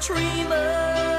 [0.00, 1.09] dreamer,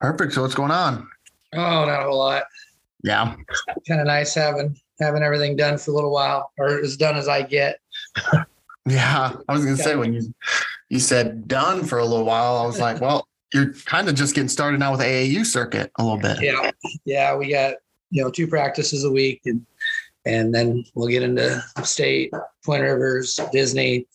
[0.00, 0.32] Perfect.
[0.32, 1.08] So what's going on?
[1.52, 2.44] Oh, not a whole lot.
[3.04, 3.36] Yeah.
[3.86, 7.28] Kind of nice having having everything done for a little while, or as done as
[7.28, 7.78] I get.
[8.84, 9.36] Yeah.
[9.48, 10.34] I was gonna say when you
[10.88, 14.34] you said done for a little while, I was like, well, you're kind of just
[14.34, 16.38] getting started now with AAU circuit a little bit.
[16.40, 16.70] Yeah,
[17.04, 17.36] yeah.
[17.36, 17.74] We got
[18.10, 19.64] you know two practices a week, and
[20.24, 22.32] and then we'll get into state,
[22.64, 24.06] Point Rivers, Disney,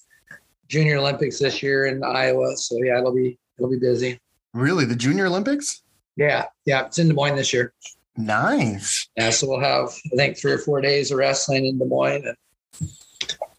[0.67, 2.55] Junior Olympics this year in Iowa.
[2.57, 4.19] So yeah, it'll be it'll be busy.
[4.53, 4.85] Really?
[4.85, 5.83] The Junior Olympics?
[6.15, 6.85] Yeah, yeah.
[6.85, 7.73] It's in Des Moines this year.
[8.17, 9.07] Nice.
[9.15, 12.25] Yeah, so we'll have I think three or four days of wrestling in Des Moines.
[12.25, 12.89] And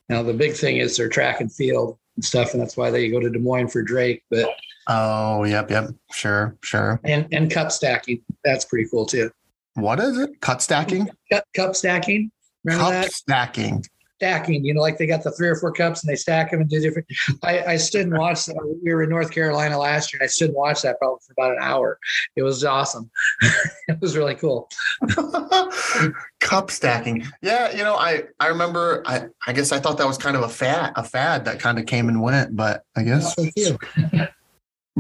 [0.09, 3.09] now the big thing is their track and field and stuff, and that's why they
[3.09, 4.23] go to Des Moines for Drake.
[4.31, 4.49] But
[4.91, 5.91] Oh, yep, yep.
[6.13, 6.99] Sure, sure.
[7.05, 9.31] and and cup stacking, that's pretty cool too.
[9.75, 10.41] What is it?
[10.41, 11.09] Cut stacking?
[11.31, 12.31] Cup, cup stacking,
[12.65, 13.85] remember Cup that stacking.
[14.19, 14.65] Stacking?
[14.65, 16.69] You know, like they got the three or four cups and they stack them and
[16.69, 17.06] do different.
[17.45, 18.49] I, I stood and watched.
[18.49, 21.21] Uh, we were in North Carolina last year, and I stood and watched that probably
[21.27, 21.99] for about an hour.
[22.37, 23.11] It was awesome.
[23.89, 24.69] it was really cool.
[26.41, 27.27] Cup stacking.
[27.43, 30.43] Yeah, you know, I I remember I I guess I thought that was kind of
[30.43, 33.35] a fad a fad that kind of came and went, but I guess.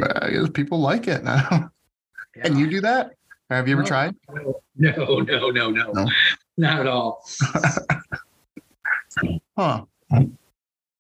[0.00, 1.70] I guess people like it now.
[2.40, 3.14] And you do that?
[3.50, 3.88] Have you ever No.
[3.88, 4.14] tried?
[4.76, 6.08] No, no, no, no, No.
[6.56, 7.24] not at all.
[9.56, 9.84] Huh.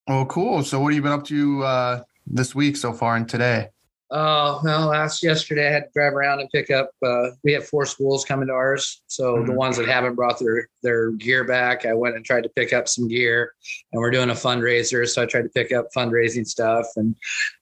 [0.06, 0.62] Well, cool.
[0.64, 3.68] So what have you been up to uh this week so far and today?
[4.10, 6.90] Oh well, last yesterday I had to drive around and pick up.
[7.04, 9.56] Uh, we have four schools coming to ours, so the Mhm.
[9.56, 12.88] ones that haven't brought their their gear back, I went and tried to pick up
[12.88, 13.52] some gear.
[13.92, 17.14] And we're doing a fundraiser, so I tried to pick up fundraising stuff, and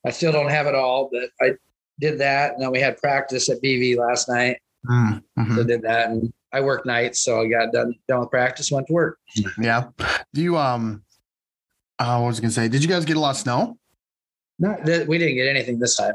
[0.07, 1.55] I still don't have it all, but I
[1.99, 2.53] did that.
[2.55, 5.55] And then we had practice at BV last night, Mm, mhm.
[5.57, 8.71] so I did that, and I work nights, so I got done done with practice,
[8.71, 9.19] went to work.
[9.61, 9.89] Yeah.
[10.33, 11.03] Do you um
[11.99, 12.69] uh, what was I gonna say?
[12.69, 13.79] Did you guys get a lot of snow?
[14.59, 16.15] Not that we didn't get anything this time.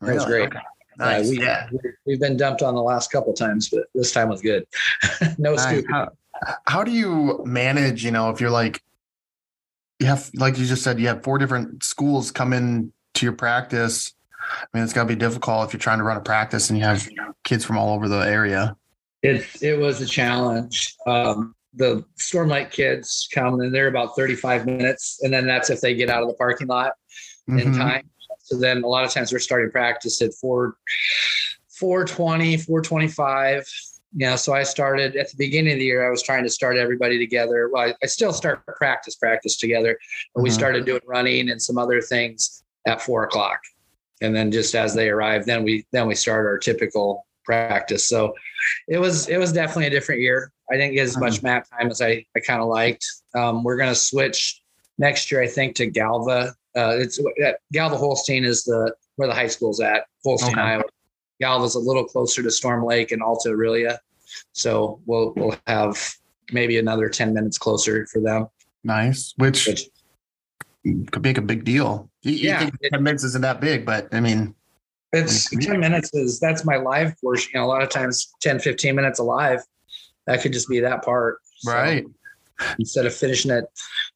[0.00, 0.48] That was great.
[0.48, 0.58] Okay.
[0.98, 1.68] Uh, we, yeah.
[2.04, 4.66] We've been dumped on the last couple times, but this time was good.
[5.38, 5.62] no Nice.
[5.62, 5.86] scoop.
[5.90, 6.10] How,
[6.66, 8.82] how do you manage, you know, if you're like
[9.98, 13.34] you have like you just said, you have four different schools come in to your
[13.34, 14.14] practice.
[14.40, 16.84] I mean, it's gotta be difficult if you're trying to run a practice and you
[16.84, 17.06] have
[17.44, 18.76] kids from all over the area.
[19.22, 20.96] It it was a challenge.
[21.06, 25.80] Um, the Storm Lake kids come and they're about 35 minutes, and then that's if
[25.80, 26.92] they get out of the parking lot
[27.48, 27.76] in Mhm.
[27.76, 28.10] time.
[28.42, 30.76] So then a lot of times we're starting practice at 4
[31.68, 33.66] 420, 425.
[34.16, 36.50] You know, so I started at the beginning of the year, I was trying to
[36.50, 37.68] start everybody together.
[37.72, 39.96] Well, I, I still start practice practice together,
[40.34, 40.54] but we Mhm.
[40.54, 43.60] started doing running and some other things at four o'clock.
[44.20, 48.08] And then just as they arrive, then we then we start our typical practice.
[48.08, 48.34] So
[48.88, 50.52] it was it was definitely a different year.
[50.70, 53.04] I didn't get as much map time as I, I kind of liked.
[53.34, 54.62] Um, we're going to switch
[54.98, 56.54] next year, I think, to Galva.
[56.76, 60.60] Uh, it's uh, Galva Holstein is the where the high school's at, Holstein, Okay.
[60.60, 60.84] Iowa.
[61.40, 63.98] Galva's a little closer to Storm Lake and Alta Aurelia,
[64.52, 66.14] so we'll we'll have
[66.52, 68.46] maybe another ten minutes closer for them.
[68.84, 69.34] Nice.
[69.38, 69.88] Which Which
[71.10, 72.10] could make a big deal.
[72.22, 72.58] You, you Yeah.
[72.60, 74.54] think 10 minutes isn't that big, but I mean,
[75.12, 77.50] It's 10 minutes is that's my live portion.
[77.54, 79.60] You know, a lot of times 10, 15 minutes alive.
[80.26, 81.38] That could just be that part.
[81.58, 82.04] So, right.
[82.78, 83.64] instead of finishing at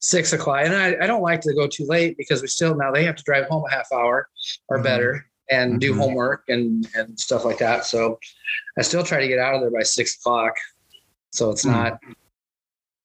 [0.00, 0.60] six o'clock.
[0.64, 3.16] And I, I don't like to go too late because we still now they have
[3.16, 4.28] to drive home a half hour
[4.68, 4.82] or Mhm.
[4.84, 5.98] better and do Mhm.
[5.98, 7.86] homework and and stuff like that.
[7.86, 8.18] So
[8.78, 10.54] I still try to get out of there by six o'clock.
[11.32, 11.70] So it's Hmm.
[11.70, 11.98] not,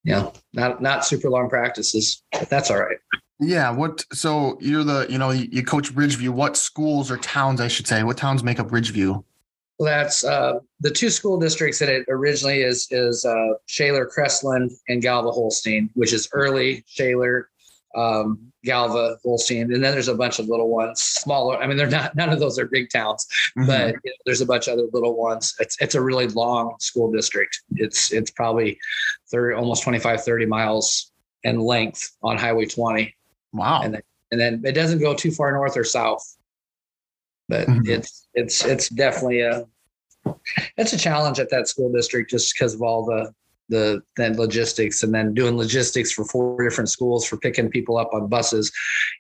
[0.04, 2.98] you know, not not super long practices, but that's all right.
[3.40, 3.72] Yeah.
[3.72, 4.06] What?
[4.14, 6.30] So you're the you know you, coach Ridgeview.
[6.30, 8.04] What schools or towns I should say?
[8.04, 9.24] What towns make up Ridgeview?
[9.80, 14.72] Well, that's uh, the two school districts that it originally is is uh, Schaller, Crestland,
[14.90, 17.44] and Galva Holstein, which is early Schaller,
[17.96, 21.58] um, Galva Holstein, and then there's a bunch of little ones, smaller.
[21.58, 23.26] I mean, they're not none of those are big towns,
[23.58, 23.68] Mhm.
[23.68, 25.56] but you know, there's a bunch of other little ones.
[25.60, 27.62] It's it's a really long school district.
[27.76, 28.78] It's it's probably
[29.32, 31.12] 30, almost 25, 30 miles
[31.44, 33.16] in length on Highway 20
[33.54, 33.82] wow.
[33.82, 34.02] and
[34.32, 36.36] and then it doesn't go too far north or south
[37.48, 37.88] but Mhm.
[37.88, 39.66] it's it's it's definitely a
[40.78, 43.34] it's a challenge at that school district just because of all the
[43.70, 48.14] the then logistics and then doing logistics for four different schools for picking people up
[48.14, 48.72] on buses.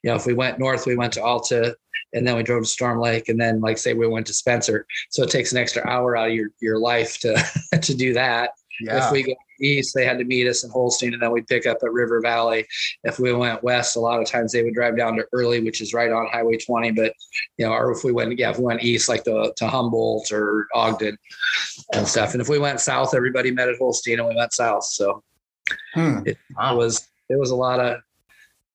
[0.04, 1.76] You know if we went north we went to alta
[2.14, 4.86] and then we drove to storm lake and then like say we went to spencer.
[5.10, 7.42] So it takes an extra hour out of your your life to
[7.82, 8.52] to do that.
[8.82, 9.06] Yeah.
[9.06, 11.66] if we go east, they had to meet us in Holstein and then we'd pick
[11.66, 12.66] up at River Valley.
[13.04, 15.82] If we went west, a lot of times they would drive down to Early, which
[15.82, 16.92] is right on Highway 20.
[16.92, 17.14] But,
[17.58, 20.32] you know, or if we went, yeah, if we went east, like to, to Humboldt
[20.32, 21.18] or Ogden
[21.94, 22.34] and stuff.
[22.34, 24.86] And if we went south, everybody met at Holstein and we went south.
[24.86, 25.24] So
[25.94, 26.22] Hmm.
[26.26, 27.98] it, was, it was a lot of,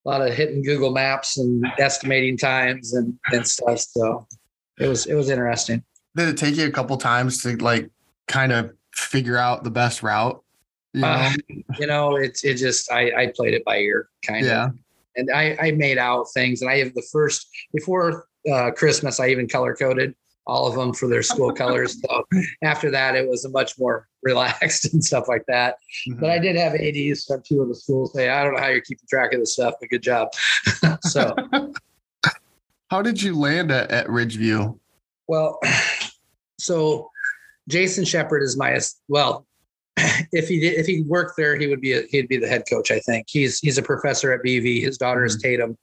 [0.07, 3.79] a lot of hitting Google Maps and estimating times and, and stuff.
[3.79, 4.27] So
[4.79, 5.83] it was, it was interesting.
[6.15, 7.91] Did it take you a couple times to like
[8.29, 10.44] kind of figure out the best route?
[10.95, 11.09] You know?
[11.09, 11.33] Uh,
[11.79, 14.67] you know, it's it just I, I played it by ear kind yeah.
[14.67, 14.79] of.
[15.17, 19.29] And I, I made out things and I have the first before uh, Christmas, I
[19.29, 20.15] even color coded
[20.47, 22.01] all of them for their school colors.
[22.01, 22.25] So
[22.63, 25.77] after that, it was a much more relaxed and stuff like that.
[26.19, 28.69] But I did have ADs from two of the schools say, I don't know how
[28.69, 30.29] you're keeping track of this stuff, but good job.
[31.03, 31.35] so,
[32.91, 34.79] How did you land at, at Ridgeview?
[35.27, 35.59] well,
[36.59, 37.11] so
[37.69, 39.47] Jason Shepard is my well.
[40.33, 42.65] If he did, if he worked there, he would be a, he'd be the head
[42.69, 42.91] coach.
[42.91, 44.83] I think he's he's a professor at BV.
[44.83, 45.77] His daughter is Tatum.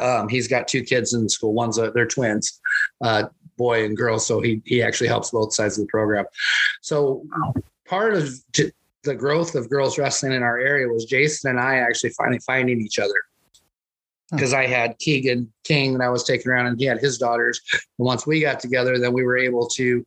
[0.00, 1.52] Um, he's got two kids in school.
[1.52, 2.60] One's a they're twins,
[3.02, 3.24] uh,
[3.56, 4.18] boy and girl.
[4.18, 6.24] So he he actually helps both sides of the program.
[6.80, 7.24] So
[7.86, 8.32] part of
[9.04, 12.80] the growth of girls wrestling in our area was Jason and I actually finally finding
[12.80, 13.22] each other.
[14.30, 17.60] Because I had Keegan King that I was taking around, and he had his daughters.
[17.98, 20.04] And once we got together, then we were able to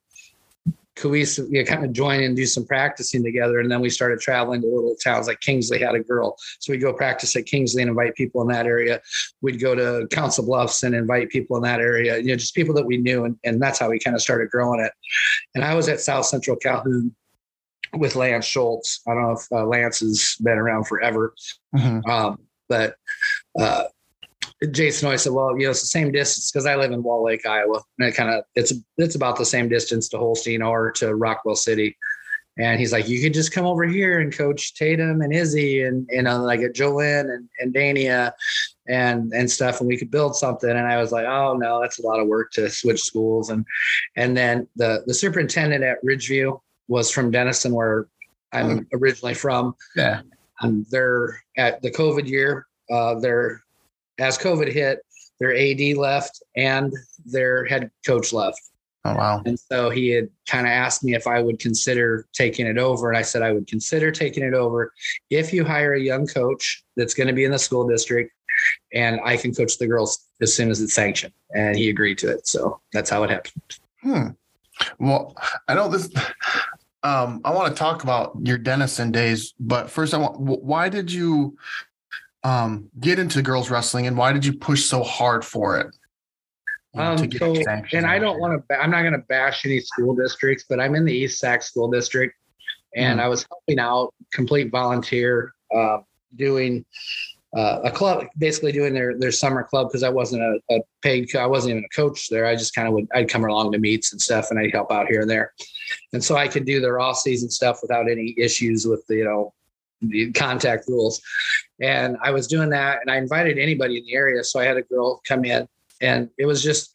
[0.97, 3.59] cohesive, you know, kind of join and do some practicing together.
[3.59, 6.35] And then we started traveling to little towns like Kingsley had a girl.
[6.59, 9.01] So we'd go practice at Kingsley and invite people in that area.
[9.41, 12.73] We'd go to Council Bluffs and invite people in that area, you know, just people
[12.75, 13.25] that we knew.
[13.25, 14.91] And, and that's how we kind of started growing it.
[15.55, 17.15] And I was at South Central Calhoun
[17.93, 19.01] with Lance Schultz.
[19.07, 21.33] I don't know if uh, Lance has been around forever.
[21.75, 22.05] Mhm.
[22.07, 22.95] Um, but
[23.57, 23.85] uh,
[24.71, 27.24] Jason always said, "Well, you know, it's the same distance because I live in Wall
[27.24, 30.92] Lake, Iowa, and it kind of it's it's about the same distance to Holstein or
[30.94, 31.95] to Rockwell City."
[32.59, 36.07] And he's like, "You could just come over here and coach Tatum and Izzy and
[36.09, 38.31] you know, like at Jolynn and and Dania
[38.88, 42.00] and and stuff, and we could build something." And I was like, "Oh no, that's
[42.00, 43.63] a lot of work to switch schools." And
[44.15, 48.08] and then the the superintendent at Ridgeview was from Denison, where
[48.53, 50.22] I'm originally from Yeah.
[50.62, 52.65] and they're at the COVID year.
[52.89, 53.62] Uh, they're
[54.19, 55.00] as COVID hit,
[55.39, 56.93] their AD left and
[57.25, 58.59] their head coach left,
[59.05, 59.41] Oh wow.
[59.45, 63.09] and so he had kind of asked me if I would consider taking it over,
[63.09, 64.93] and I said I would consider taking it over
[65.29, 68.33] if you hire a young coach that's going to be in the school district,
[68.93, 71.33] and I can coach the girls as soon as it's sanctioned.
[71.55, 73.77] And he agreed to it, so that's how it happened.
[74.01, 74.27] Hmm.
[75.00, 75.36] Well,
[75.67, 76.09] I know this.
[77.03, 80.39] Um, I want to talk about your Denison days, but first, I want.
[80.39, 81.57] Why did you
[82.48, 85.88] um get into girls wrestling, and why did you push so hard for it?
[86.96, 87.54] Um, so,
[87.94, 90.96] and I don't want to, I'm not going to bash any school districts, but I'm
[90.96, 92.34] in the East Sac School District
[92.96, 93.24] and Mhm.
[93.24, 96.00] I was helping out, complete volunteer, uh,
[96.36, 96.84] doing
[97.56, 101.32] uh, a club, basically doing their, their summer club because I wasn't a, a paid,
[101.32, 102.46] co- I wasn't even a coach there.
[102.46, 104.92] I just kind of would, I'd come along to meets and stuff and I'd help
[104.92, 105.54] out here and there.
[106.13, 109.25] And so I could do their off season stuff without any issues with the, you
[109.25, 109.54] know,
[110.01, 111.22] the contact rules.
[111.82, 114.44] And I was doing that and I invited anybody in the area.
[114.44, 115.68] So I had a girl come in
[116.01, 116.92] and it was just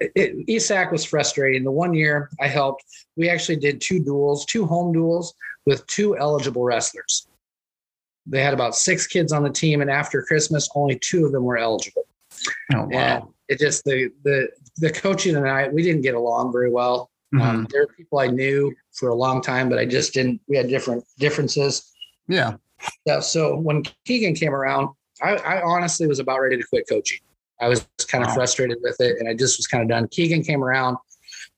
[0.00, 1.62] it, ESAC was frustrating.
[1.62, 2.84] The one year I helped,
[3.16, 5.34] we actually did two duels, two home duels
[5.66, 7.28] with two eligible wrestlers.
[8.26, 11.42] They had about six kids on the team, and after Christmas, only two of them
[11.44, 12.06] were eligible.
[12.74, 13.34] Oh, And wow.
[13.48, 14.48] it just the the
[14.78, 17.10] the coaching and I we didn't get along very well.
[17.34, 17.70] Um, Mhm.
[17.70, 20.40] there were people I knew for a long time, but I just didn't.
[20.48, 21.91] We had different differences.
[22.28, 22.56] Yeah.
[23.06, 23.20] Yeah.
[23.20, 24.88] So when Keegan came around,
[25.22, 27.18] I, I honestly was about ready to quit coaching.
[27.60, 28.34] I was kind of Wow.
[28.34, 30.08] frustrated with it, and I just was kind of done.
[30.08, 30.96] Keegan came around,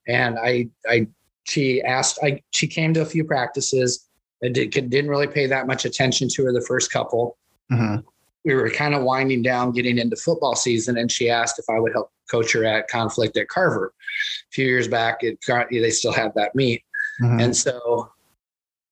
[0.07, 1.07] and I, I,
[1.45, 4.07] she asked, I, she came to a few practices.
[4.43, 7.37] I did, didn't really pay that much attention to her the first couple.
[7.71, 8.03] Mhm.
[8.43, 11.79] We were kind of winding down, getting into football season, and she asked if I
[11.79, 13.87] would help coach her at Conflict at Carver.
[13.87, 15.39] A few years back, it
[15.71, 16.83] they still had that meet,
[17.23, 17.41] Mhm.
[17.43, 18.11] and so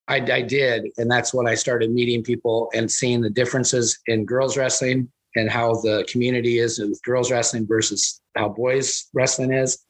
[0.08, 0.86] I, I did.
[0.98, 5.50] And that's when I started meeting people and seeing the differences in girls wrestling and
[5.50, 9.84] how the community is with girls wrestling versus how boys wrestling is.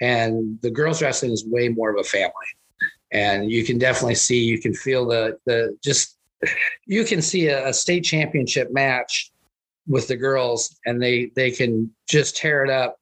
[0.00, 2.32] And the girls wrestling is way more of a family.
[3.12, 6.18] And you can definitely see, you can feel the, the just,
[6.84, 9.30] you can see a, a state championship match
[9.86, 12.98] with the girls and they, they can just tear it up.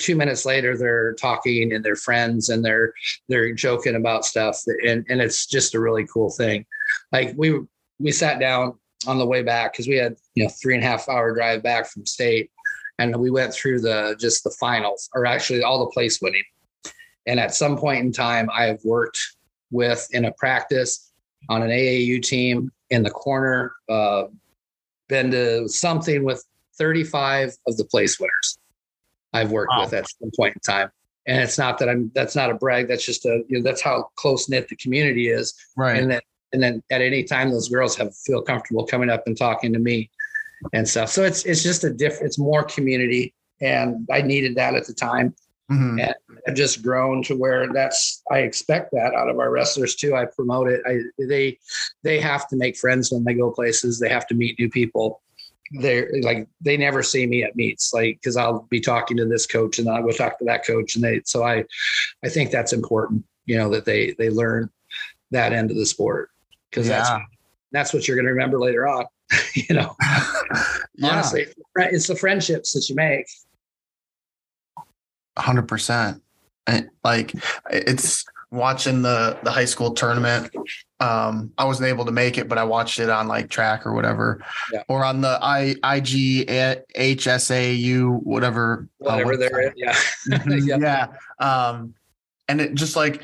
[0.00, 2.92] Two minutes later, they're talking and they're friends and they're
[3.28, 4.60] they're joking about stuff.
[4.86, 6.66] And and it's just a really cool thing.
[7.12, 7.60] Like we
[7.98, 8.74] we sat down
[9.06, 11.62] on the way back because we had you know three and a half hour drive
[11.62, 12.50] back from state.
[12.98, 16.44] And we went through the just the finals or actually all the place winning.
[17.26, 19.18] And at some point in time i have worked
[19.70, 21.12] with in a practice
[21.48, 24.24] on an aau team in the corner uh,
[25.08, 26.44] been to something with
[26.78, 28.58] 35 of the place winners
[29.32, 29.84] i've worked Wow.
[29.84, 30.90] with at some point in time
[31.26, 32.88] and it's not that I'm that's not a brag.
[32.88, 35.54] That's just a you know that's how close knit the community is.
[35.76, 36.00] right.
[36.02, 36.20] And then
[36.52, 39.78] and then at any time those girls have feel comfortable coming up and talking to
[39.78, 40.10] me
[40.72, 41.10] and stuff.
[41.10, 42.26] So it's it's just a different.
[42.26, 45.34] It's more community, and I needed that at the time.
[45.70, 46.02] Mhm.
[46.02, 46.14] And
[46.48, 50.16] I've just grown to where that's I expect that out of our wrestlers too.
[50.16, 50.80] I promote it.
[50.86, 51.58] I they
[52.02, 54.00] they have to make friends when they go places.
[54.00, 55.20] They have to meet new people.
[55.72, 59.46] They're like they never see me at meets, like because I'll be talking to this
[59.46, 61.64] coach and then I'll go talk to that coach, and they so I
[62.24, 63.24] I think that's important.
[63.46, 64.70] You know that they they learn
[65.30, 66.30] that end of the sport
[66.70, 67.10] because that's
[67.72, 69.06] that's what you're going to remember later on.
[69.54, 69.94] you know,
[70.96, 71.08] yeah.
[71.08, 71.46] honestly,
[71.76, 73.26] it's the friendships that you make.
[75.38, 76.22] hundred percent.
[77.04, 77.34] Like
[77.70, 80.50] it's watching the the high school tournament.
[80.98, 83.94] Um, I wasn't able to make it, but I watched it on like track or
[83.94, 84.82] whatever, Yeah.
[84.88, 86.46] or on the I IG
[86.98, 88.88] HSAU whatever.
[89.06, 89.38] uh, Whatever website.
[89.50, 89.92] they're yeah.
[90.28, 91.06] Mhm, Yeah.
[91.38, 91.94] Um,
[92.48, 93.22] and it just like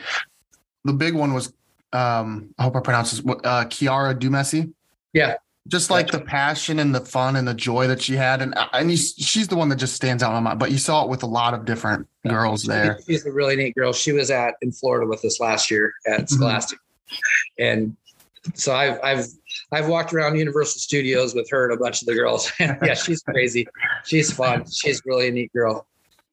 [0.85, 1.53] the big one was,
[1.93, 4.73] um, I hope I pronounce this, uh, Kiara Dumessi.
[5.13, 5.35] Yeah.
[5.69, 8.41] Just like the passion and the fun and the joy that she had.
[8.43, 10.79] And, and you, she's the one that just stands out in my mind, but you
[10.79, 12.99] saw it with a lot of different girls there.
[13.07, 13.93] She's a really neat girl.
[13.93, 16.23] She was at in Florida with us last year Mm-hmm.
[16.23, 16.79] at Scholastic,
[17.59, 17.97] and
[18.55, 19.27] so I've I've
[19.73, 22.53] I've walked around Universal Studios with her and a bunch of the girls.
[22.61, 23.67] yeah, she's crazy.
[24.05, 24.65] She's fun.
[24.71, 25.87] She's really a neat girl.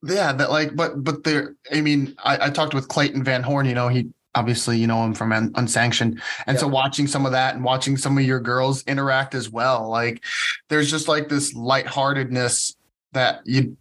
[0.03, 0.33] Yeah.
[0.33, 3.73] That like, but, but there, I mean, I, I talked with Clayton Van Horn, you
[3.73, 7.53] know, he, Obviously, you know him from Un- Unsanctioned, and so watching some of that
[7.53, 10.23] and watching some of your girls interact as well, like
[10.69, 12.75] there's just like this lightheartedness
[13.11, 13.77] that you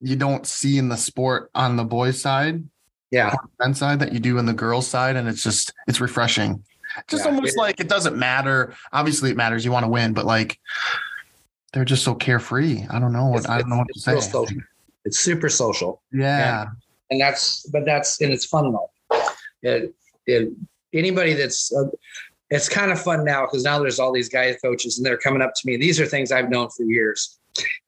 [0.00, 2.62] you don't see in the sport on the boys side,
[3.10, 6.62] Yeah, men's side that you do in the girls side, and it's just it's refreshing.
[7.08, 8.74] Just Yeah, almost it- like it doesn't matter.
[8.92, 9.64] Obviously, it matters.
[9.64, 10.60] You want to win, but like
[11.72, 12.84] they're just so carefree.
[12.90, 14.20] I don't know what I don't know what to say.
[14.20, 14.46] social.
[15.06, 16.02] it's super social.
[16.12, 16.66] Yeah,
[17.10, 18.90] and that's but that's and it's fun though
[20.92, 21.84] anybody that's uh,
[22.50, 25.42] it's kind of fun now because now there's all these guy coaches and they're coming
[25.42, 25.76] up to me.
[25.76, 27.38] These are things i've known for years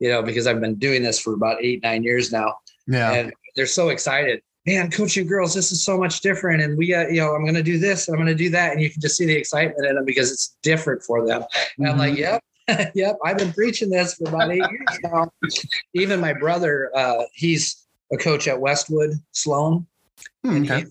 [0.01, 2.55] you know because i've been doing this for about eight nine years now.
[2.87, 4.43] Yeah, and they're so excited.
[4.67, 6.63] Man coaching girls this is so much different.
[6.63, 8.51] And we got you know i'm going to do this and i'm going to do
[8.51, 8.73] that.
[8.73, 11.43] And you can just see the excitement in them because it's different for them.
[11.79, 12.19] And i'm like Mhm.
[12.19, 12.43] yep
[12.95, 15.31] yep i've been preaching this for about eight years now.
[15.95, 19.87] Even my brother uh, he's a coach at westwood sloan.
[20.45, 20.87] Hmm, and okay.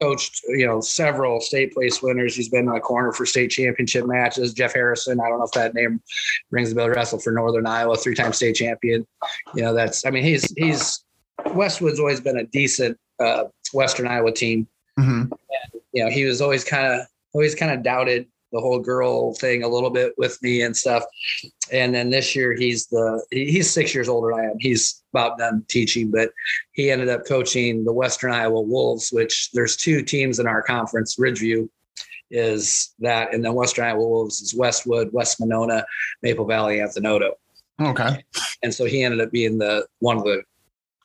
[0.00, 2.34] He coached, you know, several state place winners.
[2.34, 4.52] He's been in the corner for state championship matches.
[4.54, 6.00] Jeff Harrison, I don't know if that name
[6.50, 6.88] rings a bell.
[6.88, 9.06] Wrestled for Northern Iowa, three-time state champion.
[9.54, 10.04] You know, that's.
[10.04, 11.04] I mean, he's he's
[11.54, 14.66] Westwood's always been a decent uh, Western Iowa team.
[14.98, 15.30] Mhm.
[15.92, 19.62] You know, he was always kind of always kind of doubted the whole girl thing
[19.62, 21.04] a little bit with me and stuff.
[21.72, 24.56] And then this year he's the he's six years older than I am.
[24.58, 26.30] He's about done teaching, but
[26.72, 31.16] he ended up coaching the Western Iowa Wolves, which there's two teams in our conference.
[31.16, 31.68] Ridgeview
[32.30, 35.84] is that, and then Western Iowa Wolves is Westwood, West Monona,
[36.22, 37.34] Maple Valley, Anthon-Oto.
[37.80, 38.24] Okay.
[38.62, 40.42] And so he ended up being the one of the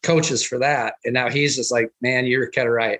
[0.03, 0.95] coaches for that.
[1.03, 2.99] And now he's just like, man, you're kind of right.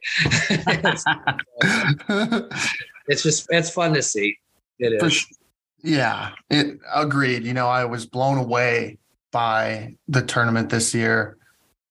[3.08, 4.38] It's, just it's fun to see.
[4.80, 5.26] It is.
[5.84, 7.44] Yeah, it agreed.
[7.44, 8.98] You know, I was blown away
[9.32, 11.38] by the tournament this year.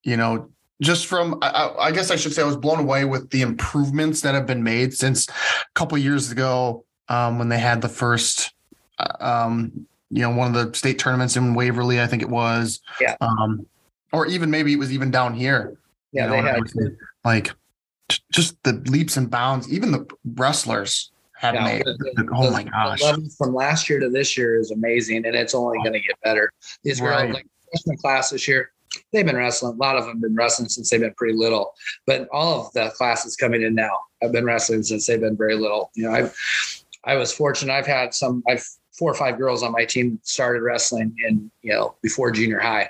[0.02, 0.50] You know,
[0.82, 4.20] just from I, I guess I should say I was blown away with the improvements
[4.22, 5.32] that have been made since a
[5.74, 8.52] couple years ago um, when they had the first
[8.98, 12.80] uh, um, you know, one of the state tournaments in Waverly, I think it was.
[13.00, 13.16] Yeah.
[13.20, 13.66] Um,
[14.12, 15.76] or even maybe it was even down here.
[16.12, 16.96] Yeah, you know, they had.
[17.24, 17.52] like
[18.32, 19.70] just the leaps and bounds.
[19.72, 21.84] Even the wrestlers have Yeah, made.
[21.84, 23.00] the- oh the- my gosh!
[23.00, 26.00] The level from last year to this year is amazing, and it's only going to
[26.00, 26.50] get better.
[26.82, 27.32] These girls, Right.
[27.34, 28.70] like freshman class this year,
[29.12, 29.74] they've been wrestling.
[29.74, 31.74] A lot of them have been wrestling since they've been pretty little.
[32.06, 35.56] But all of the classes coming in now have been wrestling since they've been very
[35.56, 35.90] little.
[35.94, 36.30] You know, I
[37.12, 37.72] I was fortunate.
[37.72, 38.42] I've had some.
[38.48, 38.64] I've
[38.96, 42.88] four or five girls on my team started wrestling in you know before junior high,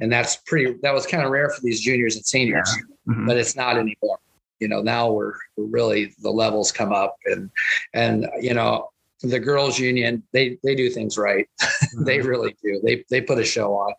[0.00, 0.76] and that's pretty.
[0.82, 2.70] That was kind of rare for these juniors and seniors
[3.08, 3.26] Mhm.
[3.26, 4.18] but it's not anymore.
[4.60, 7.50] You know, now we're, we're really the levels come up and
[7.92, 8.90] and you know
[9.22, 11.48] the girls union they they do things right.
[12.00, 12.80] they really do.
[12.84, 13.94] They they put a show on.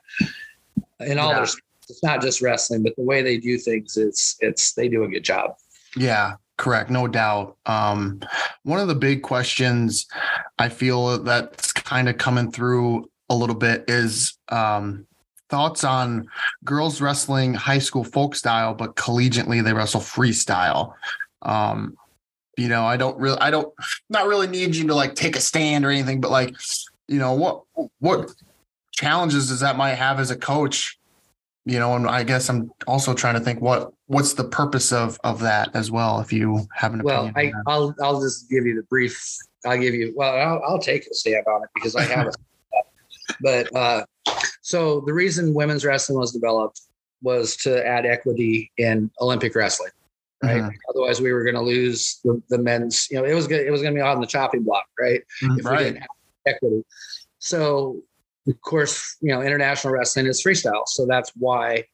[0.99, 1.35] In all Yeah.
[1.45, 1.47] their
[1.89, 5.07] it's not just wrestling, but the way they do things it's it's they do a
[5.07, 5.55] good job.
[5.95, 6.89] Yeah, correct.
[6.89, 7.57] No doubt.
[7.65, 8.19] Um,
[8.63, 10.05] one of the big questions
[10.59, 15.06] I feel that's kind of coming through a little bit is um,
[15.49, 16.27] thoughts on
[16.63, 20.93] girls wrestling high school folk style, but collegiately they wrestle freestyle.
[21.41, 21.97] Um,
[22.57, 23.73] you know, I don't really, I don't,
[24.09, 26.55] not really need you to like take a stand or anything, but like,
[27.07, 27.63] you know, what,
[27.99, 28.31] what
[28.91, 30.99] challenges does that might have as a coach?
[31.65, 35.19] You know, and I guess I'm also trying to think what what's the purpose of
[35.25, 36.21] of that as well.
[36.21, 39.21] If you have an Well, opinion, I, I'll I'll just give you the brief.
[39.65, 40.13] I'll give you.
[40.15, 42.37] Well, I'll, I'll take a stand on it because I have it.
[43.41, 44.05] but uh,
[44.67, 46.81] so the reason women's wrestling was developed
[47.21, 49.91] was to add equity in Olympic wrestling,
[50.43, 50.61] right?
[50.61, 50.73] Mhm.
[50.89, 53.07] Otherwise, we were going to lose the, the men's.
[53.09, 53.49] You know, it was.
[53.49, 55.23] It was going to be on the chopping block, right?
[55.41, 55.59] that.
[55.59, 55.83] If we right?
[55.85, 56.09] didn't have
[56.47, 56.83] equity.
[57.39, 58.01] So,
[58.45, 60.85] of course, you know, international wrestling is freestyle.
[60.85, 61.85] So that's why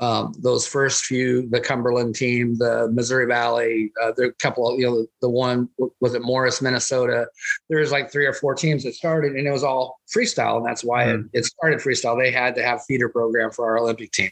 [0.00, 4.78] um, those first few, the Cumberland team, the Missouri Valley, uh, there a couple of,
[4.78, 5.68] you know, the one
[6.00, 7.26] was it Morris, Minnesota.
[7.68, 10.58] There was like three or four teams that started and it was all freestyle.
[10.58, 12.16] And that's why it, it started freestyle.
[12.16, 14.30] They had to have feeder program for our Olympic team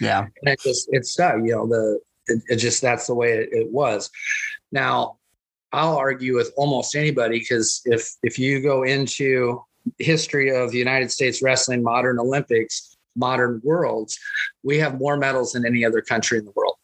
[0.00, 3.32] Yeah, and it just it's stuck you know the it, it just that's the way
[3.32, 4.10] it, it was
[4.72, 5.16] now
[5.72, 9.62] i'll argue with almost anybody because if if you go into
[9.98, 14.18] history of the united states wrestling modern olympics modern worlds
[14.62, 16.76] we have more medals than any other country in the world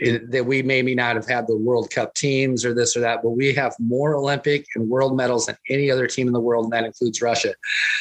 [0.00, 3.22] it, that we maybe not have had the world cup teams or this or that
[3.22, 6.64] but we have more olympic and world medals than any other team in the world
[6.64, 7.54] and that includes russia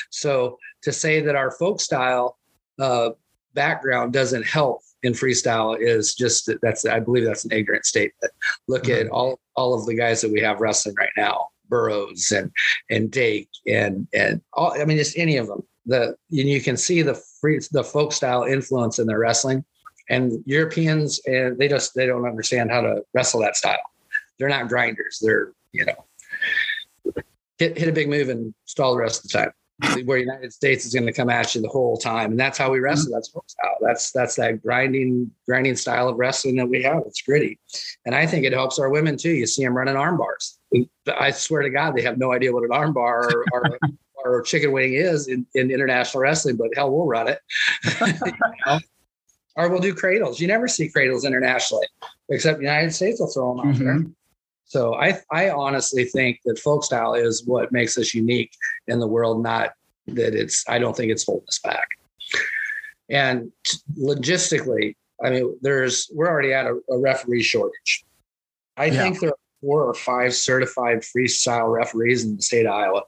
[0.09, 2.37] so to say that our folk style
[2.79, 3.09] uh,
[3.53, 8.31] background doesn't help in freestyle is just that's I believe that's an ignorant statement.
[8.67, 12.51] Look at all all of the guys that we have wrestling right now, Burroughs and
[12.89, 15.63] and Dake and and all I mean just any of them.
[15.87, 19.65] The and you can see the free the folk style influence in their wrestling.
[20.09, 23.77] And Europeans and they just they don't understand how to wrestle that style.
[24.39, 25.19] They're not grinders.
[25.21, 27.23] They're, you know,
[27.57, 29.51] hit hit a big move and stall the rest of the time
[30.05, 32.57] where the United States is going to come at you the whole time, and that's
[32.57, 33.13] how we wrestle.
[33.13, 33.75] That's folk style.
[33.81, 37.03] That's that's that grinding grinding style of wrestling that we have.
[37.05, 37.59] It's gritty,
[38.05, 39.31] and I think it helps our women too.
[39.31, 40.57] You see them running arm bars.
[41.07, 43.79] I swear to God, they have no idea what an arm bar or, or,
[44.27, 47.39] or chicken wing is in, in international wrestling, but hell, we'll run it.
[48.01, 48.13] You
[48.65, 48.79] know?
[49.59, 50.39] Or we'll do cradles.
[50.39, 51.87] You never see cradles internationally,
[52.29, 53.95] except the United States will throw them out there.
[53.95, 54.13] Mhm.
[54.65, 58.51] So I I honestly think that folk style is what makes us unique
[58.87, 59.71] in the world, not
[60.09, 61.87] that it's I don't think it's holding us back.
[63.09, 63.51] And
[63.99, 68.05] logistically, I mean, there's we're already at a, a referee shortage.
[68.77, 69.01] I Yeah.
[69.01, 73.01] think there are four or five certified freestyle referees in the state of Iowa.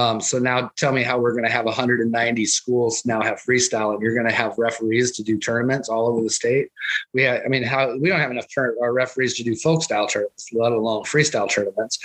[0.00, 3.92] Um, so now tell me how we're going to have 190 schools now have freestyle,
[3.92, 6.68] and you're going to have referees to do tournaments all over the state.
[7.12, 9.82] We have, I mean, how we don't have enough turn, our referees to do folk
[9.82, 11.98] style tournaments, let alone freestyle tournaments.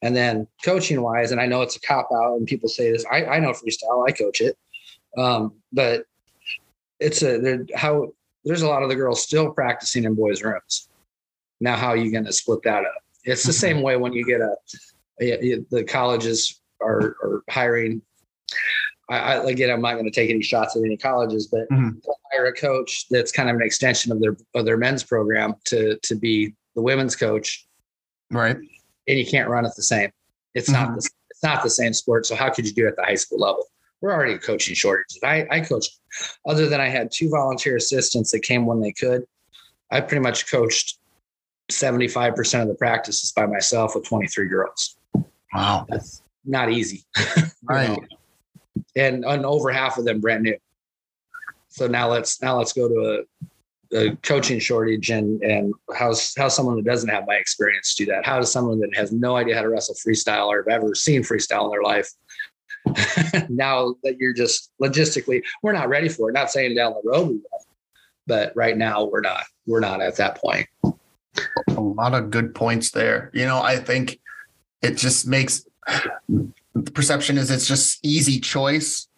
[0.00, 3.04] And then coaching wise, and I know it's a cop out, and people say this.
[3.10, 4.56] I, I know freestyle, I coach it,
[5.18, 6.04] um, but
[7.00, 8.12] it's a how
[8.44, 10.88] there's a lot of the girls still practicing in boys' rooms.
[11.60, 12.94] Now, how are you going to split that up?
[13.24, 13.60] It's the Mhm.
[13.60, 14.54] same way when you get a,
[15.20, 18.02] a- the colleges are, are hiring.
[19.08, 22.00] I, I again, I'm not going to take any shots at any colleges, but Mhm.
[22.32, 25.96] hire a coach that's kind of an extension of their of their men's program to
[26.02, 27.66] to be the women's coach,
[28.30, 28.56] Right.
[28.56, 30.10] and you can't run it the same.
[30.54, 30.94] It's not Mhm.
[31.02, 32.26] the it's not the same sport.
[32.26, 33.66] So how could you do it at the high school level?
[34.00, 35.18] We're already coaching shortages.
[35.22, 35.98] I I coached,
[36.46, 39.26] other than I had two volunteer assistants that came when they could.
[39.90, 40.98] I pretty much coached
[41.70, 44.96] 75% of the practices by myself with 23 girls.
[45.52, 45.86] Wow.
[45.88, 47.04] That's not easy.
[47.62, 48.00] Right.
[48.96, 50.56] And, and over half of them brand new.
[51.68, 53.46] So now let's now let's go to a
[53.90, 58.24] the coaching shortage and and how's how someone that doesn't have my experience do that?
[58.24, 61.22] How does someone that has no idea how to wrestle freestyle or have ever seen
[61.22, 62.08] freestyle in their life
[63.48, 66.32] now that you're just logistically we're not ready for it.
[66.32, 67.66] Not saying down the road we will,
[68.26, 69.44] but right now we're not.
[69.66, 70.66] We're not at that point.
[70.84, 73.30] A lot of good points there.
[73.34, 74.20] You know, I think
[74.82, 75.64] it just makes
[76.28, 79.08] the perception is it's just easy choice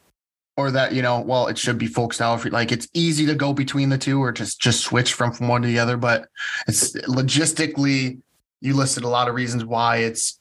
[0.57, 3.53] or that you know well it should be folk style like it's easy to go
[3.53, 6.29] between the two or just just switch from from one to the other but
[6.68, 8.20] it's logistically
[8.61, 10.38] you listed a lot of reasons why it's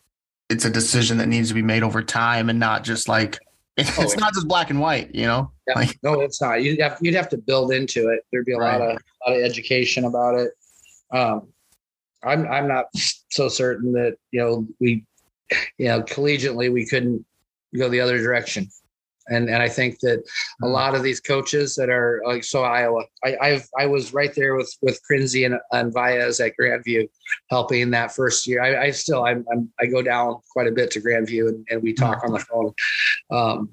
[0.50, 3.40] it's a decision that needs to be made over time and not just like
[3.78, 5.76] it's, Oh, it's not just black and white you know Yeah.
[5.76, 6.62] like No, it's not.
[6.62, 8.26] You'd have you'd have to build into it.
[8.32, 8.96] There'd be a lot Right.
[8.96, 10.52] of lot of education about it.
[11.14, 11.48] Um,
[12.24, 12.86] I'm I'm not
[13.30, 15.06] so certain that you know we,
[15.78, 17.26] you know, collegiately we couldn't
[17.78, 18.68] go the other direction,
[19.30, 20.24] and and I think that
[20.62, 20.74] a Mhm.
[20.74, 24.56] lot of these coaches that are like so Iowa, I I've I was right there
[24.56, 27.08] with with Crinzy and, and Vias at Grandview,
[27.50, 28.62] helping that first year.
[28.62, 31.82] I, I still I'm, I'm I go down quite a bit to Grandview and, and
[31.82, 32.74] we talk on the phone.
[33.32, 33.70] Um,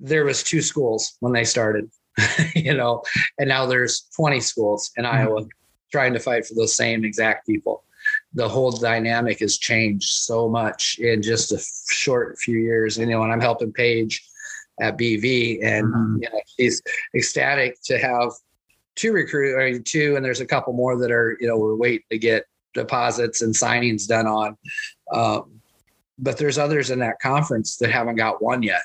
[0.00, 1.90] there was two schools when they started,
[2.54, 3.02] you know,
[3.38, 5.44] and now there's 20 schools in Iowa
[5.90, 7.82] trying to fight for those same exact people.
[8.34, 12.98] The whole dynamic has changed so much in just a short few years.
[12.98, 14.24] And, you know, and I'm helping Paige
[14.80, 16.22] at BV, and Mhm.
[16.22, 16.80] you know, she's
[17.14, 18.30] ecstatic to have
[18.94, 22.04] two recruit or two, and there's a couple more that are, you know, we're waiting
[22.10, 24.56] to get deposits and signings done on.
[25.12, 25.60] Um,
[26.18, 28.82] but there's others in that conference that haven't got one yet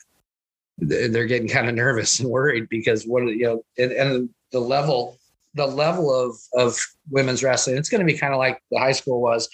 [0.79, 5.17] they're getting kind of nervous and worried because what you know and, and the level
[5.55, 6.77] the level of of
[7.09, 9.49] women's wrestling it's going to be kind of like the high school was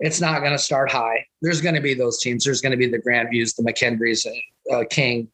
[0.00, 1.24] it's not going to start high.
[1.40, 2.44] There's going to be those teams.
[2.44, 4.26] There's going to be the grandviews the McKendrees
[4.72, 5.28] uh, king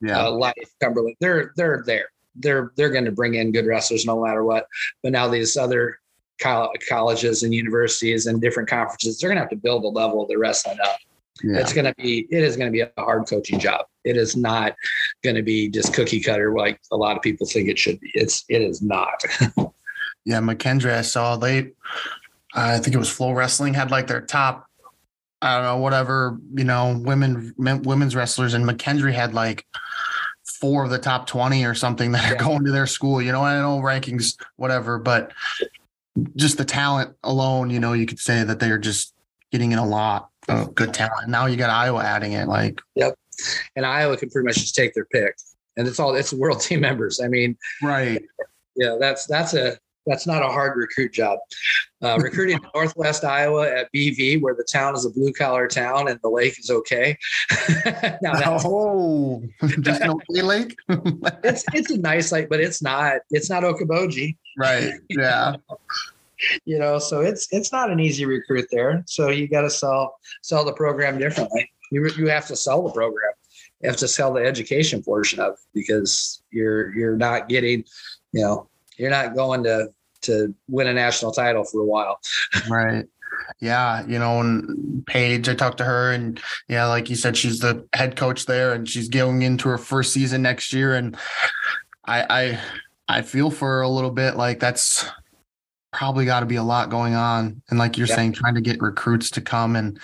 [0.00, 0.26] yeah.
[0.26, 2.08] uh, life cumberland they're they're there.
[2.36, 4.66] They're they're going to bring in good wrestlers no matter what.
[5.02, 5.98] But now these other
[6.40, 10.22] col- colleges and universities and different conferences they're going to have to build a level
[10.22, 10.98] of the wrestling up.
[11.42, 11.60] Yeah.
[11.60, 14.36] It's going to be it is going to be a hard coaching job it is
[14.36, 14.74] not
[15.22, 18.10] going to be just cookie cutter like a lot of people think it should be
[18.14, 19.22] it's it is not
[20.24, 21.70] Yeah, McKendree, I saw they,
[22.52, 24.66] I think it was Flow Wrestling had like their top,
[25.40, 29.64] I don't know, whatever, you know, women, men, women's wrestlers, and McKendree had like
[30.44, 32.42] four of the top 20 or something that are Yeah.
[32.42, 33.22] going to their school.
[33.22, 35.32] You know, I know rankings, whatever, but
[36.36, 39.14] just the talent alone, you know, you could say that they're just
[39.50, 41.28] getting in a lot of good talent.
[41.28, 42.48] Now you got Iowa adding it.
[42.48, 42.82] Like,
[43.76, 45.34] and iowa can pretty much just take their pick
[45.76, 48.22] and it's all it's world team members i mean right.
[48.76, 51.38] yeah that's that's a that's not a hard recruit job
[52.02, 56.08] uh, recruiting in northwest iowa at bv where the town is a blue collar town
[56.08, 57.16] and the lake is okay
[58.22, 59.42] now that's Oh,
[59.80, 60.76] just no Clay Lake.
[61.44, 64.94] it's it's a nice lake but it's not it's not okoboji right.
[65.10, 65.56] Yeah.
[66.64, 70.16] you know so it's it's not an easy recruit there so you got to sell
[70.42, 73.32] sell the program differently you, you have to sell the program
[73.80, 77.84] you have to sell the education portion of it because you're you're not getting
[78.32, 79.88] you know you're not going to
[80.20, 82.20] to win a national title for a while
[82.68, 83.06] Right.
[83.60, 87.60] Yeah, you know, and Paige, I talked to her, and yeah, like you said, she's
[87.60, 91.16] the head coach there, and she's going into her first season next year, and
[92.04, 92.60] I, I,
[93.18, 94.36] I feel for her a little bit.
[94.36, 95.06] Like that's
[95.92, 98.16] probably got to be a lot going on, and like you're Yeah.
[98.16, 99.98] saying, trying to get recruits to come and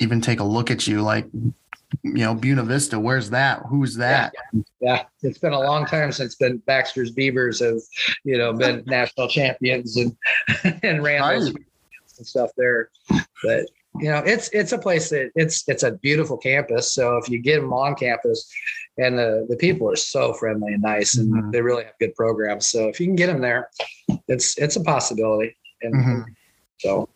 [0.00, 1.26] even take a look at you, like
[2.02, 3.62] you know, Buena Vista, where's that?
[3.68, 4.32] Who's that?
[4.80, 7.76] yeah it's been a long time since been baxter's beavers have
[8.24, 10.16] you know been national champions and
[10.82, 11.64] and ran those Right.
[12.18, 12.90] and stuff there.
[13.42, 13.66] But
[14.00, 16.94] you know, it's it's a place that it's it's a beautiful campus.
[16.94, 18.48] So if you get them on campus,
[18.98, 21.52] and the the people are so friendly and nice, and Mhm.
[21.52, 22.68] they really have good programs.
[22.68, 23.68] So if you can get them there,
[24.28, 25.56] it's it's a possibility.
[25.82, 26.24] And Mhm.
[26.78, 27.08] so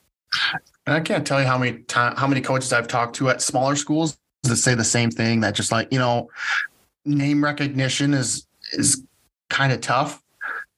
[0.87, 3.41] And I can't tell you how many time, how many coaches I've talked to at
[3.41, 5.41] smaller schools that say the same thing.
[5.41, 6.29] That just like you know,
[7.05, 9.03] name recognition is is
[9.49, 10.21] kind of tough.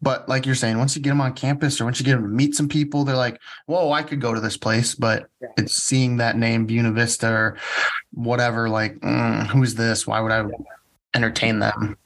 [0.03, 2.23] But like you're saying, once you get them on campus or once you get them
[2.23, 5.49] to meet some people, they're like, "Whoa, I could go to this place." But Yeah.
[5.57, 7.57] it's seeing that name, Buena Vista or
[8.13, 8.69] whatever.
[8.69, 10.07] Like, mm, who's this?
[10.07, 10.45] Why would I
[11.15, 11.97] entertain them?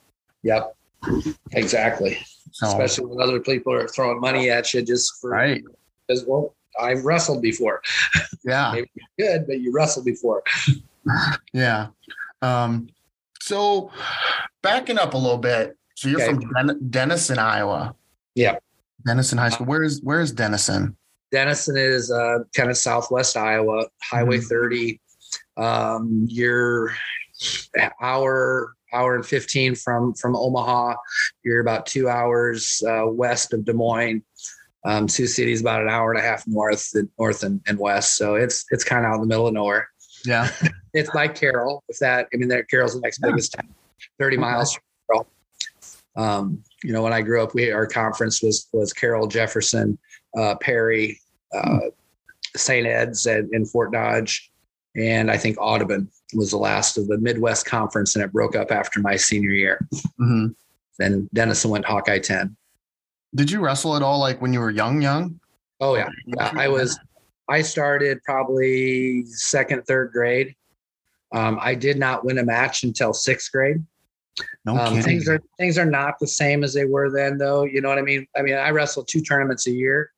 [0.43, 0.75] yep,
[1.53, 2.19] exactly.
[2.53, 5.63] So Especially when other people are throwing money at you just for right,
[6.09, 6.55] as well.
[6.81, 7.81] I've wrestled before.
[8.45, 8.73] yeah.
[8.73, 8.91] Maybe
[9.47, 10.43] but you wrestled before.
[11.55, 11.89] Yeah.
[12.43, 12.89] Um,
[13.41, 13.91] so
[14.63, 15.77] backing up a little bit.
[15.97, 16.33] So you're Okay.
[16.35, 17.95] from Den- Denison, Iowa.
[18.35, 18.57] Yeah.
[19.07, 19.67] Denison High School.
[19.67, 20.95] Where is where is Denison?
[21.33, 24.49] Denison is uh, kind of southwest Iowa, Highway Mhm.
[24.49, 25.01] 30.
[25.57, 26.95] Um, you're
[28.01, 30.95] hour hour and 15 from from Omaha.
[31.45, 34.23] You're about two hours uh, west of Des Moines.
[34.85, 38.17] Um, Sioux City is about an hour and a half north, north and, and west.
[38.17, 39.89] So it's it's kind of out in the middle of nowhere.
[40.25, 40.51] Yeah.
[40.95, 41.85] it's by Carroll.
[41.89, 43.31] If that, I mean, there Carroll's the next Yeah.
[43.31, 43.69] biggest town,
[44.19, 44.41] 30 Okay.
[44.41, 45.27] miles from Carroll.
[46.17, 49.99] Um, you know, when I grew up, we our conference was was Carroll, Jefferson,
[50.37, 51.21] uh, Perry,
[51.55, 51.79] uh,
[52.57, 52.87] St.
[52.87, 54.51] Ed's, and in Fort Dodge,
[54.97, 58.73] and I think Audubon was the last of the Midwest Conference, and it broke up
[58.73, 59.87] after my senior year.
[60.19, 60.47] hmm
[60.99, 62.57] Then Denison went Hawkeye 10.
[63.35, 65.39] Did you wrestle at all like when you were young, young?
[65.81, 66.53] Oh yeah, yeah.
[66.57, 66.99] I was.
[67.49, 70.55] I started probably second, third grade.
[71.33, 73.85] Um, I did not win a match until sixth grade.
[74.65, 77.65] No Um, things are things are not the same as they were then, though.
[77.65, 78.27] You know what I mean?
[78.37, 80.13] I mean, I wrestled two tournaments a year,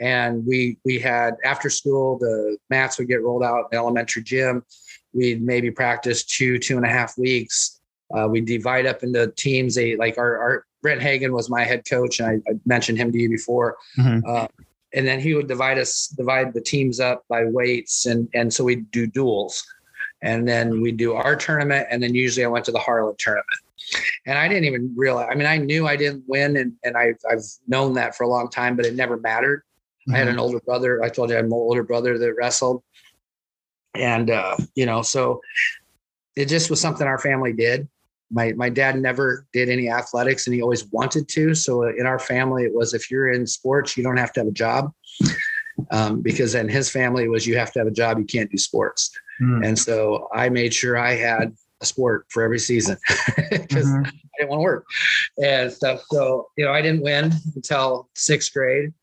[0.00, 4.22] and we we had after school the mats would get rolled out in the elementary
[4.22, 4.64] gym.
[5.12, 7.80] We'd maybe practice two two and a half weeks.
[8.16, 9.74] Uh, we divide up into teams.
[9.74, 13.10] They like our our Brent Hagen was my head coach, and I, I mentioned him
[13.10, 13.76] to you before.
[13.98, 14.22] Mhm.
[14.24, 14.46] Uh,
[14.94, 18.62] and then he would divide us divide the teams up by weights, and and so
[18.62, 19.66] we would do duels.
[20.22, 23.60] And then we'd do our tournament and then usually i went to the harlan tournament.
[24.26, 27.14] And i didn't even realize i mean i knew i didn't win and, and I,
[27.30, 29.62] i've known that for a long time but it never mattered.
[30.12, 32.82] I had an older brother i told you i had an older brother that wrestled.
[33.94, 35.42] And uh, you know so
[36.34, 37.88] it just was something our family did
[38.30, 42.18] my my dad never did any athletics and he always wanted to so in our
[42.18, 44.92] family it was if you're in sports you don't have to have a job
[45.90, 48.50] um, because in his family it was you have to have a job you can't
[48.50, 49.10] do sports
[49.40, 49.66] Mhm.
[49.66, 52.96] and so I made sure I had a sport for every season
[53.50, 54.06] because Mhm.
[54.06, 54.86] I didn't want to work
[55.42, 56.02] and stuff.
[56.10, 58.94] So, you know, I didn't win until sixth grade.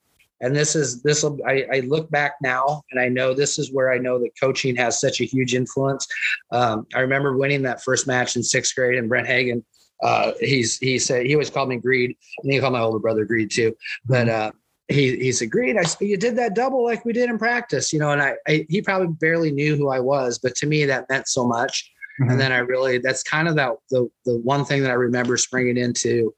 [0.42, 3.72] And this is this will I, I look back now and I know this is
[3.72, 6.08] where I know that coaching has such a huge influence.
[6.52, 9.64] Um, I remember winning that first match in sixth grade and Brent Hagen.
[10.02, 13.24] Uh, he's he said he always called me Greed, and he called my older brother
[13.24, 13.74] Greed too.
[14.06, 14.52] But uh,
[14.90, 18.00] he he said, "Greed, I you did that double like we did in practice, you
[18.00, 21.10] know." And I, I he probably barely knew who I was, but to me that
[21.10, 21.90] meant so much.
[22.22, 22.32] Mhm.
[22.32, 25.38] And then I really that's kind of that the the one thing that I remember
[25.38, 26.34] springing into,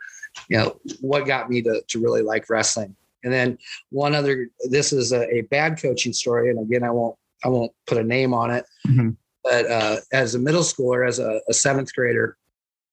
[0.47, 2.95] you know, what got me to to really like wrestling.
[3.25, 3.57] And then
[3.89, 7.71] one other, this is a, a bad coaching story, and again, I won't I won't
[7.87, 9.17] put a name on it, Mhm.
[9.43, 12.37] but uh, as a middle schooler, as a, a seventh grader,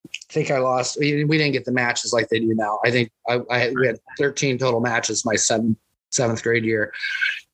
[0.06, 0.98] I think I lost.
[0.98, 2.80] We we didn't get the matches like they do now.
[2.84, 5.76] I think I, I we had 13 total matches my seventh
[6.10, 6.92] seventh grade year,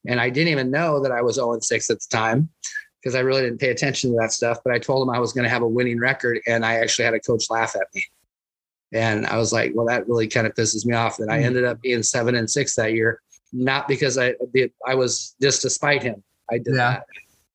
[0.06, 2.48] and I didn't even know that I was 0 6 at the time
[3.02, 4.58] because I really didn't pay attention to that stuff.
[4.64, 7.06] But I told him I was going to have a winning record, and I actually
[7.06, 8.04] had a coach laugh at me.
[8.92, 11.18] And I was like, well, that really kind of pisses me off.
[11.18, 11.44] And I Mhm.
[11.44, 13.20] ended up being seven and six that year,
[13.52, 14.34] not because I
[14.86, 16.22] I was just to spite him.
[16.50, 16.90] I did Yeah.
[16.92, 17.04] that.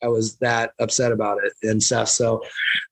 [0.04, 2.10] I was that upset about it and stuff.
[2.10, 2.43] So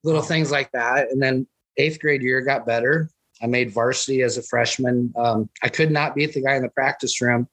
[0.04, 1.12] little things like that.
[1.12, 1.46] And then
[1.78, 3.10] eighth grade year got better.
[3.42, 5.14] I made varsity as a freshman.
[5.18, 7.48] Um, I could not beat the guy in the practice room,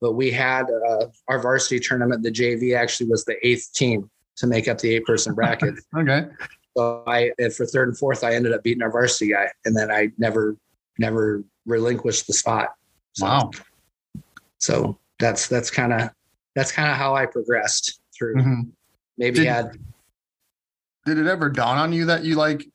[0.00, 2.22] but we had uh, our varsity tournament.
[2.22, 5.74] The JV actually was the eighth team to make up the eight person bracket.
[5.96, 6.26] Okay.
[6.76, 9.90] So I, for third and fourth, I ended up beating our varsity guy, and then
[9.90, 10.56] I never,
[10.98, 12.68] never relinquished the spot.
[13.14, 13.50] So, Wow.
[14.58, 16.10] So that's that's kind of
[16.54, 18.36] that's kind of how I progressed through.
[18.36, 18.70] Mhm.
[19.18, 19.78] Maybe Did- had
[21.04, 22.66] Did it ever dawn on you that you like,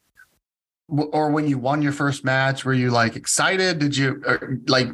[0.87, 3.79] or when you won your first match, were you like excited?
[3.79, 4.87] Did you or, like?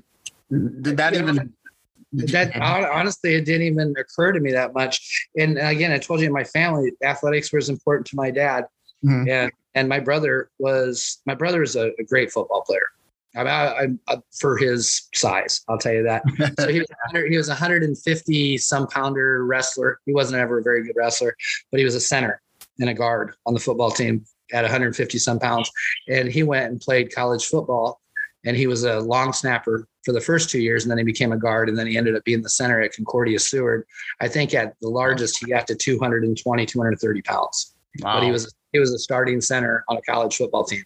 [0.50, 1.54] Did that even?
[2.16, 5.98] did that hon- honestly it didn't even occur to me that much and again i
[5.98, 8.64] told you in my family athletics was important to my dad
[9.06, 9.30] Mhm.
[9.30, 12.88] and and my brother was my brother is a, a great football player.
[13.36, 16.24] I, I, I, for his size i'll tell you that.
[16.60, 20.00] So he was, 100 he was a 150 some pounder wrestler.
[20.08, 21.36] He wasn't ever a very good wrestler
[21.72, 22.42] but he was a center
[22.80, 25.70] and a guard on the football team at 150 some pounds.
[26.08, 28.00] And he went and played college football
[28.46, 31.32] and he was a long snapper for the first two years and then he became
[31.34, 33.84] a guard and then he ended up being the center at concordia seward
[34.22, 37.76] i think at the largest he got to 220 230 pounds.
[38.00, 38.16] Wow.
[38.16, 40.84] but he was he was a starting center on a college football team.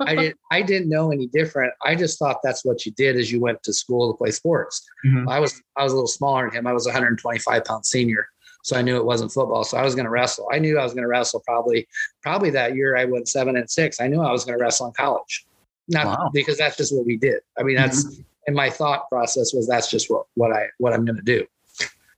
[0.00, 1.72] I didn't i didn't know any different.
[1.84, 4.86] I just thought that's what you did as you went to school to play sports.
[5.04, 5.28] Mhm.
[5.28, 6.66] i was i was a little smaller than him.
[6.68, 8.28] I was 125 pound senior
[8.62, 9.64] so i knew it wasn't football.
[9.64, 10.46] So i was going to wrestle.
[10.52, 11.88] I knew i was going to wrestle probably
[12.22, 14.00] probably that year i went seven and six.
[14.00, 15.46] I knew i was going to wrestle in college.
[15.88, 16.30] Not Wow.
[16.32, 17.40] because that's just what we did.
[17.58, 21.04] I mean that's and my thought process was that's just what what i what i'm
[21.04, 21.44] going to do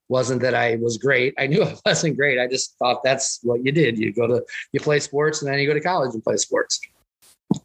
[0.09, 3.65] wasn't that i was great i knew i wasn't great i just thought that's what
[3.65, 4.43] you did you go to
[4.73, 6.81] you play sports and then you go to college and play sports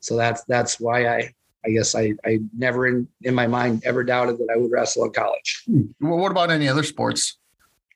[0.02, 1.30] so that's that's why i
[1.66, 5.06] i guess i i never in in my mind ever doubted that i would wrestle
[5.06, 5.64] in college
[6.00, 7.38] Well, what about any other sports?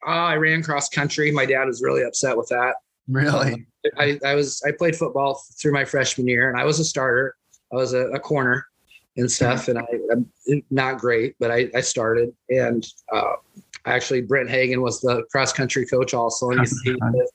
[0.08, 2.76] uh, i ran cross country my dad was really upset with that
[3.10, 3.66] Really?
[3.98, 7.38] I, I was I played football through my freshman year, and I was a starter.
[7.72, 8.66] I was a, a corner
[9.16, 10.30] and stuff, and I, I'm
[10.70, 12.34] not great, but I, I started.
[12.50, 13.36] And uh,
[13.88, 17.28] actually, Brent Hagan was the cross country coach also, and he, he said,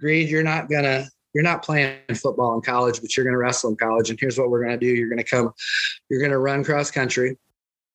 [0.00, 3.70] "Greed, you're not gonna." You're not playing football in college, but you're going to wrestle
[3.70, 4.08] in college.
[4.08, 4.92] And here's what we're going to do.
[4.92, 5.52] You're going to come,
[6.08, 7.36] you're going to run cross country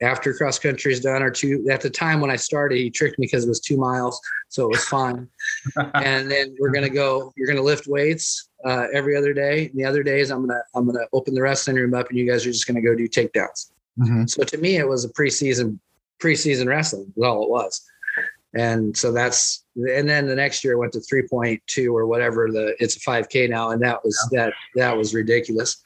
[0.01, 3.17] after cross country is done or two at the time when i started he tricked
[3.19, 5.27] me because it was two miles so it was fine
[5.95, 9.67] and then we're going to go you're going to lift weights uh, every other day
[9.67, 12.09] and the other days i'm going to i'm going to open the wrestling room up
[12.09, 14.29] and you guys are just going to go do takedowns Mhm.
[14.29, 15.79] so to me it was a preseason
[16.23, 17.11] preseason wrestling.
[17.15, 17.81] Was all it was.
[18.55, 22.75] And so that's and then the next year I went to 3.2 or whatever the
[22.79, 25.81] it's a 5k now and that was that that was ridiculous.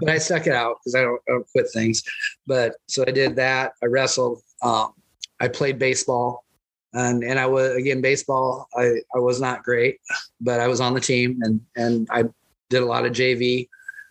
[0.00, 2.02] But I stuck it out because I don't, I don't quit things.
[2.46, 4.94] But so I did that I wrestled um,
[5.38, 6.44] I played baseball
[6.92, 9.98] and and I was again baseball I I was not great
[10.40, 12.24] but I was on the team and and I
[12.68, 13.68] did a lot of JV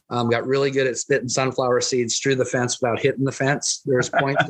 [0.09, 3.81] um, got really good at spitting sunflower seeds through the fence without hitting the fence.
[3.85, 4.41] There was points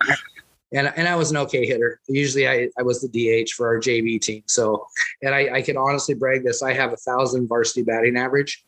[0.72, 2.00] and and I was an okay hitter.
[2.08, 4.42] Usually, I, I was the DH for our JV team.
[4.46, 4.86] So,
[5.22, 8.64] and I, I can honestly brag this: I have a thousand varsity batting average.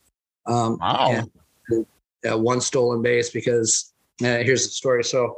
[0.47, 1.27] Um, Wow.
[1.71, 1.87] and,
[2.29, 5.05] uh, one stolen base because uh, here's the story.
[5.05, 5.37] So,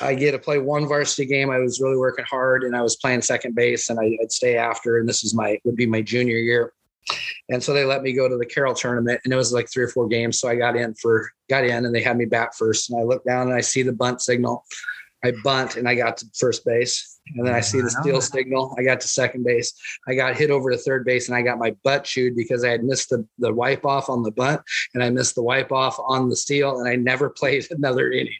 [0.00, 1.50] I get to play one varsity game.
[1.50, 4.56] I was really working hard, and I was playing second base, and I, I'd stay
[4.56, 4.98] after.
[4.98, 6.72] And this is my would be my junior year.
[7.48, 9.82] And so they let me go to the Carroll tournament, and it was like three
[9.82, 10.38] or four games.
[10.38, 12.90] So I got in for got in, and they had me bat first.
[12.90, 14.64] And I look down and I see the bunt signal.
[15.24, 17.20] I bunt and I got to first base.
[17.36, 18.74] And then I see the steal signal.
[18.78, 19.72] I got to second base.
[20.08, 22.70] I got hit over to third base and I got my butt chewed because I
[22.70, 24.60] had missed the, the wipe off on the bunt
[24.94, 28.34] and I missed the wipe off on the steal and I never played another inning.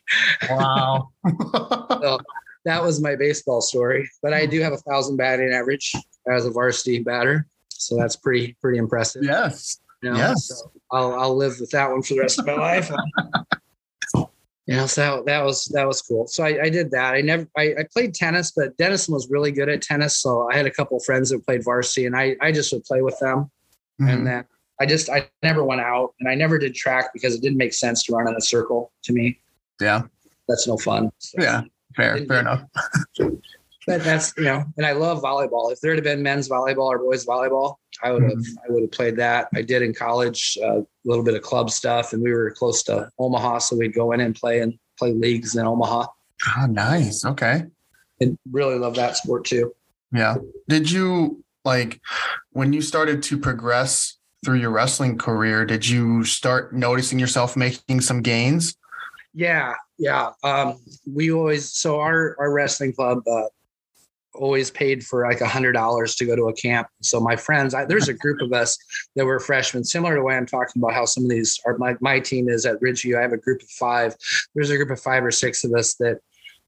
[0.50, 1.10] Wow.
[2.02, 2.18] So
[2.64, 4.08] that was my baseball story.
[4.22, 5.92] But I do have a thousand batting average
[6.28, 7.46] as a varsity batter.
[7.68, 9.22] So that's pretty, pretty impressive.
[9.24, 9.78] yes.
[10.02, 10.46] You know, Yes.
[10.48, 12.90] so I'll I'll live with that one for the rest of my life.
[14.66, 16.28] You know, so that was that was cool.
[16.28, 17.14] So I, I did that.
[17.14, 20.18] I never I, I played tennis, but Denison was really good at tennis.
[20.22, 22.84] So I had a couple of friends that played varsity, and I I just would
[22.84, 23.50] play with them.
[24.00, 24.12] Mhm.
[24.12, 24.44] And then
[24.80, 27.74] I just I never went out, and I never did track because it didn't make
[27.74, 29.40] sense to run in a circle to me.
[29.80, 30.02] Yeah.
[30.48, 31.10] That's no fun.
[31.18, 31.62] So- Yeah.
[31.96, 32.24] Fair.
[32.26, 32.62] Fair enough.
[33.18, 35.72] but that's you know, and I love volleyball.
[35.72, 38.92] If there had been men's volleyball or boys volleyball, I would have I would have
[38.92, 39.48] played that.
[39.54, 42.82] I did in college uh, a little bit of club stuff, and we were close
[42.84, 46.06] to Omaha, so we'd go in and play and play leagues in Omaha.
[46.58, 47.24] Oh, nice.
[47.24, 47.64] Okay.
[48.20, 49.74] And really love that sport too.
[50.12, 50.36] Yeah.
[50.68, 52.00] Did you like
[52.50, 55.64] when you started to progress through your wrestling career?
[55.64, 58.76] Did you start noticing yourself making some gains?
[59.34, 60.30] Yeah, yeah.
[60.42, 60.78] Um,
[61.10, 63.44] we always so our our wrestling club uh,
[64.34, 66.88] always paid for like a hundred dollars to go to a camp.
[67.02, 68.78] So my friends, I, there's a group of us
[69.16, 71.76] that were freshmen, similar to way I'm talking about how some of these are.
[71.78, 73.18] My my team is at Ridge View.
[73.18, 74.16] I have a group of five.
[74.54, 76.18] There's a group of five or six of us that,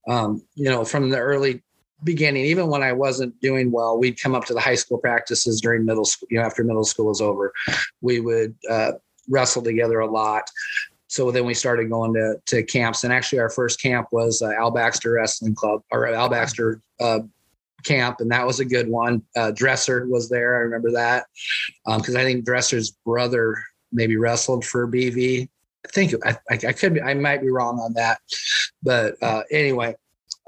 [0.08, 1.62] um, you know, from the early
[2.02, 5.60] beginning, even when I wasn't doing well, we'd come up to the high school practices
[5.60, 6.28] during middle school.
[6.30, 7.52] You know, after middle school was over,
[8.00, 8.92] we would uh,
[9.28, 10.50] wrestle together a lot
[11.06, 14.50] so then we started going to to camps and actually our first camp was uh,
[14.58, 17.20] al baxter wrestling club or al baxter uh,
[17.84, 19.22] camp and that was a good one.
[19.36, 21.26] Uh, dresser was there i remember that.
[21.86, 23.56] Because i think dresser's brother
[23.92, 25.48] maybe wrestled for bv
[25.84, 28.18] i think i, I, I could be i might be wrong on that.
[28.82, 29.96] But uh, anyway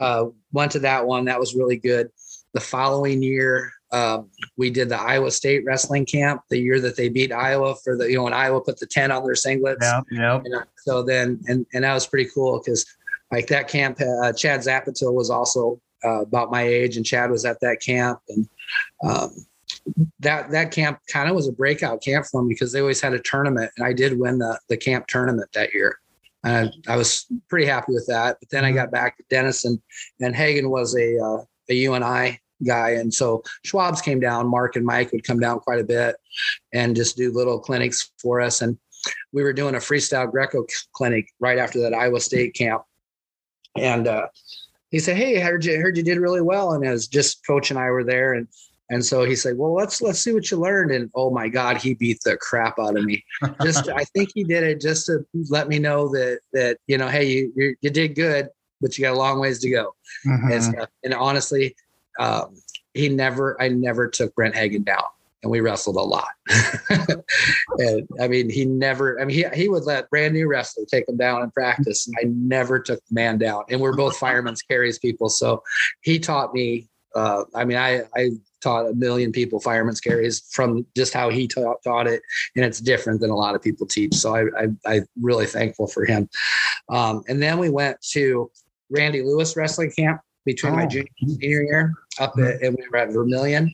[0.00, 1.24] uh, went to that one.
[1.24, 2.10] That was really good.
[2.52, 7.08] The following year um, we did the Iowa State wrestling camp the year that they
[7.08, 9.76] beat Iowa for the you know when Iowa put the ten on their singlets.
[10.10, 10.40] Yeah.
[10.44, 12.84] You know, so then and and that was pretty cool because
[13.30, 17.44] like that camp, uh, Chad Zaputil was also uh, about my age, and Chad was
[17.44, 18.48] at that camp, and
[19.04, 19.34] um,
[20.20, 23.14] that that camp kind of was a breakout camp for me because they always had
[23.14, 25.98] a tournament, and I did win the the camp tournament that year.
[26.44, 28.36] And I was pretty happy with that.
[28.38, 29.82] But then I got back to Denison,
[30.20, 32.90] and Hagen was a uh, a UNI guy.
[32.90, 36.16] And so Schwab's came down, Mark and Mike would come down quite a bit
[36.72, 38.62] and just do little clinics for us.
[38.62, 38.78] And
[39.32, 42.82] we were doing a freestyle Greco clinic right after that Iowa State camp.
[43.76, 44.28] And uh,
[44.96, 46.72] he said, Hey, I heard you, heard you did really well.
[46.72, 48.32] And as just coach and I were there.
[48.32, 48.48] And
[48.88, 50.90] and so he said, Well, let's let's see what you learned.
[50.90, 53.22] And oh my God, he beat the crap out of me.
[53.62, 57.08] Just I think he did it just to let me know that that, you know,
[57.08, 58.48] hey, you you, you did good,
[58.80, 59.94] but you got a long ways to go
[60.26, 60.50] Mhm.
[60.54, 60.88] and stuff.
[61.04, 61.76] And honestly,
[62.18, 62.56] um,
[62.94, 65.02] he never, I never took Brent Hagen down,
[65.46, 66.28] and we wrestled a lot.
[67.78, 69.20] and I mean, he never.
[69.20, 72.06] I mean, he he would let brand new wrestler take him down in practice.
[72.06, 75.62] And I never took the man down, and we're both firemen's carries people, so
[76.02, 78.30] he taught me Uh, I mean, I I
[78.60, 82.20] taught a million people fireman's carries from just how he taught, taught it,
[82.56, 84.14] and it's different than a lot of people teach.
[84.14, 86.28] So I I I'm really thankful for him.
[86.90, 88.50] Um, and then we went to
[88.90, 90.88] Randy Lewis wrestling camp between my Oh.
[90.88, 93.72] junior and senior year up at, and we were at Vermillion.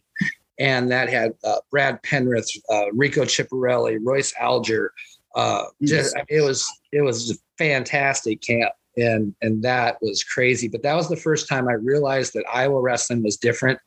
[0.62, 4.92] And that had uh, Brad Penrith, uh, Rico Chiapparelli, Royce Alger.
[5.34, 10.68] Uh, just it was it was a fantastic camp, and and that was crazy.
[10.68, 13.80] But that was the first time I realized that Iowa wrestling was different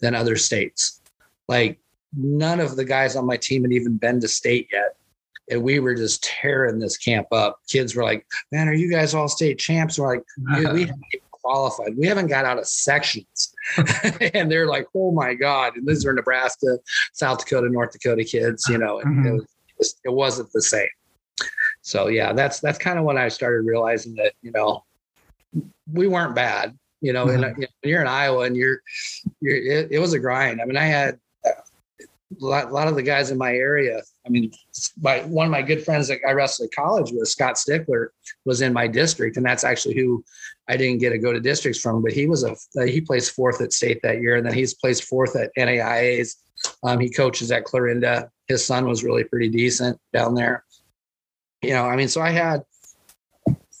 [0.00, 1.00] than other states.
[1.48, 1.80] Like
[2.16, 4.96] none of the guys on my team had even been to state yet,
[5.50, 7.58] and we were just tearing this camp up.
[7.68, 10.24] Kids were like, "Man, are you guys all state champs?" We're like,
[10.74, 11.02] we haven't
[11.32, 11.96] qualified.
[11.96, 13.49] We haven't got out of sections.
[14.34, 15.76] and they're like, oh my God.
[15.76, 16.78] And these are Nebraska,
[17.12, 19.46] South Dakota, North Dakota kids, you know, and it,
[19.78, 20.88] was, it wasn't the same.
[21.82, 24.84] So yeah, that's that's kind of when I started realizing that, you know,
[25.92, 26.76] we weren't bad.
[27.02, 27.54] You know, and Mhm.
[27.56, 28.82] you know, when you're in Iowa and you're,
[29.40, 30.60] you're it, it was a grind.
[30.60, 31.50] I mean, I had a
[32.38, 34.02] lot, a lot of the guys in my area.
[34.30, 34.52] I mean,
[35.02, 38.12] my one of my good friends that I wrestled at college with, Scott Stickler,
[38.44, 40.24] was in my district, and that's actually who
[40.68, 42.00] I didn't get to go to districts from.
[42.00, 42.54] But he was a
[42.86, 46.36] he placed fourth at state that year, and then he's placed fourth at NAIA's.
[46.84, 48.30] Um, he coaches at Clarinda.
[48.46, 50.64] His son was really pretty decent down there.
[51.62, 52.62] You know, I mean, so I had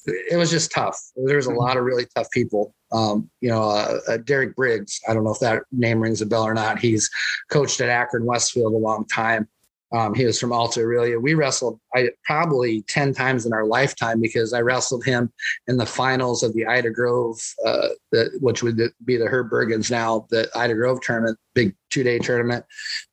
[0.06, 0.98] it was just tough.
[1.14, 2.74] There was a lot of really tough people.
[2.90, 5.00] Um, you know, uh, uh, Derek Briggs.
[5.08, 6.80] I don't know if that name rings a bell or not.
[6.80, 7.08] He's
[7.50, 9.46] coached at Akron Westfield a long time.
[9.92, 11.18] Um, he was from Alta Aurelia.
[11.18, 15.32] We wrestled I, probably 10 times in our lifetime because I wrestled him
[15.66, 19.90] in the finals of the Ida Grove, uh, the, which would be the Herb Bergens
[19.90, 22.64] now, the Ida Grove tournament, big two day tournament.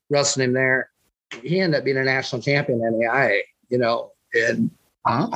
[0.09, 0.91] Wrestled him there.
[1.41, 4.71] He ended up being a national champion in NAIA, you know, and
[5.07, 5.29] Huh?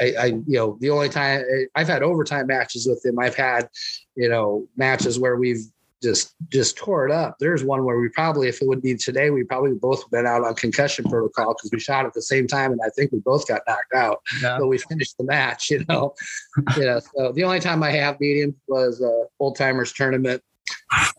[0.00, 3.68] I, I, you know, the only time I've had overtime matches with him, I've had,
[4.16, 5.64] you know, matches where we've
[6.02, 7.36] just just tore it up.
[7.38, 10.44] There's one where we probably, if it would be today, we probably both been out
[10.44, 13.46] on concussion protocol because we shot at the same time, and I think we both
[13.46, 14.20] got knocked out.
[14.42, 14.58] Yeah.
[14.58, 16.14] But we finished the match, you know.
[16.76, 20.42] you know, so the only time I have beat him was a old timers tournament.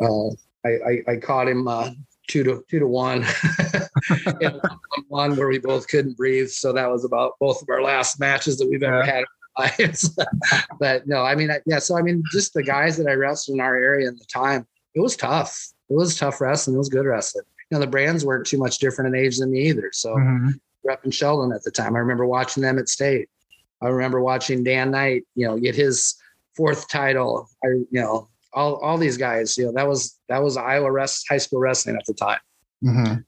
[0.01, 0.29] Uh,
[0.65, 1.91] I, I, I caught him uh,
[2.27, 3.23] two to two to one,
[5.07, 6.49] one where we both couldn't breathe.
[6.49, 9.05] So that was about both of our last matches that we've ever Yeah.
[9.05, 9.25] had.
[9.79, 9.91] in
[10.79, 11.79] but no, I mean, I- yeah.
[11.79, 14.65] So I mean, just the guys that I wrestled in our area at the time,
[14.95, 15.67] it was tough.
[15.89, 16.75] It was tough wrestling.
[16.75, 17.45] It was good wrestling.
[17.69, 19.89] You know, the brands weren't too much different in age than me either.
[19.93, 20.59] So Mhm.
[20.83, 21.95] rep in Sheldon at the time.
[21.95, 23.29] I remember watching them at state.
[23.81, 26.15] I remember watching Dan Knight, you know, get his
[26.55, 27.49] fourth title.
[27.63, 31.25] I, you know, all, all these guys, you know, that was, that was Iowa rest,
[31.29, 32.39] high school wrestling at the time.
[32.83, 33.23] Mhm.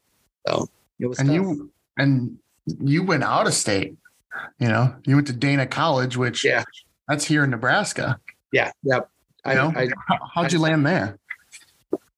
[1.00, 1.36] It was And tough.
[1.36, 3.96] you and you went out of state.
[4.60, 6.64] You know, you went to Dana College, which Yeah.
[7.08, 8.20] that's here in Nebraska.
[8.52, 8.72] yeah.
[8.84, 9.10] Yep.
[9.46, 9.74] I, know?
[9.76, 11.18] I, How, how'd you land there?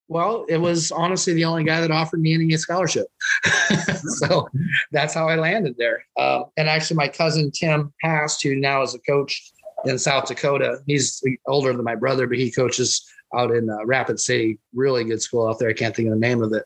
[0.07, 3.07] Well, it was honestly the only guy that offered me any scholarship.
[4.19, 4.47] so
[4.91, 6.05] that's how I landed there.
[6.17, 9.51] Uh, and actually, my cousin Tim passed, who now is a coach
[9.85, 10.79] in South Dakota.
[10.85, 14.59] He's older than my brother, but he coaches out in uh, Rapid City.
[14.73, 15.69] Really good school out there.
[15.69, 16.65] I can't think of the name of it,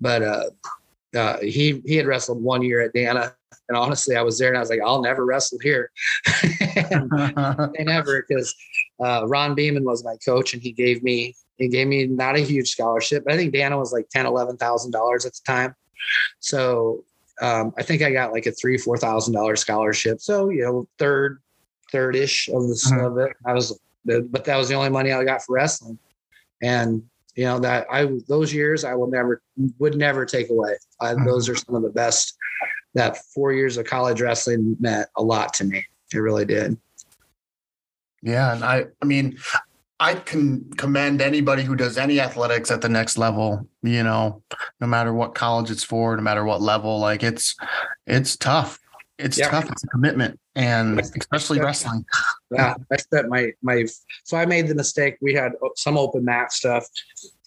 [0.00, 0.44] but uh,
[1.16, 3.34] uh, he he had wrestled one year at Dana.
[3.68, 5.92] And honestly, I was there and I was like, I'll never wrestle here.
[6.90, 7.10] and
[7.76, 8.54] they never because
[8.98, 12.40] uh, Ron Beeman was my coach and he gave me he gave me not a
[12.40, 15.74] huge scholarship, but I think Dana was like ten, eleven thousand dollars at the time.
[16.40, 17.04] So
[17.42, 20.20] um, I think I got like a three, four thousand dollar scholarship.
[20.20, 21.40] So you know, third,
[21.92, 23.06] third ish of the Mhm.
[23.06, 23.36] of it.
[23.46, 25.98] I was, but that was the only money I got for wrestling,
[26.62, 27.02] and
[27.36, 29.42] you know that I those years I will never
[29.78, 30.76] would never take away.
[31.00, 31.26] I, Mhm.
[31.26, 32.36] Those are some of the best.
[32.94, 35.84] That four years of college wrestling meant a lot to me.
[36.12, 36.76] It really did.
[38.22, 39.38] Yeah, and I I mean,
[40.00, 44.42] I can commend anybody who does any athletics at the next level, you know,
[44.80, 47.54] no matter what college it's for, no matter what level, like it's
[48.06, 48.80] it's tough.
[49.18, 49.50] It's Yeah.
[49.50, 49.70] tough.
[49.70, 50.40] It's a commitment.
[50.56, 52.06] And especially wrestling.
[52.50, 53.84] Yeah, I spent my my.
[54.24, 55.16] So I made the mistake.
[55.20, 56.86] We had some open mat stuff,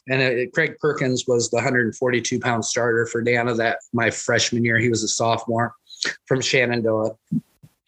[0.07, 4.77] and it, Craig Perkins was the 142 pound starter for Dana that my freshman year.
[4.77, 5.73] He was a sophomore
[6.27, 7.15] from Shenandoah.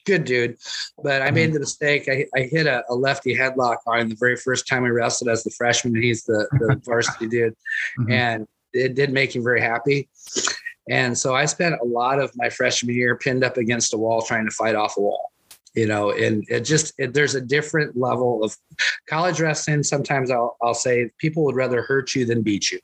[0.05, 0.57] Good dude,
[1.03, 2.07] but I made the mistake.
[2.07, 5.29] I, I hit a, a lefty headlock on him the very first time we wrestled
[5.29, 5.99] as the freshman.
[5.99, 7.55] He's the, the varsity dude,
[7.99, 8.11] Mhm.
[8.11, 10.09] and it did make him very happy.
[10.89, 14.21] And so I spent a lot of my freshman year pinned up against a wall
[14.21, 15.31] trying to fight off a wall
[15.75, 18.55] you know and it just it, there's a different level of
[19.09, 22.79] college wrestling sometimes I'll, I'll say people would rather hurt you than beat you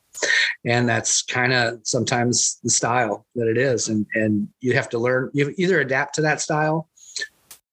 [0.66, 5.00] and that's kind of sometimes the style that it is and and you have to
[5.00, 6.90] learn you either adapt to that style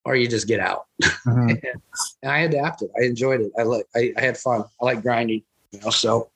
[0.08, 0.86] or you just get out
[1.26, 1.60] Mhm.
[2.22, 5.42] and i adapted i enjoyed it i like I, I had fun i like grinding
[5.72, 6.30] you know so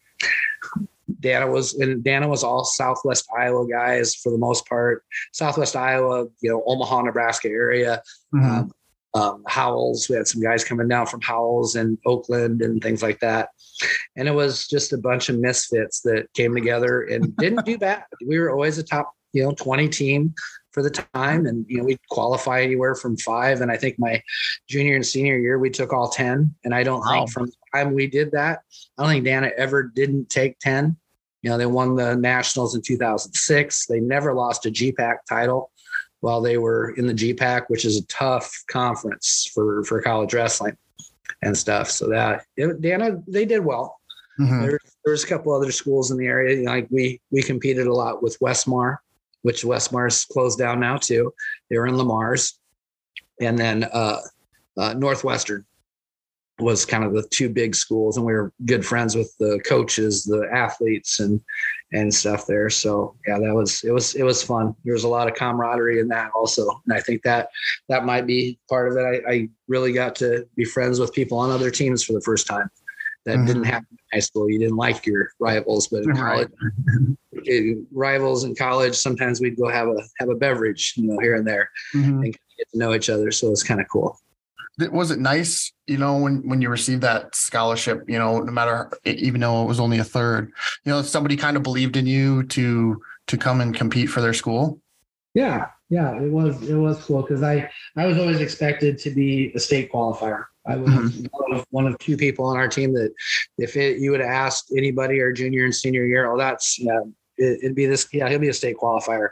[1.20, 5.04] Dana was and Dana was all Southwest Iowa guys for the most part.
[5.32, 8.02] Southwest Iowa, you know, Omaha, Nebraska area.
[8.34, 8.42] Mhm.
[8.44, 8.72] Um,
[9.14, 13.20] um, Howells, we had some guys coming down from Howells and Oakland and things like
[13.20, 13.50] that.
[14.16, 18.04] And it was just a bunch of misfits that came together and didn't do bad.
[18.26, 20.34] We were always a top, you know, 20 team
[20.72, 21.46] for the time.
[21.46, 23.60] And, you know, we'd qualify anywhere from five.
[23.60, 24.22] And I think my
[24.68, 26.54] junior and senior year, we took all 10.
[26.64, 27.10] And I don't Wow.
[27.12, 28.60] think from the time we did that,
[28.98, 30.96] I don't think Dana ever didn't take 10.
[31.42, 33.86] You know, they won the nationals in 2006.
[33.86, 35.70] They never lost a GPAC title
[36.20, 40.76] while they were in the GPAC, which is a tough conference for, for college wrestling
[41.42, 41.90] and stuff.
[41.90, 43.98] So that it, Dana, they did well.
[44.40, 44.62] Mhm.
[44.62, 46.56] There, there's a couple other schools in the area.
[46.56, 48.98] You know, like we we competed a lot with Westmar,
[49.42, 51.32] which Westmar's closed down now too.
[51.70, 52.58] They were in Le Mars,
[53.40, 54.20] and then uh,
[54.76, 55.64] uh, Northwestern
[56.58, 60.24] was kind of the two big schools, and we were good friends with the coaches,
[60.24, 61.40] the athletes, and
[61.92, 62.70] and stuff there.
[62.70, 64.74] So yeah, that was it was it was fun.
[64.84, 67.50] There was a lot of camaraderie in that also, and I think that
[67.88, 69.24] that might be part of it.
[69.26, 72.46] I, I really got to be friends with people on other teams for the first
[72.46, 72.70] time.
[73.24, 73.46] That Mhm.
[73.46, 74.50] didn't happen in high school.
[74.50, 76.18] You didn't like your rivals, but in Right.
[76.18, 76.48] college,
[77.32, 81.36] it- rivals in college, sometimes we'd go have a have a beverage, you know, here
[81.36, 82.24] and there, Mhm.
[82.24, 83.30] and get to know each other.
[83.30, 84.18] So it's kind of cool.
[84.78, 88.50] Th- was it nice you know when when you received that scholarship you know no
[88.50, 90.50] matter even though it was only a third
[90.84, 94.32] you know somebody kind of believed in you to to come and compete for their
[94.32, 94.80] school
[95.34, 99.52] Yeah, yeah, it was it was cool because I I was always expected to be
[99.54, 100.44] a state qualifier.
[100.66, 103.12] I was one, of, one of two people on our team that
[103.58, 107.00] if it, you would have asked anybody our junior and senior year, oh, that's yeah,
[107.36, 108.06] it, it'd be this.
[108.12, 109.30] Yeah, he'll be a state qualifier,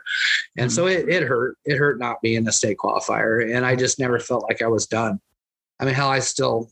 [0.59, 1.57] and so it, it hurt.
[1.65, 4.87] It hurt not being a state qualifier, and I just never felt like I was
[4.87, 5.21] done.
[5.79, 6.71] I mean, hell, I still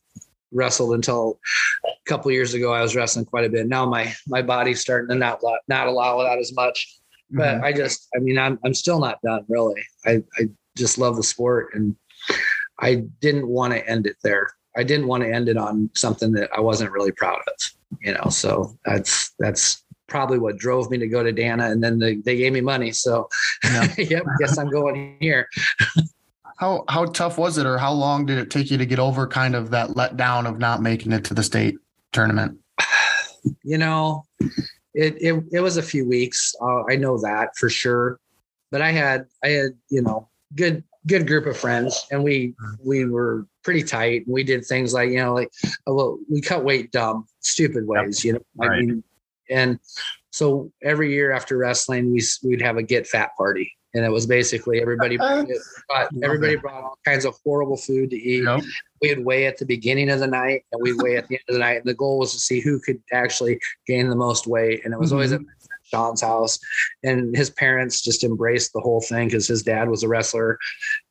[0.51, 1.39] wrestled until
[1.85, 2.73] a couple years ago.
[2.73, 3.69] I was wrestling quite a bit.
[3.69, 6.99] Now my my body's starting to not not allow that as much
[7.31, 7.65] but Mhm.
[7.65, 9.83] I just, I mean, I'm, I'm still not done really.
[10.07, 11.95] I, I just love the sport and
[12.81, 14.49] I didn't want to end it there.
[14.77, 18.15] I didn't want to end it on something that I wasn't really proud of, you
[18.15, 18.29] know?
[18.31, 22.37] So that's, that's probably what drove me to go to Dana and then they, they
[22.37, 22.93] gave me money.
[22.93, 23.29] So
[23.65, 23.93] Yeah.
[23.99, 25.49] yep, guess I'm going here.
[26.59, 29.27] how how tough was it or how long did it take you to get over
[29.27, 31.77] kind of that letdown of not making it to the state
[32.13, 32.59] tournament
[33.63, 34.25] you know,
[34.95, 36.55] it it, it was a few weeks.
[36.61, 38.19] Uh, I know that for sure.
[38.71, 42.89] But I had I had you know good good group of friends, and we mm-hmm.
[42.89, 44.25] we were pretty tight.
[44.29, 48.25] We did things like you know like uh, well we cut weight dumb stupid ways.
[48.25, 48.81] You know, I Right.
[48.81, 49.03] mean,
[49.51, 49.79] and
[50.31, 53.73] so every year after wrestling, we we'd have a get fat party.
[53.95, 55.47] And it was basically everybody uh-huh.
[55.89, 58.63] brought, everybody brought all kinds of horrible food to eat Yep.
[59.01, 61.55] we'd weigh at the beginning of the night and we'd weigh at the end of
[61.55, 61.79] the night.
[61.79, 64.85] And the goal was to see who could actually gain the most weight.
[64.85, 65.43] And it was always mm-hmm.
[65.43, 65.58] at
[65.91, 66.59] Sean's house.
[67.03, 70.59] And his parents just embraced the whole thing because his dad was a wrestler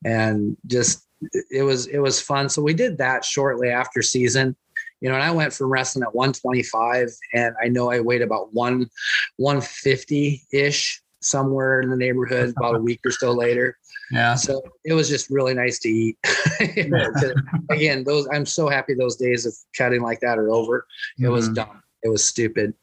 [0.04, 1.04] and just
[1.50, 2.48] it was it was fun.
[2.48, 4.56] So we did that shortly after season.
[5.00, 8.52] You know, and I went from wrestling at 125 and I know I weighed about
[8.52, 8.88] one
[9.36, 13.76] 150 ish somewhere in the neighborhood about a week or so later.
[14.12, 16.16] yeah So it was just really nice to eat.
[17.70, 20.86] Again, those I'm so happy those days of cutting like that are over.
[21.18, 21.54] It was Mhm.
[21.54, 21.82] dumb.
[22.02, 22.74] It was stupid.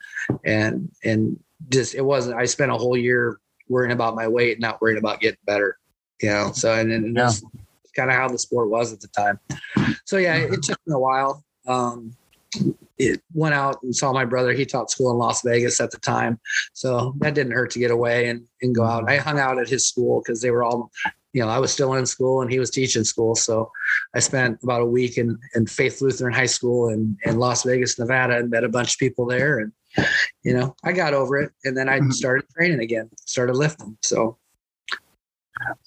[0.44, 1.40] And and
[1.70, 5.20] just it wasn't I spent a whole year worrying about my weight, not worrying about
[5.20, 5.78] getting better.
[6.22, 7.44] You know, so and, and that's
[7.96, 9.40] kind of how the sport was at the time.
[10.06, 11.44] So yeah, it took me a while.
[11.68, 12.16] Um
[12.98, 14.54] it went out and saw my brother.
[14.54, 16.40] He taught school in Las Vegas at the time.
[16.74, 19.10] So that didn't hurt to get away and, and go out.
[19.10, 20.92] I hung out at his school because they were all,
[21.34, 23.36] you know, I was still in school and he was teaching school.
[23.36, 23.70] So
[24.16, 28.00] I spent about a week in, in Faith Lutheran High School in, in Las Vegas,
[28.00, 29.60] Nevada, and met a bunch of people there.
[29.60, 29.74] And,
[30.44, 31.52] you know, I got over it.
[31.64, 32.14] And then I Mhm.
[32.14, 33.98] started training again, started lifting.
[34.02, 34.38] So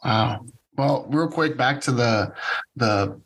[0.04, 0.44] wow
[0.76, 2.32] well real quick back to the
[2.76, 3.20] the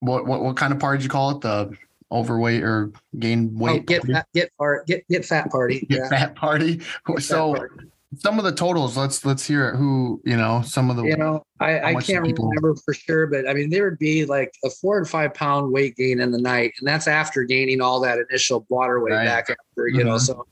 [0.00, 1.74] what what, what kind of party you call it the
[2.12, 4.12] overweight or gain oh, weight get party?
[4.14, 4.50] fat, get
[4.86, 5.86] get, get fat party.
[5.88, 6.08] Get Yeah.
[6.08, 7.89] fat party Fat so party.
[8.18, 11.16] Some of the totals let's let's hear it who you know some of the you
[11.16, 14.52] know, I, I can't people- remember for sure, but I mean, there would be like
[14.64, 18.00] a four and five pound weight gain in the night, and that's after gaining all
[18.00, 19.24] that initial water weight Right.
[19.26, 20.16] back after, you know.
[20.16, 20.20] Mhm.
[20.20, 20.46] So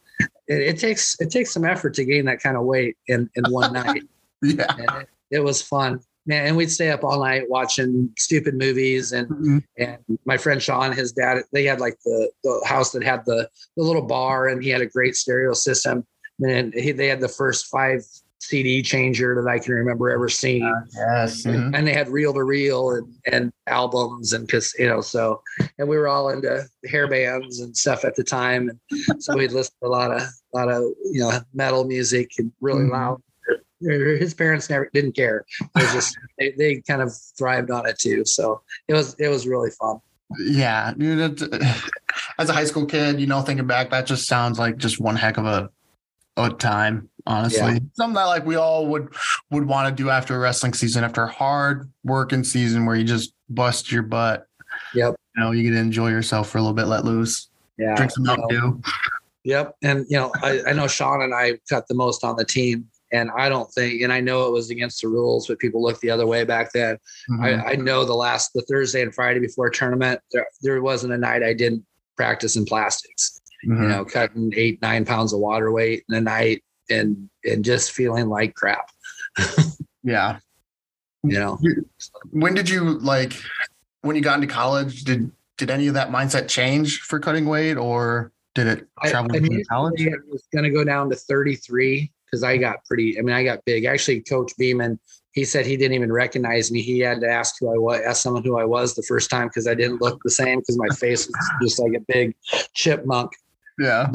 [0.47, 3.45] it, it takes it takes some effort to gain that kind of weight in in
[3.51, 4.03] one night,
[4.43, 6.47] yeah it, it was fun, man.
[6.47, 9.65] And we'd stay up all night watching stupid movies, and Mhm.
[9.79, 13.49] and my friend Sean, his dad, they had like the the house that had the
[13.77, 16.07] the little bar, and he had a great stereo system.
[16.41, 18.03] And he, they had the first five
[18.41, 20.73] CD changer that I can remember ever seeing.
[20.95, 21.43] Yes.
[21.45, 21.77] mhm.
[21.77, 25.43] And they had reel to reel and, and albums and cause you know, so
[25.79, 28.71] and we were all into hair bands and stuff at the time.
[29.09, 30.83] And so we'd listen to a lot of a lot of
[31.13, 32.93] you know metal music and really Mhm.
[32.93, 33.23] loud.
[33.81, 35.45] His parents never didn't care.
[35.61, 38.25] It was just they, they kind of thrived on it too.
[38.25, 39.99] So it was it was really fun.
[40.39, 41.43] Yeah, dude.
[42.39, 45.17] As a high school kid, you know, thinking back, that just sounds like just one
[45.17, 45.71] heck of a
[46.39, 47.09] a time.
[47.27, 47.79] Honestly, Yeah.
[47.93, 49.13] something that like we all would
[49.51, 53.05] would want to do after a wrestling season, after a hard working season where you
[53.05, 54.47] just bust your butt.
[54.95, 55.17] Yep.
[55.37, 57.95] You know, you get to enjoy yourself for a little bit, let loose, Yeah.
[57.97, 58.25] drink some.
[58.49, 58.81] Dew.
[59.45, 59.77] Yep.
[59.83, 62.87] And you know, I, I know Sean and I cut the most on the team.
[63.11, 66.03] And I don't think, and I know it was against the rules, but people looked
[66.03, 66.99] the other way back then.
[67.31, 67.43] Mhm.
[67.43, 71.15] I, I know the last, the Thursday and Friday before a tournament, there, there wasn't
[71.15, 71.87] a night I didn't
[72.19, 73.83] practice in plastics, Mhm.
[73.83, 77.93] you know, cutting eight, nine pounds of water weight in a night and, and just
[77.93, 78.91] feeling like crap,
[80.03, 80.39] yeah.
[81.23, 81.59] you know?
[82.31, 83.35] When did you like
[84.03, 85.05] when you got into college?
[85.05, 89.41] Did did any of that mindset change for cutting weight, or did it travel I
[89.41, 90.01] mean, college?
[90.01, 93.43] I was going to go down to 33 because I got pretty, I mean, I
[93.43, 93.85] got big.
[93.85, 94.99] Actually, Coach Beeman,
[95.33, 96.81] he said he didn't even recognize me.
[96.83, 99.49] He had to ask who I was, ask someone who I was the first time
[99.49, 102.35] because I didn't look the same because my face was just like a big
[102.75, 103.33] chipmunk.
[103.79, 104.11] Yeah.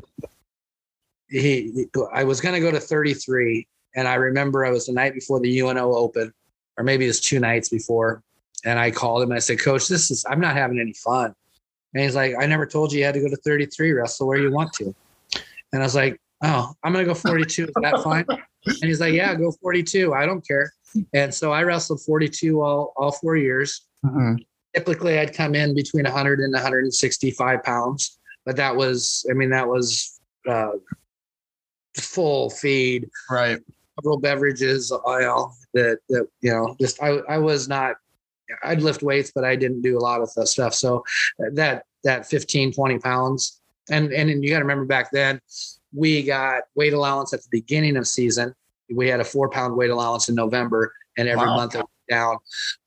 [1.29, 3.67] He, I was going to go to 33.
[3.95, 6.33] And I remember I was the night before the UNO Open,
[6.77, 8.23] or maybe it was two nights before.
[8.65, 11.33] And I called him and I said, Coach, this is, I'm not having any fun.
[11.93, 14.37] And he's like, I never told you you had to go to 33, wrestle where
[14.39, 14.95] you want to.
[15.73, 17.65] And I was like, oh, I'm going to go 42.
[17.65, 18.25] Is that fine?
[18.29, 20.13] And he's like, yeah, go 42.
[20.13, 20.71] I don't care.
[21.13, 23.87] And so I wrestled 42 all, all four years.
[24.05, 24.37] Mhm.
[24.75, 29.67] Typically, I'd come in between 100 and 165 pounds, but that was, I mean, that
[29.67, 30.71] was uh,
[31.97, 33.59] full feed, Right.
[33.99, 37.95] several beverages, oil that, that, you know, just, I, I was not,
[38.63, 40.73] I'd lift weights, but I didn't do a lot of that stuff.
[40.73, 41.03] So
[41.53, 43.61] that, that 15, 20 pounds.
[43.89, 45.39] And, and you got to remember back then,
[45.95, 48.53] we got weight allowance at the beginning of season.
[48.93, 51.55] We had a four pound weight allowance in November, and every Wow.
[51.55, 52.37] month it went down.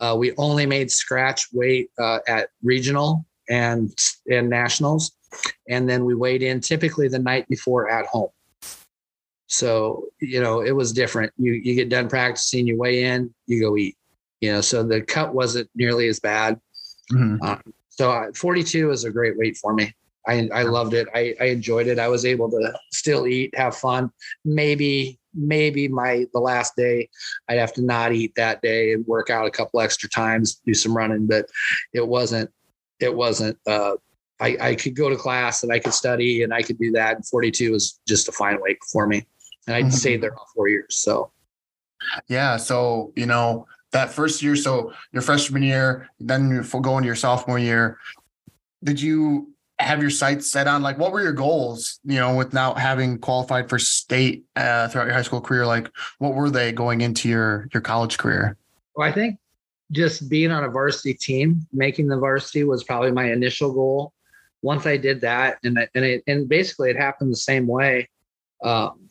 [0.01, 3.97] Uh, we only made scratch weight uh, at regional and
[4.31, 5.13] and nationals,
[5.69, 8.31] and then we weighed in typically the night before at home.
[9.49, 11.33] So you know it was different.
[11.37, 13.97] You you get done practicing, you weigh in, you go eat.
[14.41, 16.61] You know, so the cut wasn't nearly as bad.
[17.13, 17.43] Mhm.
[17.43, 19.95] Um, so uh, 42 is a great weight for me.
[20.27, 21.09] I, I loved it.
[21.15, 21.99] I, I enjoyed it.
[21.99, 24.11] I was able to still eat, have fun.
[24.45, 27.09] Maybe, maybe my the last day
[27.49, 30.75] I'd have to not eat that day and work out a couple extra times, do
[30.75, 31.47] some running, but
[31.95, 32.51] it wasn't,
[33.01, 33.93] it wasn't, uh,
[34.41, 37.17] I, I could go to class and I could study and I could do that.
[37.17, 39.27] And 42 was just a fine weight for me.
[39.67, 39.93] And I Mhm.
[39.93, 40.97] stayed there all four years.
[40.97, 41.31] So
[42.29, 42.57] Yeah.
[42.59, 47.07] So, you know, that first year, so your freshman year, then you f- go into
[47.07, 47.99] your sophomore year,
[48.85, 52.53] did you have your sights set on like what were your goals, you know, with
[52.53, 55.67] now having qualified for state uh, throughout your high school career?
[55.67, 58.57] Like what were they going into your your college career?
[58.95, 59.39] Well, I think
[59.93, 64.13] just being on a varsity team, making the varsity was probably my initial goal.
[64.67, 68.09] Once I did that, and it- and it, and basically it happened the same way.
[68.65, 69.09] Um,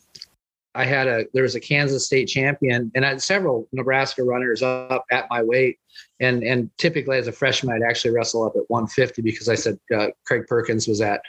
[0.74, 4.62] I had a there was a Kansas State champion, and I had several Nebraska runners
[4.62, 5.78] up at my weight.
[6.20, 9.78] And and typically as a freshman, I'd actually wrestle up at 150 because I said
[9.96, 11.22] uh, Craig Perkins was at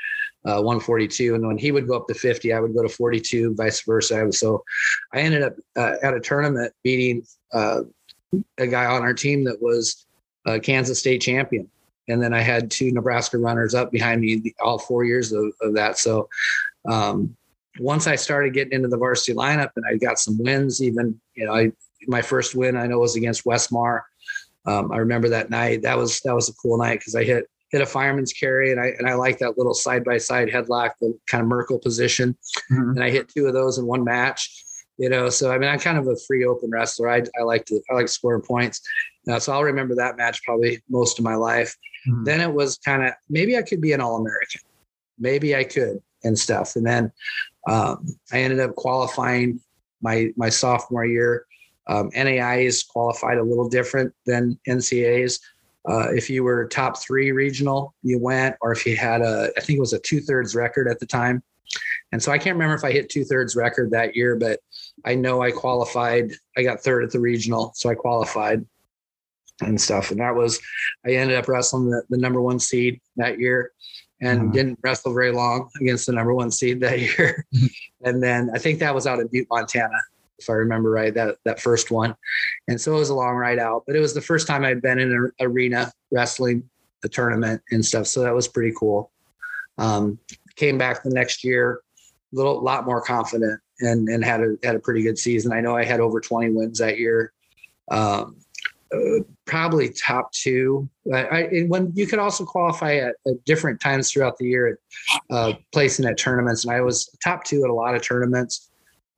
[0.45, 3.55] uh, 142, and when he would go up to 50, I would go to 42,
[3.55, 4.19] vice versa.
[4.19, 4.61] I was, so
[5.13, 7.25] I ended up uh, at a tournament beating.
[7.53, 7.83] Uh,
[8.57, 10.05] a guy on our team that was
[10.45, 11.69] a Kansas State champion.
[12.07, 15.73] And then I had two Nebraska runners up behind me all four years of, of
[15.75, 15.97] that.
[15.97, 16.29] So
[16.89, 17.35] um,
[17.79, 21.45] once I started getting into the varsity lineup and I got some wins, even, you
[21.45, 21.71] know, I,
[22.07, 24.01] my first win I know was against Westmar.
[24.65, 25.81] Um, I remember that night.
[25.83, 28.79] That was that was a cool night because I hit hit a fireman's carry and
[28.79, 32.37] I and I like that little side by side headlock, the kind of Merkel position
[32.71, 32.91] Mhm.
[32.95, 34.63] and I hit two of those in one match.
[34.97, 37.09] You know, so I mean, I'm kind of a free open wrestler.
[37.09, 38.81] I, I like to I like scoring points.
[39.25, 41.75] Now, so I'll remember that match probably most of my life.
[42.07, 42.25] Mhm.
[42.25, 44.61] Then it was kind of maybe I could be an All American,
[45.19, 46.75] maybe I could and stuff.
[46.75, 47.11] And then
[47.67, 49.59] um, I ended up qualifying
[50.01, 51.45] my my sophomore year.
[51.87, 55.39] Um, NAIs qualified a little different than NCAs.
[55.89, 59.61] Uh, if you were top three regional, you went, or if you had a, I
[59.61, 61.41] think it was a two thirds record at the time.
[62.11, 64.59] And so I can't remember if I hit two thirds record that year, but
[65.05, 66.33] I know I qualified.
[66.57, 68.65] I got third at the regional, so I qualified
[69.61, 70.11] and stuff.
[70.11, 70.59] And that was,
[71.05, 73.71] I ended up wrestling the, the number one seed that year
[74.21, 74.53] and Mhm.
[74.53, 77.45] didn't wrestle very long against the number one seed that year.
[78.03, 79.97] and then I think that was out in Butte, Montana.
[80.39, 82.15] if I remember right, that that first one.
[82.67, 84.81] And so it was a long ride out, but it was the first time I'd
[84.81, 86.69] been in an arena wrestling,
[87.01, 88.05] the tournament and stuff.
[88.07, 89.11] So that was pretty cool.
[89.79, 90.19] Um,
[90.55, 91.81] came back the next year,
[92.33, 95.51] a little lot more confident and and had a had a pretty good season.
[95.51, 97.33] I know I had over 20 wins that year.
[97.89, 98.37] Um,
[98.93, 100.89] uh, probably top two.
[101.13, 104.79] I, I, when you could also qualify at, at, different times throughout the year,
[105.29, 108.69] uh, placing at tournaments, and I was top two at a lot of tournaments.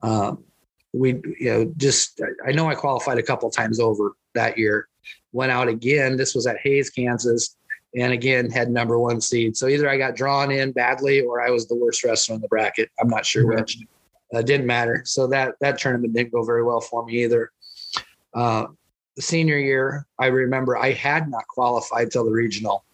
[0.02, 0.44] Um,
[0.92, 4.88] we, you know, just I know I qualified a couple times over that year.
[5.32, 6.16] Went out again.
[6.16, 7.56] This was at Hays, Kansas,
[7.94, 9.56] and again had number one seed.
[9.56, 12.48] So either I got drawn in badly or I was the worst wrestler in the
[12.48, 12.90] bracket.
[13.00, 13.60] I'm not sure mm-hmm.
[13.60, 13.78] which.
[14.32, 15.02] Uh, didn't matter.
[15.04, 17.50] So that that tournament didn't go very well for me either.
[18.32, 18.66] Uh,
[19.16, 22.84] the senior year, I remember I had not qualified till the regional,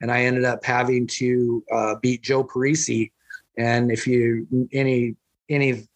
[0.00, 3.12] and I ended up having to uh, beat Joe Parisi.
[3.56, 5.16] And if you any
[5.48, 5.88] any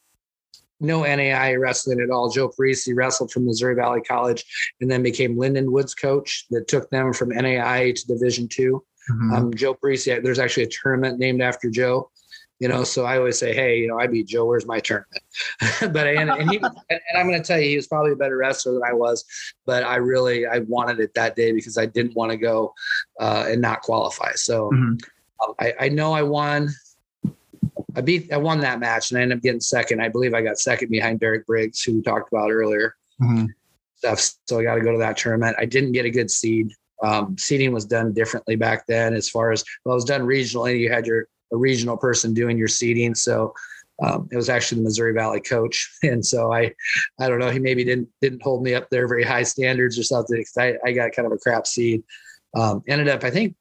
[0.81, 4.45] no NAI wrestling at all, Joe Parisi wrestled from Missouri Valley College
[4.81, 8.85] and then became Lindenwood's coach that took them from NAI to Division Two.
[9.11, 9.33] Mm-hmm.
[9.33, 12.11] Um, Joe Parisi, there's actually a tournament named after Joe
[12.63, 15.23] you know so i always say hey you know i beat joe where's my tournament
[15.93, 18.37] but and, and, he, and i'm going to tell you he was probably a better
[18.37, 19.25] wrestler than i was
[19.67, 22.73] but i really i wanted it that day because i didn't want to go
[23.19, 24.95] uh, and not qualify so mm-hmm.
[25.43, 26.69] Um, I, I know i won
[27.97, 30.01] I beat, I won that match and I ended up getting second.
[30.01, 32.97] I believe I got second behind Derek Briggs, who we talked about earlier.
[33.21, 33.47] Mm-hmm.
[33.97, 34.35] Stuff.
[34.47, 35.57] So I got to go to that tournament.
[35.59, 36.73] I didn't get a good seed.
[37.03, 40.79] Um, seeding was done differently back then, as far as well, it was done regionally.
[40.79, 43.15] You had your a regional person doing your seating.
[43.15, 43.55] So
[44.03, 46.73] um, it was actually the Missouri Valley coach, and so I,
[47.21, 50.03] I don't know, he maybe didn't didn't hold me up there very high standards or
[50.03, 50.45] something.
[50.59, 52.03] I, I got kind of a crap seed.
[52.55, 53.57] Um, ended up, I think,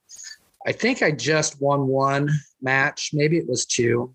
[0.68, 2.30] I think I just won one
[2.62, 4.14] match, maybe it was two.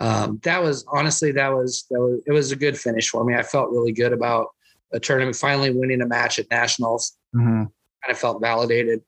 [0.00, 3.34] Um, that was honestly that was that was it was a good finish for me.
[3.34, 4.48] I felt really good about
[4.92, 7.16] a tournament, finally winning a match at nationals.
[7.34, 7.64] Mm-hmm.
[8.04, 9.02] Kind of felt validated,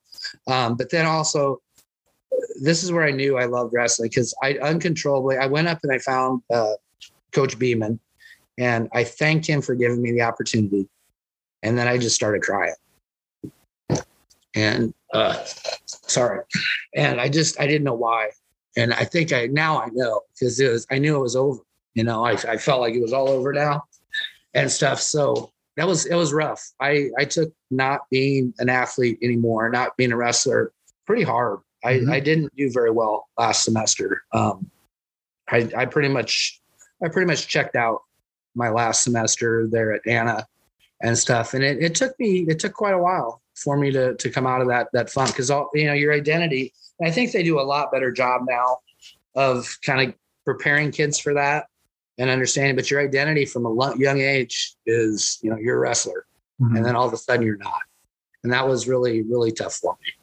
[0.47, 1.61] um, but then also
[2.61, 5.91] this is where I knew I loved wrestling because I uncontrollably I went up and
[5.91, 6.73] I found uh,
[7.31, 7.99] Coach Beeman,
[8.59, 10.87] and I thanked him for giving me the opportunity,
[11.63, 12.75] and then I just started crying.
[14.55, 15.43] And uh,
[15.85, 16.41] sorry,
[16.95, 18.29] and I just I didn't know why,
[18.77, 21.61] and I think I now I know because it was I knew it was over.
[21.95, 23.85] You know, I I felt like it was all over now,
[24.53, 25.01] and stuff.
[25.01, 26.63] So that was it was rough.
[26.79, 30.73] I I took not being an athlete anymore, not being a wrestler,
[31.07, 32.11] pretty hard I, mm-hmm.
[32.11, 34.23] I didn't do very well last semester.
[34.33, 34.69] Um,
[35.49, 36.59] I, I pretty much
[37.03, 38.01] I pretty much checked out
[38.55, 40.45] my last semester there at Dana
[41.01, 41.53] and stuff.
[41.53, 44.47] And it, it took me it took quite a while for me to to come
[44.47, 46.73] out of that that funk because all you know your identity.
[47.03, 48.77] I think they do a lot better job now
[49.35, 50.15] of kind of
[50.45, 51.65] preparing kids for that
[52.19, 52.75] and understanding.
[52.75, 56.25] But your identity from a young age is you know you're a wrestler,
[56.61, 56.75] mm-hmm.
[56.75, 57.81] and then all of a sudden you're not.
[58.43, 60.20] And that was really really tough for me.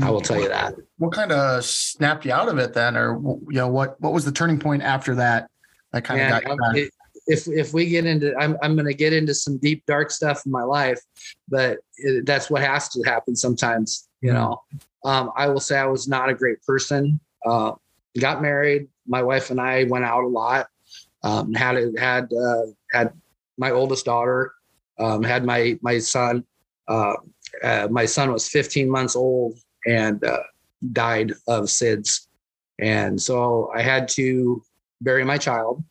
[0.00, 0.74] I will tell you that.
[0.98, 4.24] What kind of snapped you out of it then, or you know, what what was
[4.24, 5.50] the turning point after that?
[5.92, 6.76] That kind of got.
[6.76, 6.92] It,
[7.26, 10.46] if if we get into, I'm I'm going to get into some deep dark stuff
[10.46, 11.00] in my life,
[11.48, 14.08] but it, that's what has to happen sometimes.
[14.20, 14.62] You know,
[15.04, 17.18] um, I will say I was not a great person.
[17.44, 17.72] Uh,
[18.18, 18.88] got married.
[19.06, 20.68] My wife and I went out a lot.
[21.22, 23.12] Um, had had uh, had
[23.58, 24.52] my oldest daughter.
[24.98, 26.44] Um, had my my son.
[26.86, 27.14] Uh,
[27.62, 30.40] uh, my son was 15 months old and uh,
[30.92, 32.26] died of SIDS.
[32.78, 34.62] And so I had to
[35.00, 35.82] bury my child,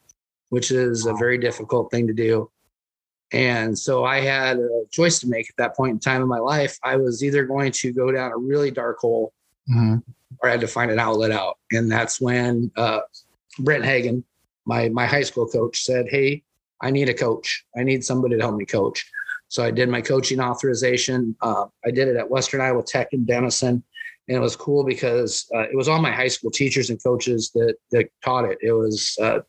[0.49, 2.49] which is a very difficult thing to do.
[3.31, 6.39] And so I had a choice to make at that point in time in my
[6.39, 6.77] life.
[6.83, 9.33] I was either going to go down a really dark hole
[9.69, 9.97] mm-hmm.
[10.39, 11.57] or I had to find an outlet out.
[11.71, 13.01] And that's when uh,
[13.59, 14.23] Brent Hagan,
[14.65, 16.43] my, my high school coach, said, Hey,
[16.81, 17.65] I need a coach.
[17.77, 19.05] I need somebody to help me coach.
[19.50, 21.36] So I did my coaching authorization.
[21.41, 23.84] Uh, I did it at Western Iowa Tech in Denison.
[24.28, 27.50] And it was cool because uh, it was all my high school teachers and coaches
[27.56, 28.60] that, that taught it.
[28.62, 29.39] It was uh,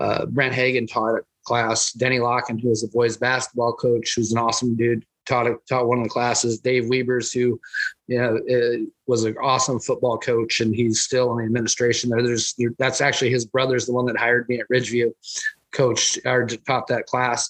[0.00, 1.92] uh Brent Hagan taught a class.
[1.92, 5.98] Denny Locken, who was the boys basketball coach, who's an awesome dude, taught taught one
[5.98, 6.58] of the classes.
[6.58, 7.60] Dave Weavers, who
[8.08, 12.22] you know uh, was an awesome football coach, and he's still in the administration there.
[12.22, 15.14] There's that's actually his brother's the one that hired me at Ridge View,
[15.72, 17.48] coached or taught that class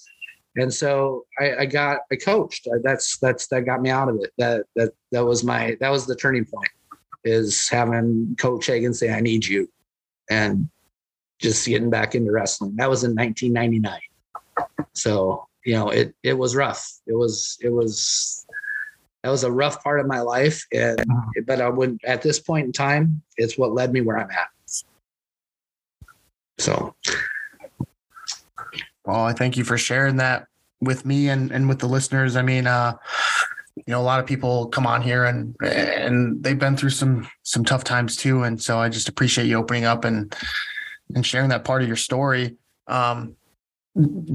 [0.56, 2.68] and so I, I got I coached.
[2.82, 4.32] That's that's that got me out of it.
[4.38, 6.70] That that that was my that was the turning point.
[7.22, 9.70] Is having Coach Hagan say I need you,
[10.30, 10.68] and
[11.38, 12.76] just getting back into wrestling.
[12.76, 14.00] That was in 1999.
[14.94, 16.90] So you know it it was rough.
[17.06, 18.46] It was it was
[19.22, 21.42] that was a rough part of my life, and uh-huh.
[21.46, 23.22] but I wouldn't at this point in time.
[23.36, 24.48] It's what led me where I'm at.
[26.58, 26.94] So
[29.10, 30.46] Well, I thank you for sharing that
[30.80, 32.36] with me and, and with the listeners.
[32.36, 32.94] I mean, uh,
[33.76, 37.28] you know, a lot of people come on here and and they've been through some
[37.42, 38.44] some tough times too.
[38.44, 40.32] And so I just appreciate you opening up and
[41.14, 42.56] and sharing that part of your story.
[42.86, 43.34] Um,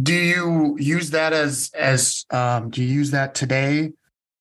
[0.01, 3.93] do you use that as as um, do you use that today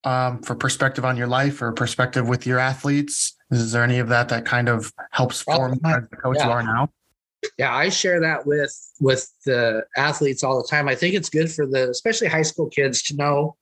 [0.03, 3.37] um, for perspective on your life or perspective with your athletes?
[3.53, 6.47] Is there any of that that kind of helps form the coach yeah.
[6.47, 6.91] you are now?
[7.59, 10.89] Yeah i share that with with the athletes all the time.
[10.89, 13.57] I think it's good for the especially high school kids to know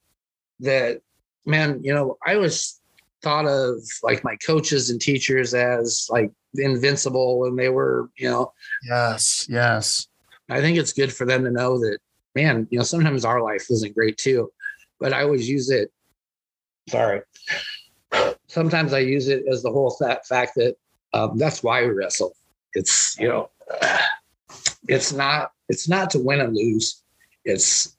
[0.60, 1.00] that
[1.46, 2.80] man you know i was
[3.22, 8.52] thought of like my coaches and teachers as like invincible when they were you know.
[8.84, 10.08] Yes, yes.
[10.50, 11.98] i think it's good for them to know that
[12.34, 14.50] man you know sometimes our life isn't great too
[15.00, 15.90] but i always use it.
[16.88, 17.22] Sorry.
[18.46, 20.76] Sometimes i use it as the whole fact that
[21.14, 22.34] um, that's why we wrestle.
[22.74, 23.50] It's you know
[24.88, 27.02] it's not it's not to win and lose.
[27.44, 27.96] It's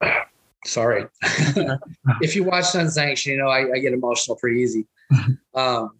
[0.66, 1.06] sorry.
[2.20, 4.86] If you watch unsanctioned you know I, I get emotional pretty easy.
[5.54, 5.92] Um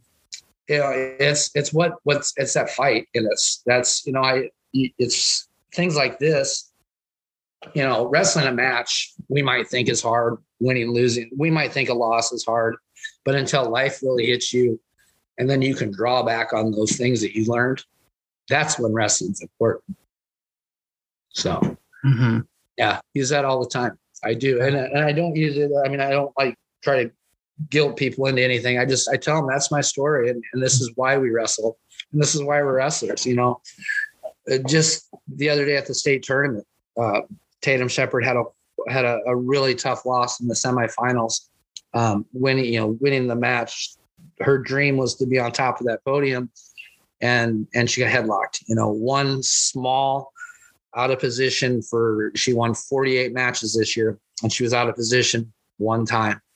[0.68, 0.90] you know
[1.20, 5.94] it's it's what what's it's that fight in us that's you know i it's things
[5.94, 6.70] like this.
[7.74, 10.38] You know wrestling a match we might think is hard.
[10.60, 12.76] Winning losing we might think a loss is hard.
[13.24, 14.80] But until life really hits you
[15.38, 17.82] and then you can draw back on those things that you learned
[18.48, 19.96] that's when wrestling's important.
[21.30, 22.40] So hmm
[22.76, 23.98] yeah use that all the time.
[24.22, 27.10] I do and, and i don't use it i mean i don't like try to
[27.70, 28.78] guilt people into anything.
[28.78, 31.78] I just i tell them that's my story and, and this is why we wrestle
[32.12, 33.60] and this is why we're wrestlers you know?
[34.50, 36.66] Uh, just the other day at the state tournament
[37.00, 37.20] uh,
[37.60, 38.44] tatum shepard had a
[38.88, 41.48] had a, a really tough loss in the semifinals.
[41.94, 43.94] Um, winning you know winning the match
[44.40, 46.50] her dream was to be on top of that podium
[47.24, 50.32] and and she got headlocked you know one small
[50.96, 54.94] out of position for she won 48 matches this year and she was out of
[54.94, 56.40] position one time.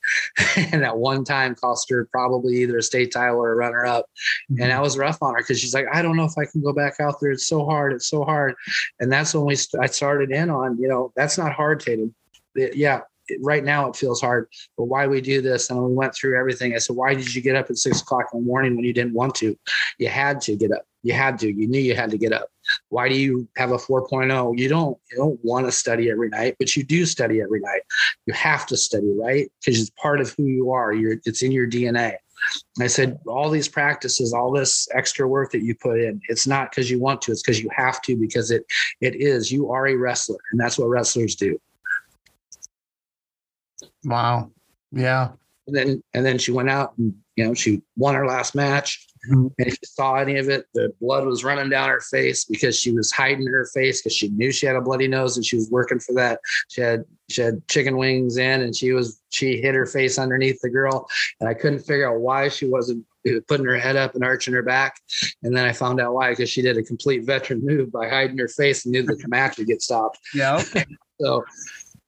[0.73, 4.07] And that one time cost her probably either a state title or a runner up.
[4.49, 4.69] And mm-hmm.
[4.69, 6.73] that was rough on her because she's like i don't know if i can go
[6.73, 7.31] back out there.
[7.31, 7.93] It's so hard.
[7.93, 8.55] It's so hard.
[9.01, 12.15] And that's when we st- i started in on you know that's not hard tatum.
[12.55, 13.01] It- yeah
[13.41, 16.75] right now it feels hard but why we do this and we went through everything
[16.75, 18.93] i said why did you get up at six o'clock in the morning when you
[18.93, 19.57] didn't want to?
[19.99, 20.85] You had to get up.
[21.03, 21.53] You had to.
[21.53, 22.49] You knew you had to get up.
[22.89, 26.57] Why do you have a 4.0 you don't you don't want to study every night
[26.59, 27.81] but you do study every night.
[28.27, 29.51] You have to study right?
[29.61, 30.93] Because it's part of who you are.
[30.93, 32.15] You're it's in your dna
[32.81, 36.71] i said all these practices all this extra work that you put in it's not
[36.71, 38.65] because you want to it's because you have to because it
[39.01, 39.51] it is.
[39.51, 41.59] You are a wrestler and that's what wrestlers do
[44.05, 44.51] Wow.
[44.93, 45.31] Yeah.
[45.67, 49.05] and then and then she went out and you know she won her last match
[49.29, 49.53] Mhm.
[49.59, 52.79] and if you saw any of it the blood was running down her face because
[52.79, 55.57] she was hiding her face because she knew she had a bloody nose and she
[55.57, 56.39] was working for that
[56.69, 60.59] she had she had chicken wings in and she was she hit her face underneath
[60.63, 61.07] the girl
[61.41, 63.05] and i couldn't figure out why she wasn't
[63.49, 64.95] putting her head up and arching her back
[65.43, 68.39] and then i found out why because she did a complete veteran move by hiding
[68.39, 70.63] her face and knew that the match would get stopped Yeah.
[71.21, 71.45] so,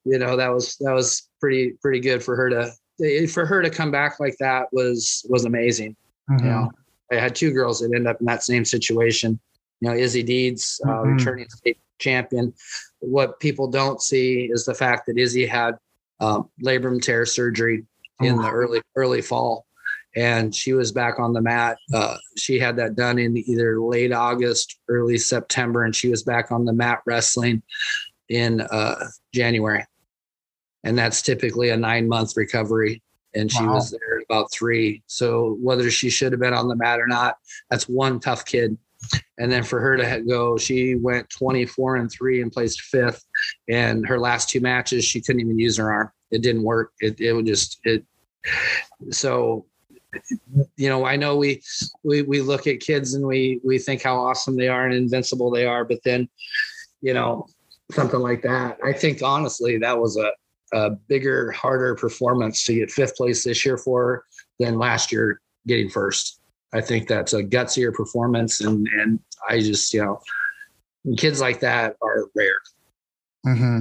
[0.04, 3.70] you know, that was that was pretty pretty good for her to for her to
[3.70, 5.96] come back like that was was amazing.
[6.30, 6.40] Mhm.
[6.40, 6.70] You know,
[7.10, 9.40] I had two girls that end up in that same situation.
[9.80, 11.16] You know, Izzy Deeds, uh, Mhm.
[11.16, 12.52] returning state champion.
[13.00, 15.76] What people don't see is the fact that Izzy had
[16.20, 17.86] um, labrum tear surgery
[18.20, 18.42] in Ooh.
[18.42, 19.64] the early early fall,
[20.14, 21.78] and she was back on the mat.
[21.94, 26.52] Uh, she had that done in either late August, early September, and she was back
[26.52, 27.62] on the mat wrestling
[28.28, 29.82] in uh, January,
[30.84, 33.02] and that's typically a nine month recovery.
[33.34, 33.74] And she Wow.
[33.74, 35.02] was there about three.
[35.06, 37.36] So whether she should have been on the mat or not,
[37.70, 38.76] that's one tough kid.
[39.38, 43.24] And then for her to go, she went 24 and three and placed fifth.
[43.68, 46.10] And her last two matches, she couldn't even use her arm.
[46.30, 46.92] It didn't work.
[47.00, 48.04] It, it would just, it,
[49.10, 49.66] so,
[50.76, 51.62] you know, I know we,
[52.02, 55.50] we, we look at kids and we, we think how awesome they are and invincible
[55.50, 56.28] they are, but then,
[57.00, 57.46] you know,
[57.92, 58.78] something like that.
[58.84, 60.30] I think honestly, that was a,
[60.72, 64.24] a bigger, harder performance to get fifth place this year for
[64.58, 66.40] than last year getting first.
[66.72, 69.18] I think that's a gutsier performance, and and
[69.48, 70.20] I just you know,
[71.16, 72.60] kids like that are rare.
[73.44, 73.80] hmm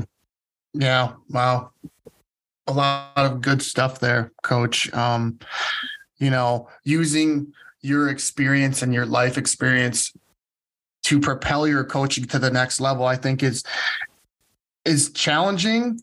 [0.73, 1.13] Yeah.
[1.29, 1.71] Wow.
[2.67, 4.91] A lot of good stuff there, coach.
[4.93, 5.39] Um,
[6.17, 10.13] you know, using your experience and your life experience
[11.03, 13.63] to propel your coaching to the next level, I think is
[14.85, 15.99] is challenging.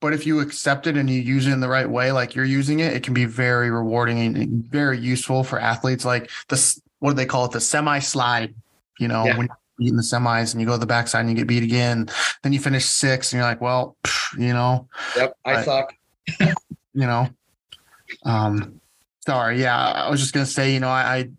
[0.00, 2.44] But if you accept it and you use it in the right way, like you're
[2.44, 6.04] using it, it can be very rewarding and very useful for athletes.
[6.04, 7.50] Like this, what do they call it?
[7.52, 8.54] The semi slide.
[9.00, 9.36] You know, Yeah.
[9.36, 11.46] when you beat in the semis and you go to the backside and you get
[11.46, 12.08] beat again.
[12.42, 13.96] Then you finish sixth and you're like, well,
[14.36, 14.88] you know.
[15.16, 15.64] Yep, I Right.
[15.64, 15.94] suck.
[16.38, 17.28] you know.
[18.24, 18.80] Um,
[19.26, 21.30] sorry, yeah, I was just gonna say, you know, I, I,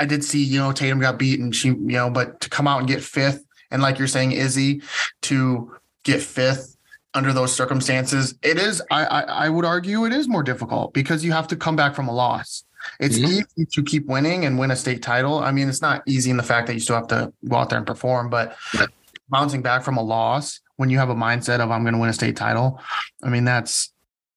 [0.00, 2.66] I did see, you know, Tatum got beat and she, you know, but to come
[2.66, 4.82] out and get fifth, and like you're saying, Izzy,
[5.22, 5.72] to
[6.02, 6.76] get fifth
[7.14, 8.82] under those circumstances, it is.
[8.90, 11.94] I, I, I would argue it is more difficult because you have to come back
[11.94, 12.64] from a loss.
[12.98, 13.24] It's Mhm.
[13.28, 15.38] easy to keep winning and win a state title.
[15.38, 17.68] I mean, it's not easy in the fact that you still have to go out
[17.68, 18.88] there and perform, but Right.
[19.28, 22.08] bouncing back from a loss when you have a mindset of I'm going to win
[22.08, 22.80] a state title,
[23.22, 23.92] I mean, that's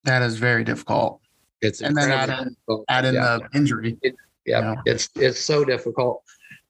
[0.05, 1.21] that is very difficult.
[1.61, 3.37] It's And then add in- Add in Yeah.
[3.37, 3.97] the injury.
[4.03, 4.11] yeah,
[4.45, 4.75] Yeah.
[4.85, 6.23] it's it's so difficult.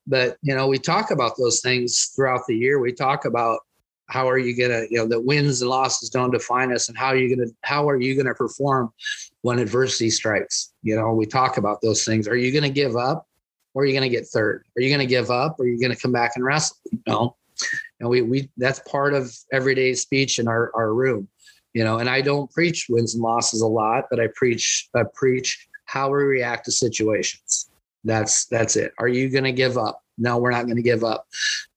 [0.06, 2.80] But you know, we talk about those things throughout the year.
[2.80, 3.62] We talk about
[4.14, 7.08] how are you gonna, you know, the wins and losses don't define us, and how
[7.08, 8.94] are you gonna how are you gonna perform
[9.42, 10.72] when adversity strikes?
[10.84, 12.28] You know, we talk about those things.
[12.28, 13.28] Are you gonna give up,
[13.74, 14.66] or are you gonna get third?
[14.78, 16.78] Are you gonna give up, or are you gonna come back and wrestle?
[16.92, 17.36] You know,
[18.00, 21.28] and we we that's part of everyday speech in our our room.
[21.74, 25.06] You know, and I don't preach wins and losses a lot, but I preach I
[25.16, 27.72] preach how we react to situations.
[28.04, 28.94] That's that's it.
[29.00, 30.03] Are you going to give up?
[30.18, 31.28] No, we're not going to give up.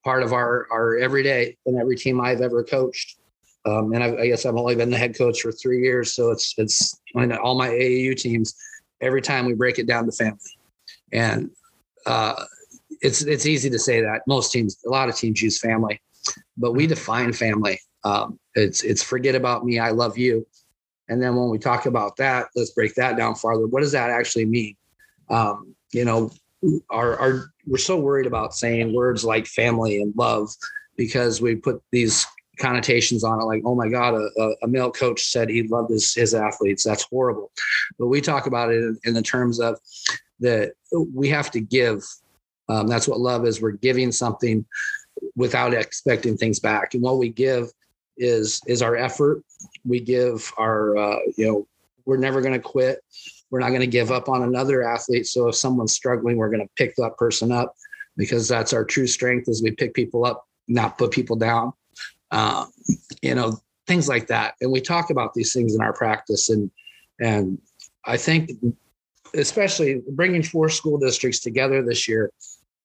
[0.05, 3.19] Part of our our everyday and every team I've ever coached,
[3.65, 6.31] um, and I, I guess I've only been the head coach for three years, so
[6.31, 7.01] it's it's
[7.43, 8.55] all my AAU teams.
[9.01, 10.39] Every time we break it down to family,
[11.13, 11.51] and
[12.07, 12.45] uh,
[13.01, 16.01] it's it's easy to say that most teams, a lot of teams use family,
[16.57, 17.81] but we define family.
[18.05, 20.47] Um, it's it's forget about me, I love you,
[21.09, 23.67] and then when we talk about that, let's break that down farther.
[23.67, 24.77] What does that actually mean?
[25.29, 26.31] Um, you know,
[26.91, 30.49] our, our we're so worried about saying words like family and love
[30.97, 32.27] because we put these
[32.59, 35.91] connotations on it like oh my god a, a- a male coach said he loved
[35.91, 36.83] his, his athletes.
[36.83, 37.51] That's horrible.
[37.99, 39.79] But we talk about it in, in the terms of
[40.41, 40.73] that
[41.15, 42.03] we have to give.
[42.69, 43.61] Um, that's what love is.
[43.61, 44.65] We're giving something
[45.37, 46.95] without expecting things back.
[46.95, 47.71] And what we give
[48.17, 49.43] is is our effort.
[49.85, 51.69] We give our uh, you know
[52.07, 53.01] we're never going to quit
[53.51, 55.27] we're not going to give up on another athlete.
[55.27, 57.75] So if someone's struggling we're going to pick that person up
[58.17, 61.73] because that's our true strength is we pick people up not put people down.
[62.31, 62.73] Um,
[63.23, 64.55] you know things like that.
[64.61, 66.71] And we talk about these things in our practice and
[67.21, 67.59] and
[68.05, 68.51] i think
[69.35, 72.31] especially bringing four school districts together this year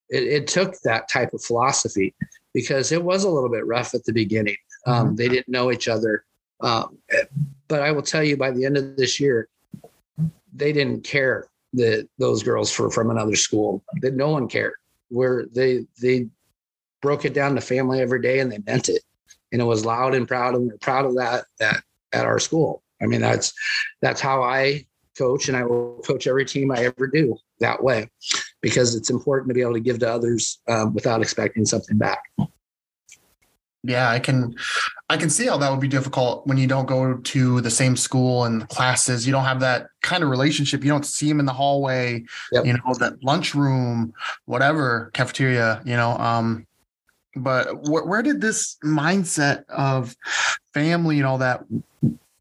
[0.10, 2.14] it, it took that type of philosophy
[2.54, 4.58] because it was a little bit rough at the beginning.
[4.86, 6.26] Um, they didn't know each other.
[6.60, 6.98] Um,
[7.68, 9.48] but i will tell you by the end of this year
[10.54, 14.74] they didn't care that those girls were from another school that no one cared.
[15.10, 16.28] Where they they
[17.02, 19.04] broke it down to family every day and they meant it.
[19.52, 21.84] And it was loud and proud and we're proud of that at,
[22.14, 22.84] at our school.
[23.02, 23.54] I mean that's
[24.02, 24.86] that's how i
[25.18, 28.10] coach and i will coach every team i ever do that way
[28.62, 32.24] because it's important to be able to give to others um, without expecting something back
[33.84, 34.54] Yeah, I can
[35.10, 37.96] I can see how that would be difficult when you don't go to the same
[37.98, 39.26] school and classes.
[39.26, 40.84] You don't have that kind of relationship.
[40.84, 42.66] You don't see them in the hallway, Yep.
[42.66, 44.14] you know, that lunchroom,
[44.46, 46.12] whatever, cafeteria, you know.
[46.18, 46.68] Um,
[47.36, 50.16] but wh- where did this mindset of
[50.74, 51.64] family and all that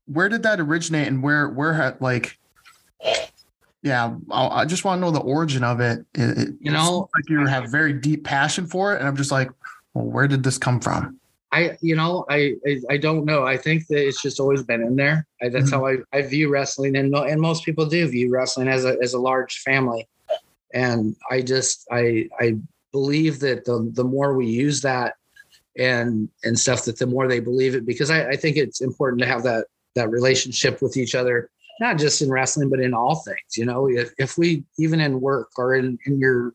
[0.07, 2.36] where did that originate and where where had like
[3.82, 7.09] yeah I, I just want to know the origin of it, it, it You know-
[7.14, 9.49] like you have very deep passion for it and i'm just like
[9.95, 11.19] well where did this come from
[11.53, 13.44] I, you know, I, I, I don't know.
[13.44, 15.26] I think that it's just always been in there.
[15.42, 15.72] I, that's Mhm.
[15.72, 19.14] how I, I view wrestling, and and most people do view wrestling as a as
[19.14, 20.09] a large family.
[20.72, 22.57] And I just I I
[22.92, 25.14] believe that the the more we use that
[25.76, 27.84] and and stuff, that the more they believe it.
[27.84, 31.98] Because I, I think it's important to have that that relationship with each other, not
[31.98, 33.57] just in wrestling, but in all things.
[33.57, 36.55] You know, if if we even in work or in in your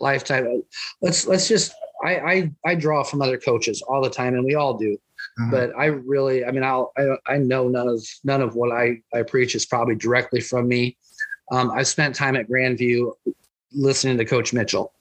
[0.00, 0.62] lifetime,
[1.00, 1.72] let's let's just
[2.02, 4.96] I, I I draw from other coaches all the time, and we all do.
[5.40, 5.50] Mhm.
[5.50, 9.00] But I really, I mean, I'll, I I know none of none of what I
[9.14, 10.96] I preach is probably directly from me.
[11.52, 13.12] Um, I've spent time at Grandview
[13.72, 14.92] listening to Coach Mitchell.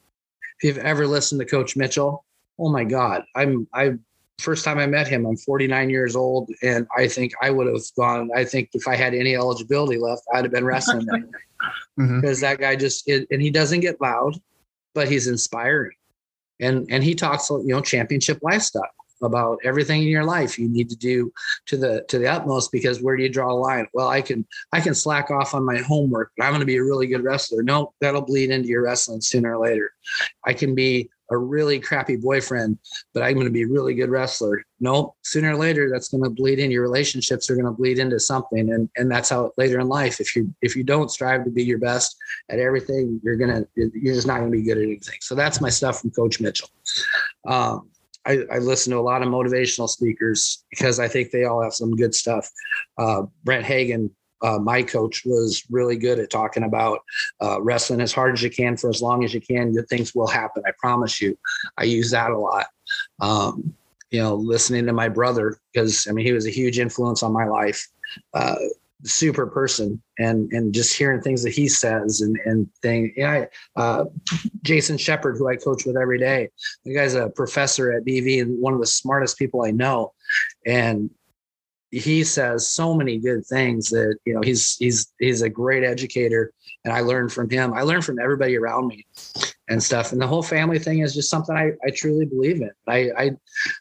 [0.60, 2.24] If you've ever listened to Coach Mitchell,
[2.60, 3.94] oh my God, I'm I
[4.40, 7.82] first time I met him, I'm 49 years old, and I think I would have
[7.98, 8.30] gone.
[8.36, 11.22] I think if I had any eligibility left, I'd have been wrestling that
[12.00, 12.22] Mhm.
[12.22, 14.40] because that guy just it, and he doesn't get loud,
[14.96, 15.92] but he's inspiring,
[16.62, 18.84] and and he talks you know championship lifestyle
[19.24, 21.32] about everything in your life you need to do
[21.68, 23.88] to the to the utmost because where do you draw a line?
[23.94, 26.78] Well, I can I can slack off on my homework, but I'm going to be
[26.78, 27.64] a really good wrestler.
[27.64, 29.92] No, that'll bleed into your wrestling sooner or later.
[30.46, 32.78] I can be a really crappy boyfriend,
[33.14, 34.64] but I'm going to be a really good wrestler.
[34.80, 36.72] No, sooner or later, that's going to bleed in.
[36.72, 40.20] Your relationships are going to bleed into something, and and that's how later in life,
[40.20, 42.16] if you if you don't strive to be your best
[42.50, 45.18] at everything, you're gonna you're just not going to be good at anything.
[45.22, 46.70] So that's my stuff from Coach Mitchell.
[47.48, 47.90] Um,
[48.24, 51.74] I, I, listen to a lot of motivational speakers because I think they all have
[51.74, 52.48] some good stuff.
[52.96, 54.12] Uh, Brent Hagan
[54.42, 57.00] uh, my coach was really good at talking about
[57.42, 59.74] uh, wrestling as hard as you can for as long as you can.
[59.74, 60.64] Good things will happen.
[60.66, 61.38] I promise you.
[61.78, 62.68] I use that a lot.
[63.20, 63.74] Um,
[64.10, 67.32] you know, listening to my brother because I mean he was a huge influence on
[67.32, 67.88] my life.
[68.34, 68.56] Uh,
[69.04, 74.06] super person and and just hearing things that he says and and thing yeah uh,
[74.62, 76.48] jason shepard who i coach with every day
[76.86, 80.14] the guy's a professor at bv and one of the smartest people i know
[80.66, 81.10] and
[81.92, 86.54] he says so many good things that you know he's he's he's a great educator
[86.86, 89.06] and i learned from him i learned from everybody around me
[89.72, 90.12] and stuff.
[90.12, 92.72] And the whole family thing is just something I, I truly believe in.
[92.88, 93.32] I, I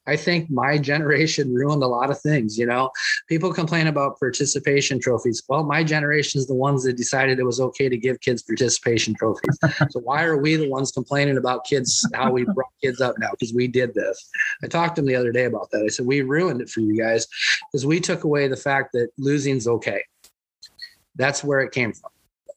[0.07, 2.57] I think my generation ruined a lot of things.
[2.57, 2.91] You know,
[3.29, 5.43] people complain about participation trophies.
[5.49, 9.15] Well, my generation is the ones that decided it was okay to give kids participation
[9.15, 9.59] trophies.
[9.91, 13.31] so why are we the ones complaining about kids how we brought kids up now?
[13.33, 14.31] Because we did this.
[14.63, 15.83] I talked to him the other day about that.
[15.85, 17.27] I said we ruined it for you guys
[17.71, 20.03] because we took away the fact that losing's okay.
[21.17, 22.11] That's where it came from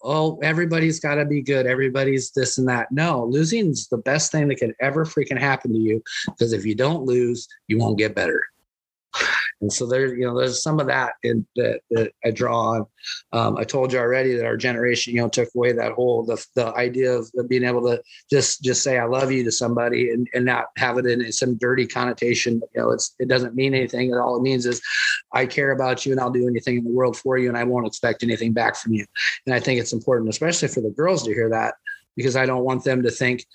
[0.03, 1.65] oh, everybody's got to be good.
[1.65, 2.91] Everybody's this and that.
[2.91, 6.65] No, losing is the best thing that could ever freaking happen to you because if
[6.65, 8.43] you don't lose, you won't get better.
[9.63, 12.85] And so there's, you know, there's some of that in, that, that I draw on.
[13.31, 16.45] Um, I told you already that our generation, you know, took away that whole the,
[16.55, 20.27] the idea of being able to just just say I love you to somebody and,
[20.33, 22.61] and not have it in some dirty connotation.
[22.75, 24.13] You know, it's it doesn't mean anything.
[24.13, 24.81] All it means is
[25.31, 27.63] I care about you and I'll do anything in the world for you and I
[27.63, 29.05] won't expect anything back from you.
[29.45, 31.75] And I think it's important, especially for the girls to hear that,
[32.17, 33.45] because I don't want them to think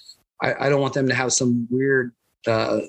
[0.43, 2.15] I, I don't want them to have some weird
[2.47, 2.81] uh,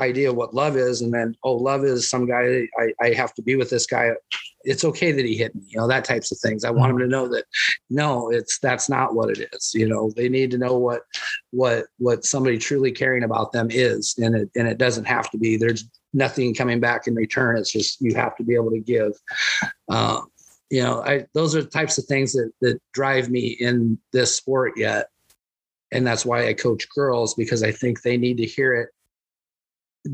[0.00, 3.42] idea what love is and then oh love is some guy I, I have to
[3.42, 4.10] be with this guy.
[4.62, 6.64] It's okay that he hit me you know that types of things.
[6.64, 7.44] I want them to know that
[7.88, 10.10] no it's that's not what it is you know.
[10.16, 11.02] They need to know what
[11.50, 15.38] what what somebody truly caring about them is and it and it doesn't have to
[15.38, 15.56] be.
[15.56, 17.56] There's nothing coming back in return.
[17.56, 19.12] It's just you have to be able to give.
[19.88, 20.30] Um,
[20.70, 24.34] you know i those are the types of things that that drive me in this
[24.34, 25.08] sport yet.
[25.92, 28.90] And that's why i coach girls because i think they need to hear it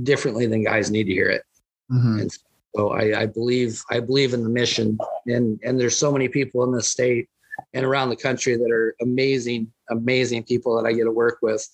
[0.03, 1.43] differently than guys need to hear it.
[1.91, 2.21] Mm-hmm.
[2.21, 2.39] And
[2.75, 6.65] so I, I believe I believe in the mission, and and there's so many people
[6.65, 7.29] in the state
[7.73, 11.67] and around the country that are amazing, amazing people that I get to work with.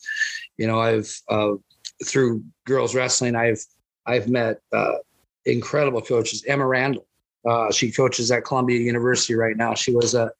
[0.58, 1.54] You know, I've uh,
[2.04, 3.64] through girls wrestling, I've
[4.06, 4.94] I've met uh,
[5.46, 6.44] incredible coaches.
[6.46, 7.06] Emma Randall,
[7.48, 9.74] uh, she coaches at Columbia University right now.
[9.74, 10.30] She was a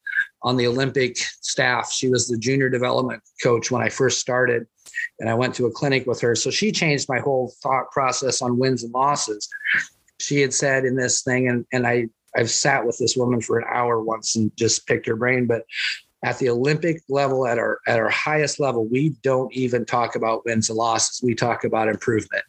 [0.43, 1.93] on the Olympic staff.
[1.93, 4.67] She was the junior development coach when I first started
[5.23, 6.35] and I went to a clinic with her.
[6.35, 9.49] So she changed my whole thought process on wins and losses.
[10.19, 13.59] She had said in this thing, and and I I've sat with this woman for
[13.59, 15.63] an hour once and just picked her brain, but
[16.25, 20.45] at the Olympic level, at our at our highest level, we don't even talk about
[20.45, 21.23] wins and losses.
[21.23, 22.45] We talk about improvement.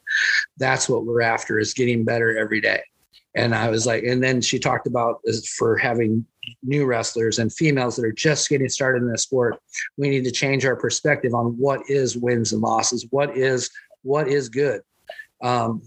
[0.58, 2.82] That's what we're after is getting better every day.
[3.36, 5.22] And I was like, and then she talked about
[5.58, 6.26] for having
[6.62, 9.60] new wrestlers and females that are just getting started in the sport.
[9.98, 13.08] We need to change our perspective on what is wins and losses.
[13.10, 13.70] What is
[14.04, 14.82] what is good.
[15.42, 15.82] Um,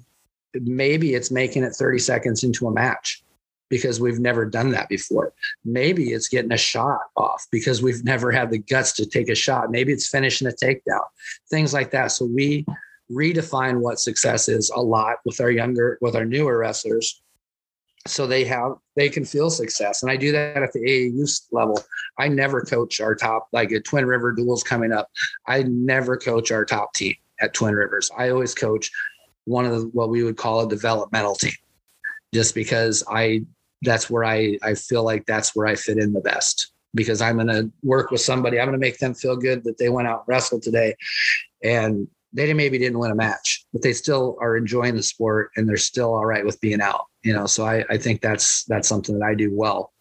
[0.55, 3.23] maybe it's making it 30 seconds into a match
[3.69, 5.33] because we've never done that before.
[5.65, 9.35] Maybe it's getting a shot off because we've never had the guts to take a
[9.35, 9.71] shot.
[9.71, 11.05] Maybe it's finishing a takedown,
[11.51, 12.09] things like that.
[12.09, 12.65] So we
[13.11, 17.23] redefine what success is a lot with our younger, with our newer wrestlers
[18.07, 20.03] so they have they can feel success.
[20.03, 21.83] And i do that at the aau level.
[22.19, 25.09] I never coach our top like twin river duels coming up.
[25.47, 28.11] I never coach our top team at twin rivers.
[28.17, 28.91] I always coach
[29.45, 31.55] one of the what we would call a developmental team
[32.35, 33.43] just because i
[33.83, 36.73] that's where i i feel like that's where i fit in the best.
[36.95, 39.79] Because i'm going to work with somebody i'm going to make them feel good that
[39.79, 40.95] they went out and wrestled today.
[41.63, 45.69] And they maybe didn't win a match, but they still are enjoying the sport and
[45.69, 47.07] they're still all right with being out.
[47.23, 49.93] You know, so I, I think that's that's something that I do well.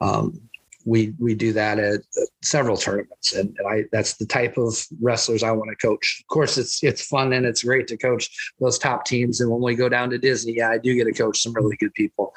[0.00, 0.40] Um,
[0.84, 2.00] we we do that at
[2.42, 6.18] several tournaments, and, and I that's the type of wrestlers I want to coach.
[6.22, 9.40] Of course, it's it's fun and it's great to coach those top teams.
[9.40, 11.76] And when we go down to Disney, yeah, I do get to coach some really
[11.76, 12.32] good people,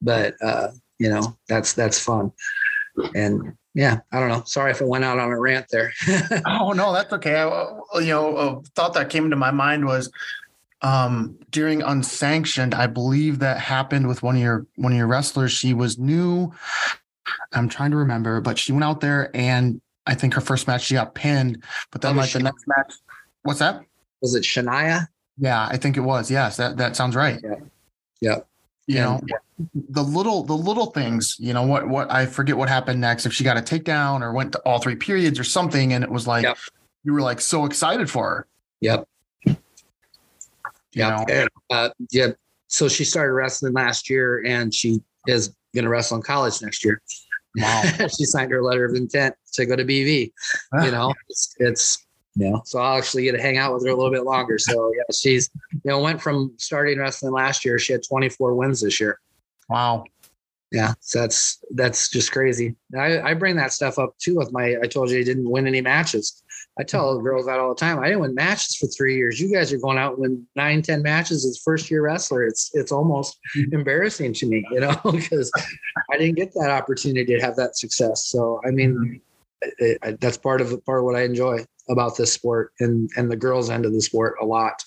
[0.00, 0.68] but uh,
[0.98, 2.32] you know that's that's fun.
[3.14, 4.42] And yeah, I don't know.
[4.44, 5.92] Sorry if I went out on a rant there.
[6.46, 7.36] oh no, that's okay.
[7.36, 10.10] I, you know, a thought that came to my mind was
[10.82, 12.74] um, during unsanctioned.
[12.74, 15.52] I believe that happened with one of your one of your wrestlers.
[15.52, 16.52] She was new.
[17.52, 20.84] I'm trying to remember, but she went out there and I think her first match
[20.84, 21.62] she got pinned.
[21.90, 22.92] But then oh, like the next match,
[23.42, 23.84] what's that?
[24.22, 25.08] was it Shania?
[25.36, 26.30] Yeah, I think it was.
[26.30, 27.40] Yes, that that sounds right.
[27.42, 27.56] Yeah.
[28.20, 28.38] Yeah.
[28.86, 31.36] You And- know, the little the little things.
[31.38, 33.26] You know what what I forget what happened next.
[33.26, 36.10] If she got a takedown or went to all three periods or something, and it
[36.10, 36.58] was like Yep.
[37.04, 38.46] you were like so excited for her.
[38.80, 39.08] Yep.
[40.92, 41.24] Yeah.
[41.28, 42.28] And, uh, yeah.
[42.68, 46.84] So she started wrestling last year and she is going to wrestle in college next
[46.84, 47.00] year.
[47.56, 47.82] wow.
[48.18, 50.32] she signed her letter of intent to go to BV.
[50.84, 53.90] You know, it's, it's, you know, so I'll actually get to hang out with her
[53.90, 54.58] a little bit longer.
[54.58, 57.78] So yeah, she's, you know, went from starting wrestling last year.
[57.78, 59.20] She had 24 wins this year.
[59.68, 60.04] wow.
[60.70, 60.94] Yeah.
[61.00, 62.76] So that's, that's just crazy.
[62.98, 65.66] I, I bring that stuff up too with my, I told you I didn't win
[65.66, 66.42] any matches.
[66.78, 67.22] I tell hmm.
[67.22, 67.98] girls that all the time.
[67.98, 69.38] I didn't win matches for three years.
[69.38, 72.46] You guys are going out and win nine, ten matches as first year wrestler.
[72.46, 73.74] It's, it's almost hmm.
[73.74, 75.52] embarrassing to me, you know, because
[76.10, 78.24] I didn't get that opportunity to have that success.
[78.24, 79.68] So, I mean, hmm.
[79.78, 83.30] it, it, that's part of part of what I enjoy about this sport and, and
[83.30, 84.82] the girls end of the sport a lot.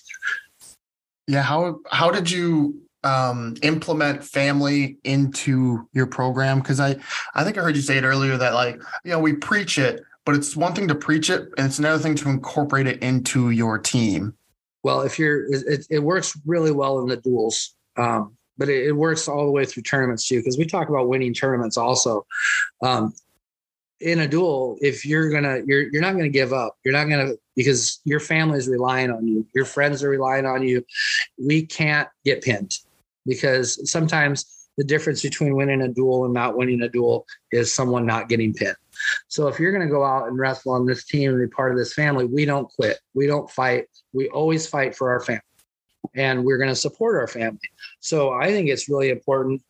[1.26, 1.42] Yeah.
[1.42, 6.60] How how did you um, implement family into your program?
[6.60, 6.96] Because I
[7.34, 10.02] I think I heard you say it earlier that like you know we preach it,
[10.24, 13.50] but it's one thing to preach it, and it's another thing to incorporate it into
[13.50, 14.34] your team.
[14.82, 18.92] Well, if you're, it, it works really well in the duels, um, but it, it
[18.92, 20.38] works all the way through tournaments too.
[20.38, 22.24] Because we talk about winning tournaments also.
[22.82, 23.12] Um,
[24.00, 26.76] in a duel, if you're gonna, you're you're not gonna give up.
[26.84, 29.46] You're not gonna because your family is relying on you.
[29.54, 30.84] Your friends are relying on you.
[31.38, 32.76] We can't get pinned
[33.26, 38.04] because sometimes the difference between winning a duel and not winning a duel is someone
[38.04, 38.76] not getting pinned.
[39.28, 41.72] So if you're going to go out and wrestle on this team and be part
[41.72, 42.98] of this family, we don't quit.
[43.14, 43.86] We don't fight.
[44.12, 45.42] We always fight for our family,
[46.14, 47.60] and we're going to support our family.
[48.00, 49.62] So I think it's really important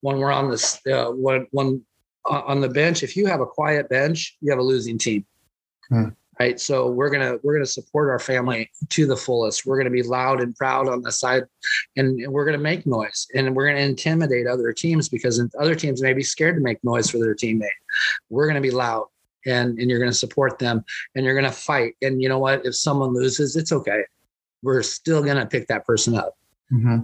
[0.00, 1.84] when we're on this uh, when when
[2.30, 3.02] on the bench.
[3.02, 5.24] If you have a quiet bench, you have a losing team.
[5.88, 6.08] Hmm.
[6.38, 6.58] Right.
[6.58, 9.66] So we're gonna we're gonna support our family to the fullest.
[9.66, 11.44] We're gonna be loud and proud on the side,
[11.96, 16.00] and, and we're gonna make noise, and we're gonna intimidate other teams because other teams
[16.02, 17.68] may be scared to make noise for their teammate
[18.28, 19.06] we're going to be loud
[19.46, 20.84] and and you're going to support them
[21.14, 24.02] and you're going to fight and you know what if someone loses it's okay
[24.62, 26.36] we're still going to pick that person up
[26.72, 27.00] Mm-hmm.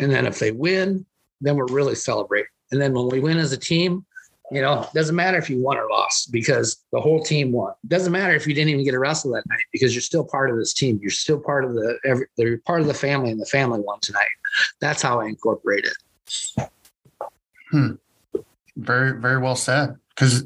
[0.00, 1.06] and then if they win
[1.40, 4.04] then we're really celebrating and then when we win as a team
[4.50, 7.72] you know doesn't matter if you won or lost because the whole team won.
[7.86, 10.50] Doesn't matter if you didn't even get a wrestle that night because you're still part
[10.50, 10.98] of this team.
[11.02, 14.00] You're still part of the every you're part of the family and the family won
[14.00, 14.28] tonight.
[14.80, 16.70] That's how i incorporate it.
[17.70, 17.92] Hmm.
[18.76, 19.96] Very, very well said.
[20.14, 20.44] Because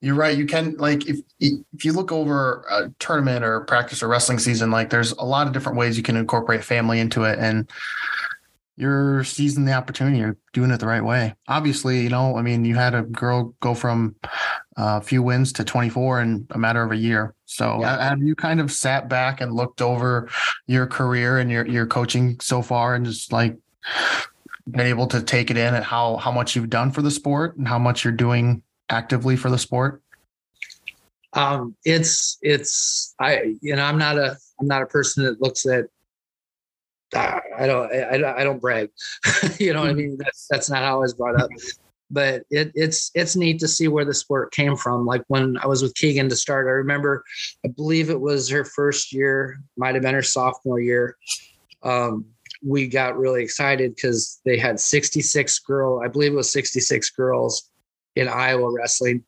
[0.00, 0.36] you're right.
[0.36, 4.70] You can like if if you look over a tournament or practice or wrestling season,
[4.70, 7.70] like there's a lot of different ways you can incorporate family into it, and
[8.80, 10.18] you're seizing the opportunity.
[10.18, 11.34] You're doing it the right way.
[11.48, 14.16] Obviously, you know, I mean, you had a girl go from
[14.76, 17.34] a few wins to 24 in a matter of a year.
[17.44, 18.02] So Yeah.
[18.08, 20.28] have you kind of sat back and looked over
[20.66, 23.56] your career and your your coaching so far, and just like
[24.68, 27.56] been able to take it in at how how much you've done for the sport
[27.56, 30.02] and how much you're doing actively for the sport?
[31.34, 35.64] um it's it's i you know i'm not a i'm not a person that looks
[35.64, 35.84] at
[37.14, 38.90] I I don't, I, don't- I don't brag.
[39.58, 40.16] you know what I mean?
[40.18, 41.50] That's that's not how I was brought up.
[42.12, 45.06] But it, it's it's neat to see where the sport came from.
[45.06, 47.24] Like when I was with Keegan to start, I remember,
[47.64, 51.16] I believe it was her first year, might have been her sophomore year.
[51.84, 52.24] Um,
[52.66, 57.70] we got really excited because they had 66 girl, I believe it was 66 girls
[58.16, 59.24] in Iowa wrestling.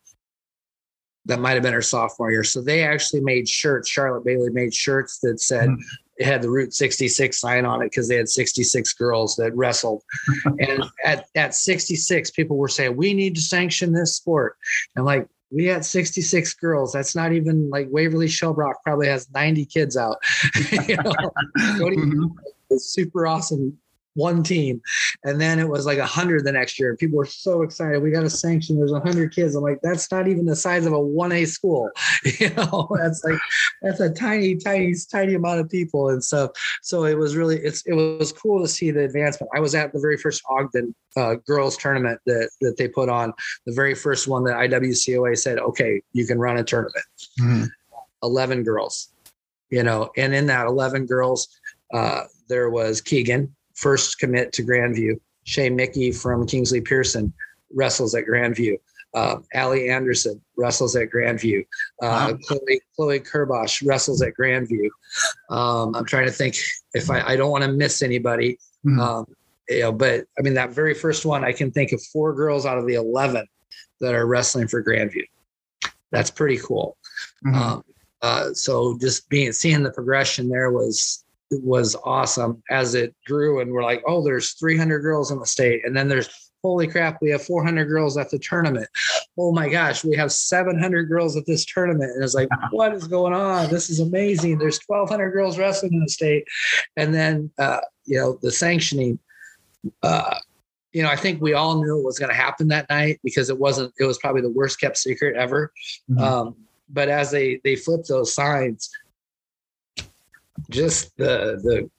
[1.27, 2.43] That might have been her sophomore year.
[2.43, 3.89] So they actually made shirts.
[3.89, 5.79] Charlotte Bailey made shirts that said Mhm.
[6.19, 10.03] It had the Route 66 sign on it because they had 66 girls that wrestled.
[10.61, 14.57] and at, at 66, people were saying, we need to sanction this sport.
[14.97, 16.93] And like, we had 66 girls.
[16.93, 20.17] That's not even like Waverly-Shell Rock probably has 90 kids out.
[20.89, 21.13] you know,
[21.59, 22.31] Mhm.
[22.71, 23.77] was super awesome.
[24.15, 24.81] One team,
[25.25, 28.03] and then it was like a hundred the next year, and people were so excited.
[28.03, 28.77] We got a sanction.
[28.77, 29.55] There's a hundred kids.
[29.55, 31.91] I'm like, that's not even the size of a one A school.
[32.39, 33.39] You know, that's like
[33.83, 36.51] that's a tiny, tiny, tiny amount of people and stuff.
[36.83, 39.51] So it was really it's it was cool to see the advancement.
[39.55, 43.33] I was at the very first Ogden uh, girls tournament that that they put on,
[43.67, 47.05] the very first one that IWCOA said, okay, you can run a tournament.
[47.41, 47.69] Mhm.
[48.23, 49.09] 11 girls,
[49.71, 51.49] you know, and in that 11 girls,
[51.93, 55.21] uh, there was Keegan, first commit to Grandview.
[55.45, 57.33] Shay Mickey from Kingsley-Pierson
[57.75, 58.77] wrestles at Grandview.
[59.15, 61.61] Uh, Allie Anderson wrestles at Grandview.
[62.03, 62.39] Uh, Wow.
[62.47, 64.89] Chloe, Chloe Kerbosh wrestles at Grandview.
[65.51, 66.57] Um, I'm trying to think
[66.95, 68.59] if I, I don't want to miss anybody.
[68.87, 68.99] Mhm.
[68.99, 69.27] Um,
[69.69, 72.65] you know, but I mean, that very first one, I can think of four girls
[72.65, 73.47] out of the 11
[74.01, 75.25] that are wrestling for Grandview.
[76.11, 76.97] That's pretty cool.
[77.45, 77.55] Mhm.
[77.55, 77.85] Um,
[78.23, 81.22] uh, so just being seeing the progression there was
[81.63, 85.85] was awesome as it grew and we're like oh there's 300 girls in the state
[85.85, 86.29] and then there's
[86.63, 88.89] holy crap we have 400 girls at the tournament.
[89.39, 92.13] Oh my gosh we have 700 girls at this tournament.
[92.15, 93.69] And it's like what is going on?
[93.71, 94.59] This is amazing.
[94.59, 96.45] There's 1200 girls wrestling in the state.
[96.97, 99.19] And then uh, you know the sanctioning
[100.03, 100.37] uh,
[100.93, 103.49] you know i think we all knew it was going to happen that night because
[103.49, 105.73] it wasn't it was probably the worst kept secret ever.
[106.11, 106.21] Mhm.
[106.21, 106.57] um,
[106.89, 108.91] but as they they flipped those signs
[110.71, 111.91] just the the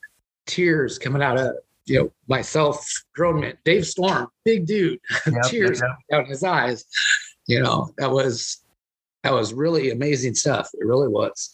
[0.46, 1.56] tears coming out of
[1.86, 2.86] you know myself
[3.16, 6.86] grown man dave storm big dude Yep, tears yep, out his eyes.
[7.48, 8.64] You know that was
[9.24, 10.70] that was really amazing stuff.
[10.74, 11.50] It really was.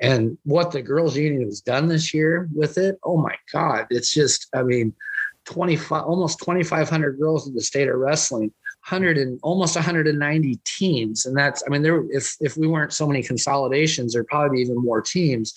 [0.00, 4.12] And what the girls union has done this year with it oh my god it's
[4.12, 4.94] just i mean
[5.44, 8.52] 25 almost 2500 girls in the state of wrestling
[8.88, 11.26] 100 and almost 190 teams.
[11.26, 14.62] And that's i mean there if if we weren't so many consolidations there'd probably be
[14.62, 15.52] even more teams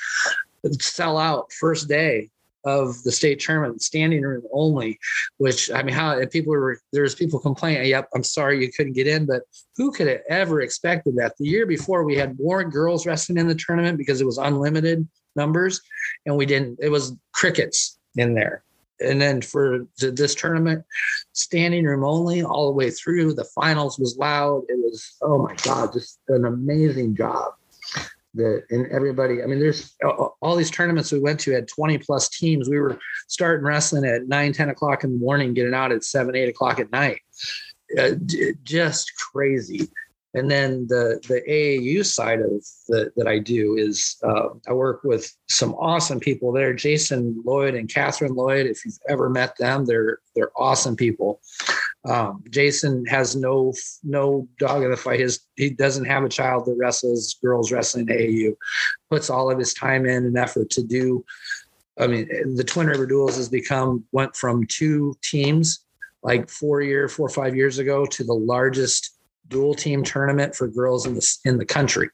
[0.73, 2.29] sell out first day
[2.65, 4.97] of the state tournament standing room only
[5.37, 9.05] which i mean how people were there's people complaining yep i'm sorry you couldn't get
[9.05, 9.43] in but
[9.77, 11.33] who could have ever expected that?
[11.37, 15.07] The year before we had more girls wrestling in the tournament because it was unlimited
[15.35, 15.81] numbers
[16.25, 18.63] and we didn't it was crickets in there.
[19.01, 20.85] And then for this tournament
[21.33, 24.63] standing room only all the way through the finals was loud.
[24.69, 27.53] It was oh my god just an amazing job
[28.35, 29.95] that and everybody i mean there's
[30.41, 32.97] all these tournaments we went to had 20 plus teams we were
[33.27, 36.79] starting wrestling at 9 10 o'clock in the morning getting out at 7 8 o'clock
[36.79, 37.21] at night
[37.99, 38.11] uh,
[38.63, 39.89] just crazy
[40.35, 42.51] and then the the AAU side of
[42.89, 46.73] the, that I do is uh, I work with some awesome people there.
[46.73, 48.65] Jason Lloyd and Catherine Lloyd.
[48.65, 51.39] If you've ever met them, they're they're awesome people.
[52.06, 53.73] Um, Jason has no
[54.03, 55.19] no dog in the fight.
[55.19, 58.56] His he doesn't have a child that wrestles girls wrestling AAU.
[59.10, 61.26] Puts all of his time in and effort to do.
[61.98, 65.86] I mean, the Twin River Duels has become went from two teams
[66.22, 69.18] like four year four or five years ago to the largest
[69.48, 72.10] dual team tournament for girls in the in the country.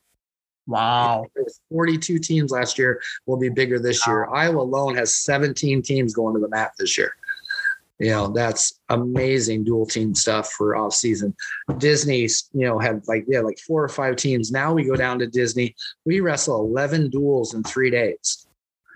[0.68, 1.26] Wow.
[1.70, 3.02] 42 teams last year.
[3.26, 4.28] Will be bigger this year.
[4.28, 7.14] Iowa alone has 17 teams going to the mat this year.
[8.02, 11.36] You know that's amazing dual team stuff for off season.
[11.78, 12.22] Disney,
[12.52, 14.52] you know, had like yeah, like four or five teams.
[14.52, 15.76] Now we go down to Disney.
[16.03, 18.48] We wrestle 11 duels in three days.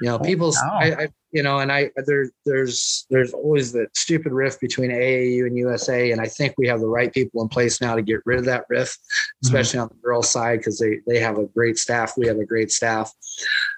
[0.02, 0.80] You know, Oh, people, wow.
[0.82, 5.45] I, I, you know, and I there there's there's always the stupid rift between AAU
[5.45, 8.22] and USA, and I think we have the right people in place now to get
[8.26, 8.98] rid of that rift,
[9.44, 12.14] especially on the girls' side because they they have a great staff.
[12.18, 13.14] We have a great staff.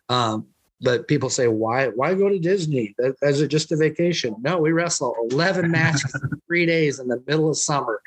[0.08, 0.48] Um,
[0.82, 2.94] but people say, why why go to Disney?
[2.98, 4.36] That- Is it just a vacation?
[4.42, 8.02] No, we wrestle 11 matches in three days in the middle of summer.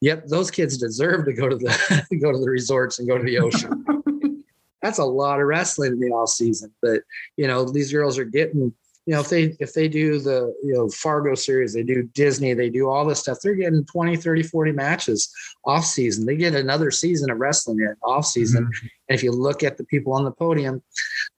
[0.00, 3.24] Yep, those kids deserve to go to the go to the resorts and go to
[3.24, 3.84] the ocean.
[4.82, 6.72] That's a lot of wrestling in the off season.
[6.80, 7.02] But
[7.36, 8.72] you know, these girls are getting,
[9.06, 12.54] you know, if they if they do the you know Fargo series, they do Disney,
[12.54, 15.32] they do all this stuff, they're getting 20, 30, 40 matches
[15.64, 16.24] off season.
[16.26, 18.64] They get another season of wrestling in off season.
[18.66, 18.86] Mm-hmm.
[19.08, 20.82] And if you look at the people on the podium,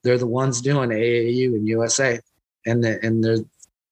[0.03, 2.19] they're the ones doing AAU and USA.
[2.65, 3.37] And the, and they're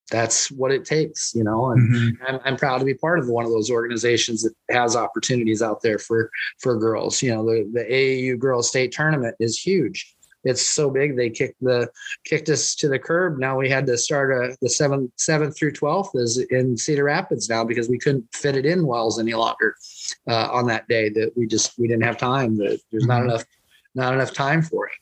[0.10, 1.72] that's what it takes, you know.
[1.72, 2.12] And Mhm.
[2.26, 5.82] I'm, I'm proud to be part of one of those organizations that has opportunities out
[5.82, 7.22] there for for girls.
[7.22, 10.16] You know, the the AAU Girls State Tournament is huge.
[10.46, 11.90] It's so big they kicked the
[12.24, 13.38] kicked us to the curb.
[13.38, 17.50] Now we had to start a, the seventh seventh through twelfth is in Cedar Rapids
[17.50, 19.76] now because we couldn't fit it in Wells any longer
[20.30, 21.10] uh, on that day.
[21.10, 22.56] That we just we didn't have time.
[22.60, 23.26] That there's not Mhm.
[23.26, 23.46] enough
[23.98, 24.94] not enough time for it.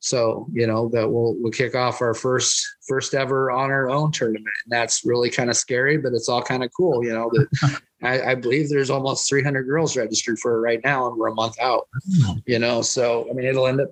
[0.00, 4.12] So you know that we'll we'll kick off our first first ever on our own
[4.12, 7.02] tournament, and that's really kind of scary, but it's all kind of cool.
[7.02, 11.08] You know that I, I believe there's almost 300 girls registered for it right now,
[11.08, 11.88] and we're a month out.
[12.22, 12.38] Hmm.
[12.46, 13.88] You know, so I mean it'll end up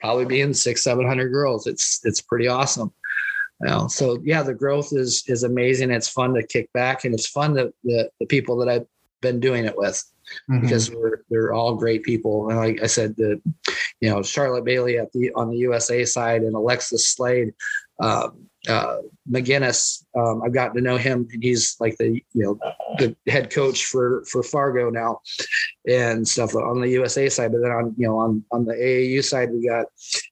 [0.00, 1.66] probably being six seven hundred girls.
[1.66, 2.90] It's it's pretty awesome.
[3.60, 5.90] You know, so yeah, the growth is is amazing.
[5.90, 8.86] It's fun to kick back, and it's fun that the the people that I've
[9.20, 10.02] been doing it with
[10.50, 10.62] Mhm.
[10.62, 10.90] because
[11.30, 12.48] they're all great people.
[12.48, 13.40] And like I said, the
[14.00, 17.52] you know Charlotte Bailey at the on the USA side and Alexis Slade,
[18.00, 18.98] um, uh,
[19.30, 20.04] McGinnis.
[20.16, 22.58] Um, I've gotten to know him, and he's like the you know
[22.98, 25.20] the head coach for for Fargo now,
[25.88, 27.52] and stuff on the USA side.
[27.52, 29.86] But then on you know on on the AAU side, we got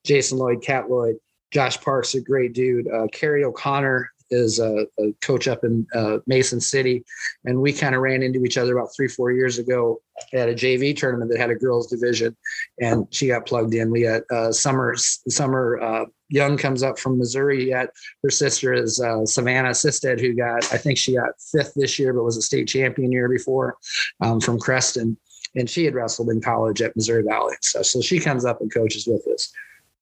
[0.05, 1.17] Jason Lloyd, Cat Lloyd.
[1.53, 2.89] Josh Parks, a great dude.
[2.89, 7.05] Uh, Kerry O'Connor is a, a coach up in uh, Mason City,
[7.45, 10.01] and we kind of ran into each other about three, four years ago
[10.33, 12.37] at a JV tournament that had a girls division,
[12.81, 13.91] and she got plugged in.
[13.91, 17.69] We had uh, Summer Summer uh, Young comes up from Missouri.
[17.69, 17.91] Yet
[18.23, 22.13] her sister is uh, Savannah Sisted, who got I think she got fifth this year,
[22.15, 23.77] but was a state champion year before
[24.21, 25.17] um, from Creston.
[25.55, 27.55] and she had wrestled in college at Missouri Valley.
[27.61, 29.53] So, so she comes up and coaches with us.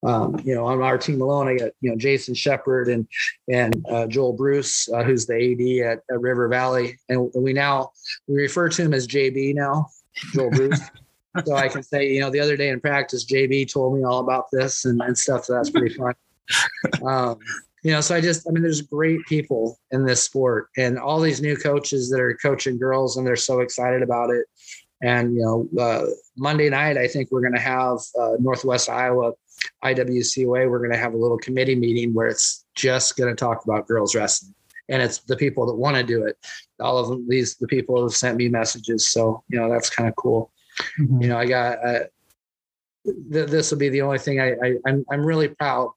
[0.03, 3.07] Um, you know, on our team alone, I got you know Jason Shepard and
[3.49, 7.91] and uh, Joel Bruce, uh, who's the AD at, at, River Valley, and we now
[8.27, 9.89] we refer to him as JB now,
[10.33, 10.81] Joel Bruce.
[11.45, 14.21] so I can say, you know, the other day in practice, JB told me all
[14.21, 15.45] about this and, and stuff.
[15.45, 16.15] So that's pretty fun.
[17.07, 17.39] Um,
[17.83, 21.21] you know, so I just, I mean, there's great people in this sport and all
[21.21, 24.47] these new coaches that are coaching girls and they're so excited about it.
[25.03, 26.07] And, you know, uh,
[26.37, 29.33] Monday night, I think we're going to have uh, Northwest Iowa
[29.85, 30.71] IWCOA.
[30.71, 33.87] We're going to have a little committee meeting where it's just going to talk about
[33.87, 34.55] girls wrestling.
[34.89, 36.37] And it's the people that want to do it.
[36.81, 39.09] All of them, these, the people have sent me messages.
[39.09, 40.51] So, you know, that's kind of cool.
[40.99, 41.23] Mm-hmm.
[41.23, 42.01] You know, I got, uh,
[43.05, 45.93] th- this will be the only thing I, I I'm, I'm really proud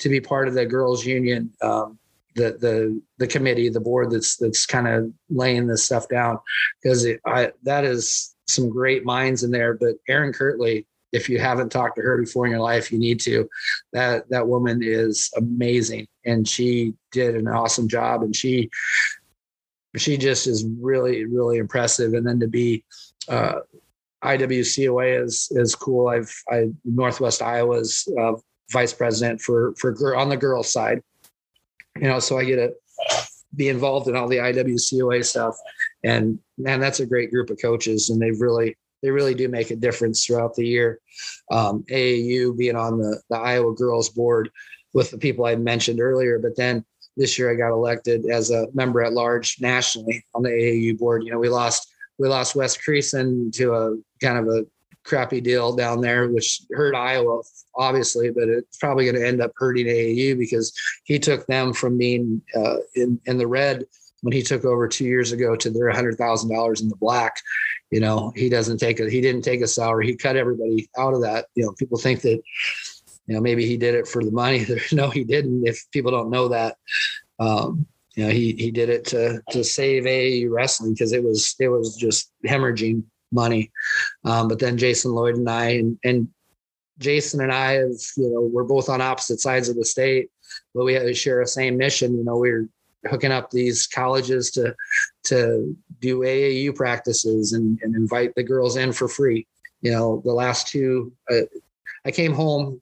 [0.00, 1.98] to be part of the girls union um,
[2.34, 6.38] the the the committee the board that's that's kind of laying this stuff down
[6.82, 11.70] because I that is some great minds in there but Erin Kirtley if you haven't
[11.70, 13.48] talked to her before in your life you need to.
[13.92, 18.70] That that woman is amazing and she did an awesome job and she
[19.96, 22.14] she just is really really impressive.
[22.14, 22.84] And then to be
[23.28, 23.60] uh,
[24.24, 26.08] IWCOA is is cool.
[26.08, 28.32] I've I Northwest Iowa's uh,
[28.70, 31.02] vice president for for on the girls side,
[31.96, 32.72] you know, so I get to
[33.54, 35.56] be involved in all the IWCOA stuff,
[36.04, 39.70] and man, that's a great group of coaches, and they've really they really do make
[39.70, 41.00] a difference throughout the year.
[41.50, 44.50] Um, AAU being on the the Iowa girls board
[44.92, 46.84] with the people I mentioned earlier, but then
[47.16, 51.24] this year I got elected as a member at large nationally on the AAU board.
[51.24, 54.66] You know, we lost we lost West Creason to a kind of a
[55.04, 57.42] crappy deal down there, which hurt Iowa,
[57.76, 60.72] obviously, but it's probably going to end up hurting AAU because
[61.04, 63.84] he took them from being uh, in, in the red
[64.22, 67.36] when he took over two years ago to their $100,000 in the black.
[67.90, 70.06] You know, he doesn't take a, he didn't take a salary.
[70.06, 71.46] He cut everybody out of that.
[71.54, 72.40] You know, people think that,
[73.26, 74.66] you know, maybe he did it for the money.
[74.92, 75.66] no, he didn't.
[75.66, 76.76] If people don't know that,
[77.38, 81.54] um, you know, he he did it to to save AAU wrestling because it was
[81.60, 83.70] it was just hemorrhaging money.
[84.24, 86.28] Um, but then Jason Lloyd and I and and
[86.98, 90.30] Jason and I have you know we're both on opposite sides of the state,
[90.74, 92.18] but we share a same mission.
[92.18, 92.68] You know, we're
[93.08, 94.74] hooking up these colleges to
[95.24, 99.46] to do AAU practices and, and invite the girls in for free.
[99.80, 101.42] You know, the last two, uh,
[102.04, 102.80] I came home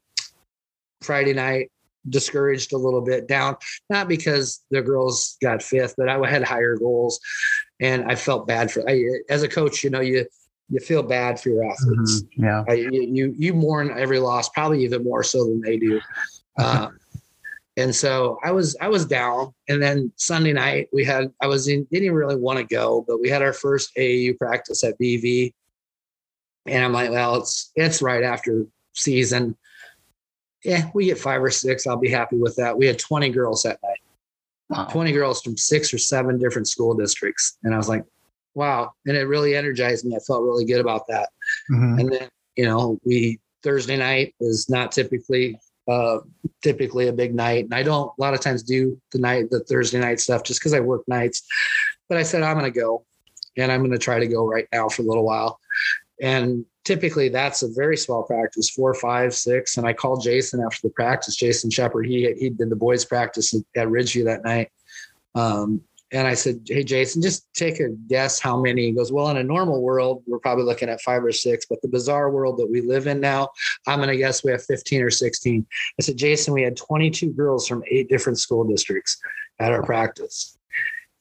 [1.02, 1.70] Friday night
[2.08, 3.56] discouraged a little bit down,
[3.90, 7.20] not because the girls got fifth, but I had higher goals
[7.80, 10.26] and I felt bad for, I, as a coach, you know, you,
[10.68, 12.22] you feel bad for your athletes.
[12.22, 12.44] Mm-hmm.
[12.44, 12.64] Yeah.
[12.68, 16.00] I, you, you mourn every loss, probably even more so than they do.
[16.58, 16.88] Uh,
[17.76, 19.54] and so I was, I was down.
[19.68, 23.20] And then Sunday night we had, I was in, didn't really want to go, but
[23.20, 25.52] we had our first AAU practice at BV.
[26.66, 29.56] And I'm like, well, it's, it's right after season
[30.66, 31.86] yeah, we get five or six.
[31.86, 32.76] I'll be happy with that.
[32.76, 34.00] We had 20 girls that night.
[34.68, 34.88] Wow.
[34.90, 37.56] 20 girls from six or seven different school districts.
[37.62, 38.04] And I was like,
[38.54, 38.90] wow.
[39.06, 40.16] And it really energized me.
[40.16, 41.28] I felt really good about that.
[41.70, 41.98] Mm-hmm.
[42.00, 46.18] And then, you know, we Thursday night is not typically uh
[46.62, 47.64] typically a big night.
[47.64, 50.60] And I don't a lot of times do the night the Thursday night stuff just
[50.60, 51.46] because I work nights.
[52.08, 53.04] But I said I'm gonna go
[53.56, 55.58] and I'm gonna try to go right now for a little while.
[56.20, 59.76] And typically that's a very small practice, four, five, six.
[59.76, 62.06] And I called Jason after the practice, Jason Shepard.
[62.06, 64.70] He he did the boys' practice at Ridge View that night.
[65.34, 68.86] Um, and I said, Hey, Jason, just take a guess how many.
[68.86, 71.82] He goes, Well, in a normal world, we're probably looking at five or six, but
[71.82, 73.48] the bizarre world that we live in now,
[73.86, 75.66] I'm going to guess we have 15 or 16.
[75.98, 79.18] I said, Jason, we had 22 girls from eight different school districts
[79.58, 80.56] at our practice.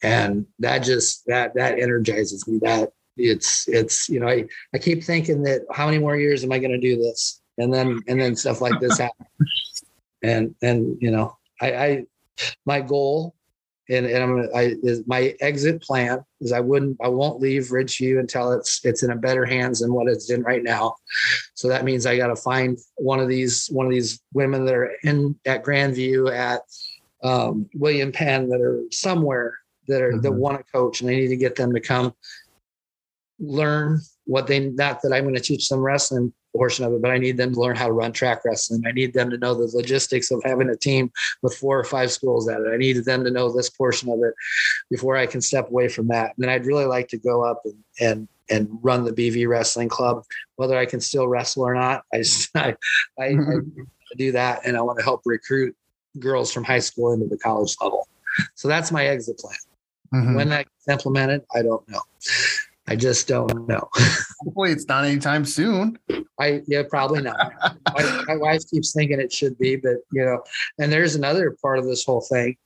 [0.02, 2.58] And that just, that, that energizes me.
[2.62, 6.52] That, it's it's you know I, I keep thinking that how many more years am
[6.52, 9.84] I going to do this and then and then stuff like this happens
[10.22, 12.04] and and you know I, I
[12.66, 13.34] my goal
[13.88, 17.70] and, and I'm gonna I is my exit plan is I wouldn't I won't leave
[17.70, 20.96] Ridge View until it's it's in a better hands than what it's in right now.
[21.54, 24.74] So that means I got to find one of these one of these women that
[24.74, 26.62] are in at Grandview at
[27.22, 29.58] um, William Penn that are somewhere
[29.88, 30.20] that are mm-hmm.
[30.20, 32.12] that want to coach and I need to get them to come
[33.38, 37.10] learn what they not that I'm going to teach them wrestling portion of it, but
[37.10, 38.82] I need them to learn how to run track wrestling.
[38.86, 41.10] I need them to know the logistics of having a team
[41.42, 42.72] with four or five schools at it.
[42.72, 44.34] I needed them to know this portion of it
[44.90, 46.34] before I can step away from that.
[46.36, 49.88] And then I'd really like to go up and and and run the BV wrestling
[49.88, 50.22] club,
[50.54, 52.04] whether I can still wrestle or not.
[52.14, 52.76] I just, I,
[53.18, 53.80] I, mm-hmm.
[53.80, 55.74] I do that, and I want to help recruit
[56.20, 58.06] girls from high school into the college level.
[58.54, 59.56] So that's my exit plan.
[60.14, 60.34] Mm-hmm.
[60.36, 62.02] When that gets implemented, I don't know
[62.88, 63.88] I just don't know.
[64.40, 65.98] Hopefully, it's not anytime soon.
[66.38, 67.52] I yeah, probably not.
[67.94, 70.42] my, my wife keeps thinking it should be, but you know,
[70.78, 72.56] and there's another part of this whole thing.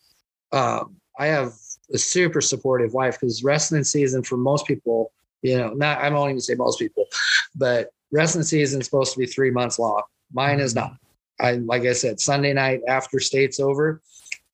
[0.53, 1.55] Um, I have
[1.93, 6.29] a super supportive wife because wrestling season for most people, you know, not I don't
[6.29, 7.07] even say most people,
[7.55, 10.03] but wrestling season is supposed to be three months long.
[10.33, 10.97] Mine is not.
[11.41, 14.03] I like I said, Sunday night after state's over,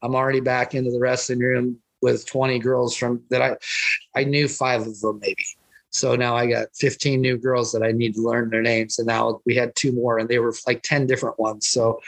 [0.03, 3.57] I'm already back into the wrestling room with 20 girls from that I
[4.15, 5.45] I knew five of them maybe.
[5.97, 8.99] So now I got 15 new girls that I need to learn their names.
[8.99, 11.69] And now we had two more and they were like 10 different ones.
[11.69, 12.01] So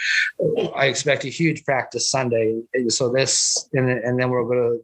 [0.76, 2.60] I expect a huge practice Sunday.
[2.88, 4.80] So this, and, and then we'll go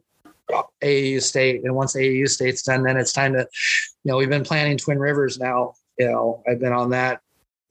[0.51, 1.63] to AAU state.
[1.63, 3.47] And once AAU state's done, then it's time to,
[4.03, 5.73] you know, we've been planning Twin Rivers now.
[5.97, 7.21] You know, I've been on that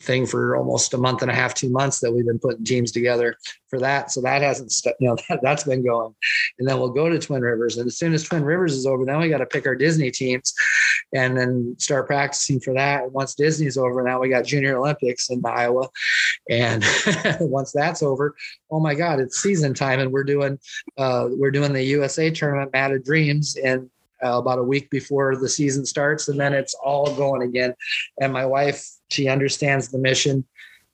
[0.05, 2.93] thing for almost a month and a half, two months that we've been putting teams
[2.93, 3.37] together
[3.69, 4.11] for that.
[4.11, 6.15] So that hasn't, st- you know, that, that's been going.
[6.59, 7.77] And then we'll go to Twin Rivers.
[7.77, 10.11] And as soon as Twin Rivers is over, then we got to pick our Disney
[10.11, 10.55] teams
[11.13, 13.11] and then start practicing for that.
[13.13, 15.89] Once Disney's over, now we got Junior Olympics in Iowa.
[16.49, 16.85] And
[17.41, 18.35] once that's over,
[18.71, 20.01] oh my God, it's season time.
[20.01, 20.59] And we're doing,
[20.99, 23.91] uh, we're doing the USA tournament, Mat of Dreams in
[24.25, 27.75] uh, about a week before the season starts, and then it's all going again.
[28.21, 30.45] And my wife she understands the mission.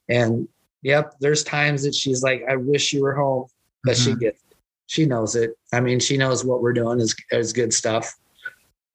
[0.09, 0.47] And
[0.81, 3.45] yep, there's times that she's like, I wish you were home,
[3.83, 4.11] but mm-hmm.
[4.11, 4.43] she gets
[4.87, 5.51] she knows it.
[5.71, 8.13] I mean, she knows what we're doing is is good stuff.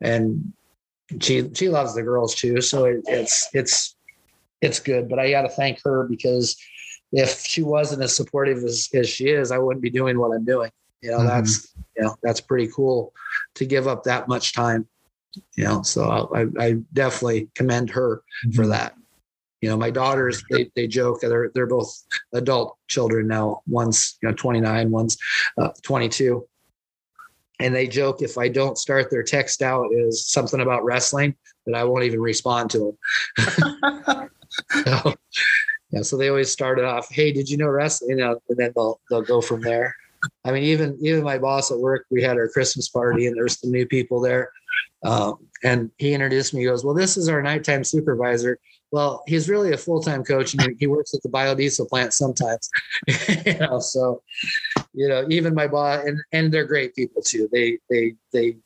[0.02, 0.52] And
[1.20, 2.60] she she loves the girls too.
[2.60, 3.97] So it, it's it's
[4.60, 5.09] it's good.
[5.09, 6.56] But I gotta thank her because
[7.12, 10.44] if she wasn't as supportive as, as she is, I wouldn't be doing what I'm
[10.44, 10.70] doing.
[11.01, 11.28] You know, mm-hmm.
[11.28, 13.14] that's you know, that's pretty cool
[13.55, 14.86] to give up that much time.
[15.55, 18.51] You know, so I, I definitely commend her mm-hmm.
[18.51, 18.94] for that.
[19.61, 22.03] You know, my daughters, they, they joke they're, they're both
[22.35, 23.62] adult children now.
[23.66, 25.16] One's, you know, 29, one's
[25.61, 26.47] uh, 22.
[27.59, 31.35] And they joke if I don't start their text out is something about wrestling
[31.65, 32.97] that I won't even respond to
[33.39, 34.28] them.
[34.85, 35.15] so,
[35.91, 38.59] yeah, so they always start it off, "Hey, did you know wrestling?" You know, and
[38.59, 39.95] then they'll they'll go from there.
[40.45, 43.61] I mean, even even my boss at work, we had our Christmas party, and there's
[43.61, 44.51] some new people there,
[45.05, 46.61] um, and he introduced me.
[46.61, 48.59] He goes, "Well, this is our nighttime supervisor."
[48.97, 52.70] Well, he's really a full time coach, and he works at the biodiesel plant sometimes.
[53.44, 54.23] you know, so
[54.94, 57.47] you know, even my boss, and and they're great people too.
[57.52, 58.56] They they they,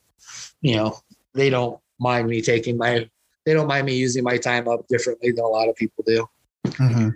[0.61, 0.97] you know,
[1.35, 3.11] they don't mind me taking my,
[3.44, 6.24] they don't mind me using my time up differently than a lot of people do.
[6.65, 7.09] Mm-hmm.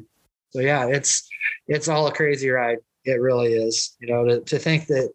[0.50, 1.28] So yeah, it's
[1.68, 2.78] it's all a crazy ride.
[3.04, 3.96] It really is.
[4.00, 5.12] You know, to to think that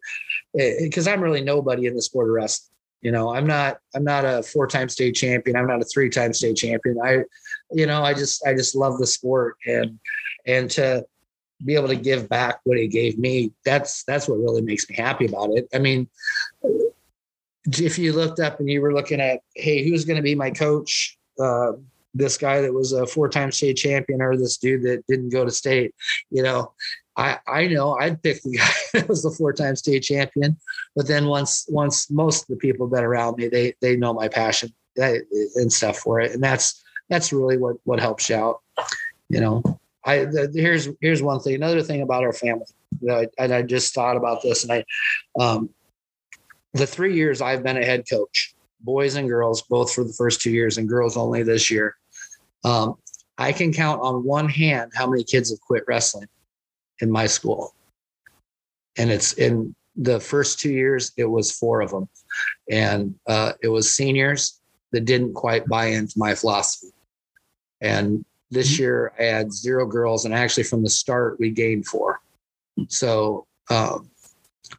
[0.54, 2.70] because I'm really nobody in the sport of wrestling.
[3.02, 5.54] You know, I'm not I'm not a four-time state champion.
[5.54, 6.98] I'm not a three-time state champion.
[7.04, 7.24] I,
[7.72, 9.98] you know, I just I just love the sport and
[10.46, 11.04] and to
[11.64, 14.96] be able to give back what he gave me, that's that's what really makes me
[14.96, 15.68] happy about it.
[15.74, 16.08] I mean,
[17.64, 20.50] if you looked up and you were looking at, hey, who's going to be my
[20.50, 21.18] coach?
[21.38, 21.72] Uh,
[22.12, 25.50] this guy that was a four-time state champion or this dude that didn't go to
[25.50, 25.94] state,
[26.30, 26.72] you know,
[27.16, 30.56] I, I know I'd pick the guy that was the four-time state champion,
[30.96, 34.14] but then once once most of the people that are around me, they they know
[34.14, 38.60] my passion and stuff for it, and that's that's really what what helps you out.
[39.28, 41.56] You know, I the, here's here's one thing.
[41.56, 42.64] Another thing about our family,
[43.02, 44.84] know, and I just thought about this, and I,
[45.38, 45.68] um,
[46.72, 50.40] the three years I've been a head coach, boys and girls, both for the first
[50.40, 51.96] two years, and girls only this year.
[52.64, 52.96] Um,
[53.36, 56.28] I can count on one hand how many kids have quit wrestling
[57.00, 57.74] in my school.
[58.98, 62.08] And it's in the first two years, it was four of them.
[62.70, 64.60] And uh, it was seniors
[64.92, 66.92] that didn't quite buy into my philosophy.
[67.80, 68.82] And this mm-hmm.
[68.82, 70.24] year I had zero girls.
[70.24, 72.20] And actually, from the start, we gained four.
[72.88, 74.10] So um,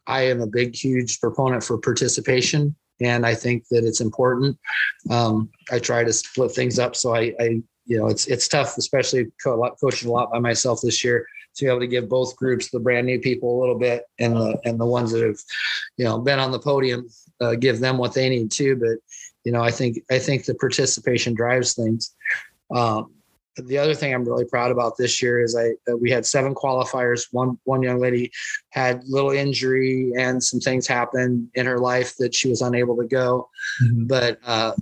[0.08, 2.76] I am a big, huge proponent for participation.
[3.00, 4.58] And I think that it's important.
[5.10, 6.96] Um, I try to split things up.
[6.96, 10.82] So I, I you know, it's it's tough, especially co- coaching a lot by myself
[10.82, 11.26] this year
[11.56, 14.36] to be able to give both groups, the brand new people, a little bit, and
[14.36, 15.40] the and the ones that have,
[15.98, 17.10] you know, been on the podium,
[17.42, 18.76] uh, give them what they need too.
[18.76, 19.00] But
[19.44, 22.14] you know, I think I think the participation drives things.
[22.76, 23.14] Um,
[23.58, 27.28] the other thing I'm really proud about this year is I we had seven qualifiers.
[27.32, 28.32] One one young lady
[28.70, 33.08] had little injury and some things happened in her life that she was unable to
[33.08, 33.50] go,
[33.84, 34.08] mm-hmm.
[34.08, 34.40] but.
[34.46, 34.74] Uh,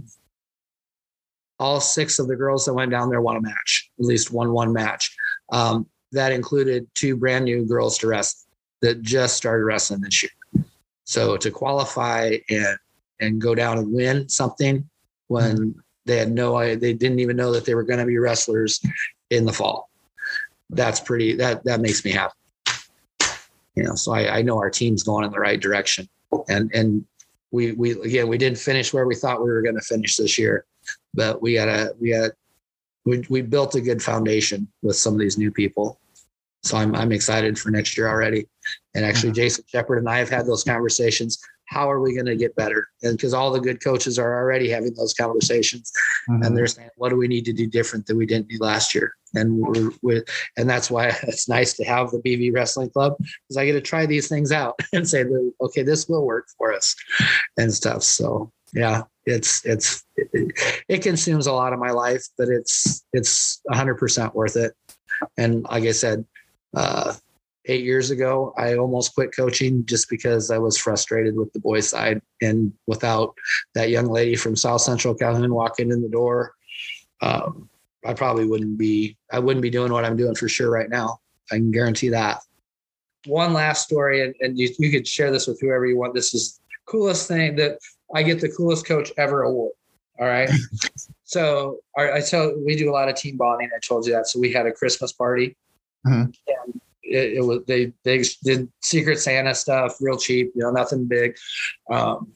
[1.62, 4.54] all six of the girls that went down there won a match, at least one
[4.54, 5.14] one match.
[5.52, 8.48] Um, that included two brand new girls to wrestle
[8.82, 10.66] that just started wrestling this year.
[11.04, 12.78] So to qualify and
[13.20, 14.90] and go down and win something
[15.28, 15.80] when mm-hmm.
[16.10, 18.82] They had no they didn't even know that they were going to be wrestlers
[19.30, 19.90] in the fall.
[20.72, 22.34] That's pretty that that makes me happy.
[23.76, 26.10] You know, so I, I know our team's going in the right direction.
[26.48, 27.06] And and
[27.52, 30.38] we we again we didn't finish where we thought we were going to finish this
[30.38, 30.66] year,
[31.14, 32.32] but we got a we got
[33.06, 36.00] we we built a good foundation with some of these new people.
[36.64, 38.48] So I'm I'm excited for next year already.
[38.96, 39.36] And actually, mm-hmm.
[39.36, 41.40] Jason Shepard and I have had those conversations.
[41.70, 42.88] How are we going to get better?
[43.04, 45.92] And because all the good coaches are already having those conversations,
[46.28, 46.46] Mhm.
[46.46, 48.96] and they're saying, "What do we need to do different that we didn't do last
[48.96, 50.26] year?" And we're, we're
[50.58, 53.82] and that's why it's nice to have the BV Wrestling Club because I get to
[53.82, 55.24] try these things out and say,
[55.62, 56.96] "Okay, this will work for us,"
[57.58, 58.02] and stuff.
[58.04, 60.52] So yeah, it's it's it,
[60.88, 64.74] it consumes a lot of my life, but it's it's 100% worth it.
[65.38, 66.26] And like I said,
[66.76, 67.14] uh,
[67.66, 71.90] eight years ago, I almost quit coaching just because I was frustrated with the boys'
[71.90, 72.22] side.
[72.42, 73.36] And without
[73.76, 76.54] that young lady from South Central Calhoun walking in the door,
[77.22, 77.70] um,
[78.06, 81.20] I probably wouldn't be, I wouldn't be doing what I'm doing for sure right now.
[81.52, 82.40] I can guarantee that.
[83.26, 86.14] One last story, and, and you, you could share this with whoever you want.
[86.14, 87.80] This is coolest thing that
[88.16, 89.74] I get the coolest coach ever award.
[90.20, 90.50] All right.
[91.24, 93.70] so our, I tell we do a lot of team bonding.
[93.76, 94.28] I told you that.
[94.28, 95.56] So we had a Christmas party.
[96.06, 96.34] Mhm.
[97.10, 101.36] It, it was they they did Secret Santa stuff, real cheap, you know, nothing big.
[101.92, 102.34] Um,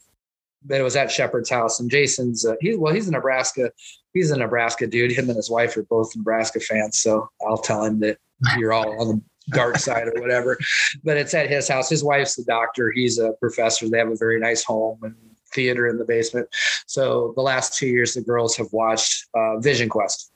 [0.66, 3.70] but it was at Shepard's house, and Jason's uh, he well he's a Nebraska
[4.12, 5.12] he's a Nebraska dude.
[5.12, 8.18] Him and his wife are both Nebraska fans, so I'll tell him that
[8.56, 10.58] you're all on the dark side or whatever.
[11.02, 11.90] But it's at his house.
[11.90, 12.90] His wife's the doctor.
[12.90, 13.88] He's a professor.
[13.88, 15.14] They have a very nice home and
[15.52, 16.48] theater in the basement.
[16.86, 20.32] So the last two years, the girls have watched uh, Vision Quest,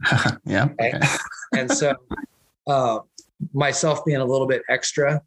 [0.44, 0.68] yeah.
[0.80, 1.00] Okay.
[1.56, 1.94] And so
[2.66, 3.00] uh,
[3.52, 5.22] myself being a little bit extra.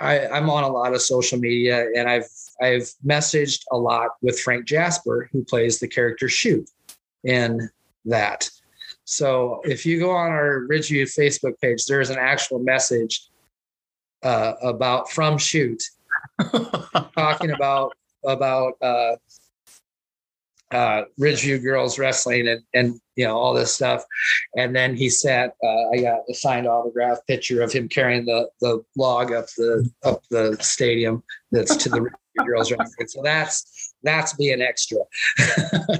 [0.00, 2.28] I, I'm on a lot of social media, and I've
[2.60, 6.68] I've messaged a lot with Frank Jasper, who plays the character Shoot
[7.24, 7.68] in
[8.06, 8.48] that.
[9.04, 13.28] So if you go on our Ridge View Facebook page, there's an actual message
[14.22, 15.82] uh, about from Shoot
[17.16, 17.92] talking about
[18.24, 19.16] about uh,
[20.72, 24.04] uh, Ridge View girls wrestling and and you know all this stuff.
[24.56, 25.54] And then he sat.
[25.62, 29.88] Uh, I got a signed autograph picture of him carrying the the log up the
[30.04, 31.22] up the stadium
[31.52, 33.08] that's to the Ridge View girls wrestling.
[33.08, 34.98] So that's that's being extra.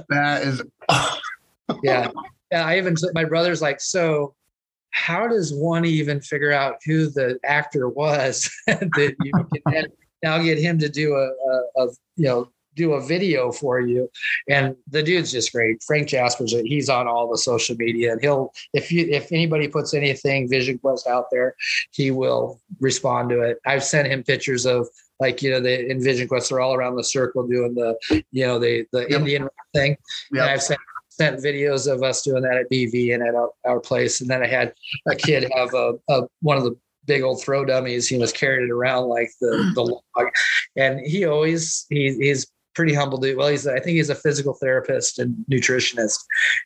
[0.09, 0.61] that is.
[1.83, 2.09] yeah
[2.51, 4.33] yeah i even my brother's like so
[4.91, 9.31] how does one even figure out who the actor was that you
[9.67, 9.85] can
[10.23, 14.09] now get him to do a, a, a you know do a video for you
[14.49, 18.53] and the dude's just great frank jasper's he's on all the social media and he'll
[18.73, 21.55] if you if anybody puts anything vision quest out there
[21.91, 24.87] he will respond to it i've sent him pictures of
[25.19, 27.97] like you know the in Vision Quest are all around the circle doing the
[28.31, 29.19] you know the the Yep.
[29.19, 29.97] Indian thing.
[30.31, 30.79] And I've sent
[31.09, 34.21] sent videos of us doing that at BV and at our, our place.
[34.21, 34.73] And then I had
[35.07, 36.75] a kid have a, a one of the
[37.05, 38.07] big old throw dummies.
[38.07, 40.31] He was carrying it around like the the log,
[40.75, 42.47] and he always he he's
[42.77, 43.35] pretty humble dude.
[43.35, 46.19] Well, he's I think he's a physical therapist and nutritionist,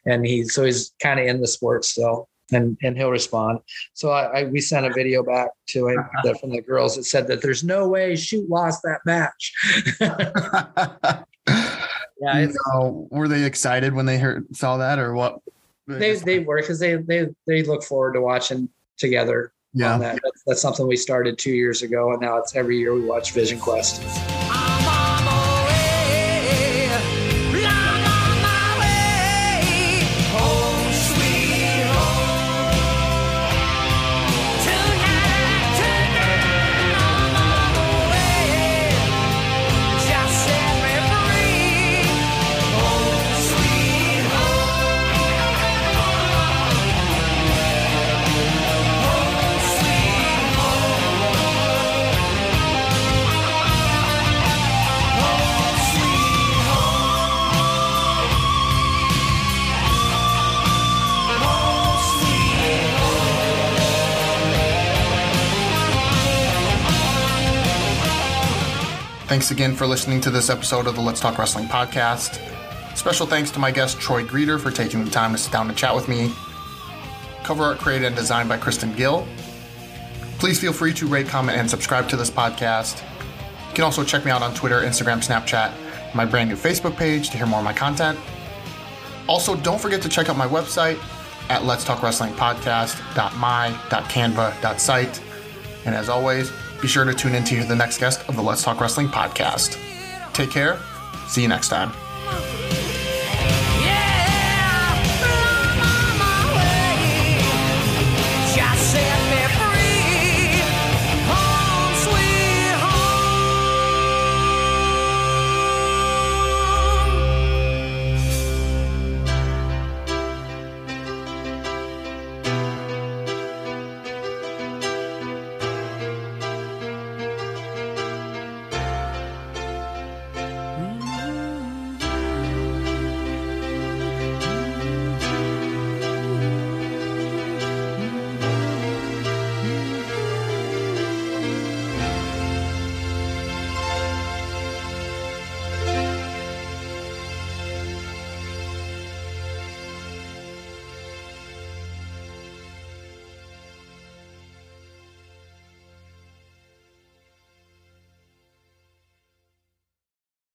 [0.05, 2.27] and he so he's kind of in the sport still.
[2.53, 3.59] And, and he'll respond.
[3.93, 7.05] So I, I we sent a video back to him that from the girls that
[7.05, 9.53] said that there's no way shoot lost that match.
[12.19, 12.47] yeah,
[13.09, 15.39] were they excited when they heard saw that or what?
[15.87, 18.67] they they were because they they they look forward to watching
[18.97, 19.93] together yeah.
[19.93, 20.19] on that.
[20.21, 23.31] That's, that's something we started two years ago, and now it's every year we watch
[23.31, 24.01] Vision Quest.
[69.31, 72.37] Thanks again for listening to this episode of the Let's Talk Wrestling podcast.
[72.97, 75.77] Special thanks to my guest Troy Greder for taking the time to sit down and
[75.77, 76.33] chat with me.
[77.41, 79.25] Cover art created and designed by Kristen Gill.
[80.37, 83.01] Please feel free to rate, comment, and subscribe to this podcast.
[83.69, 85.71] You can also check me out on Twitter, Instagram, Snapchat,
[86.13, 88.19] my brand new Facebook page to hear more of my content.
[89.29, 90.99] Also, don't forget to check out my website
[91.49, 95.21] at Let's Talk Wrestling Podcast.my.canva.site.
[95.85, 96.51] And as always,
[96.81, 99.07] be sure to tune in to hear the next guest of the Let's Talk Wrestling
[99.07, 99.77] podcast.
[100.33, 100.79] Take care.
[101.27, 101.91] See you next time.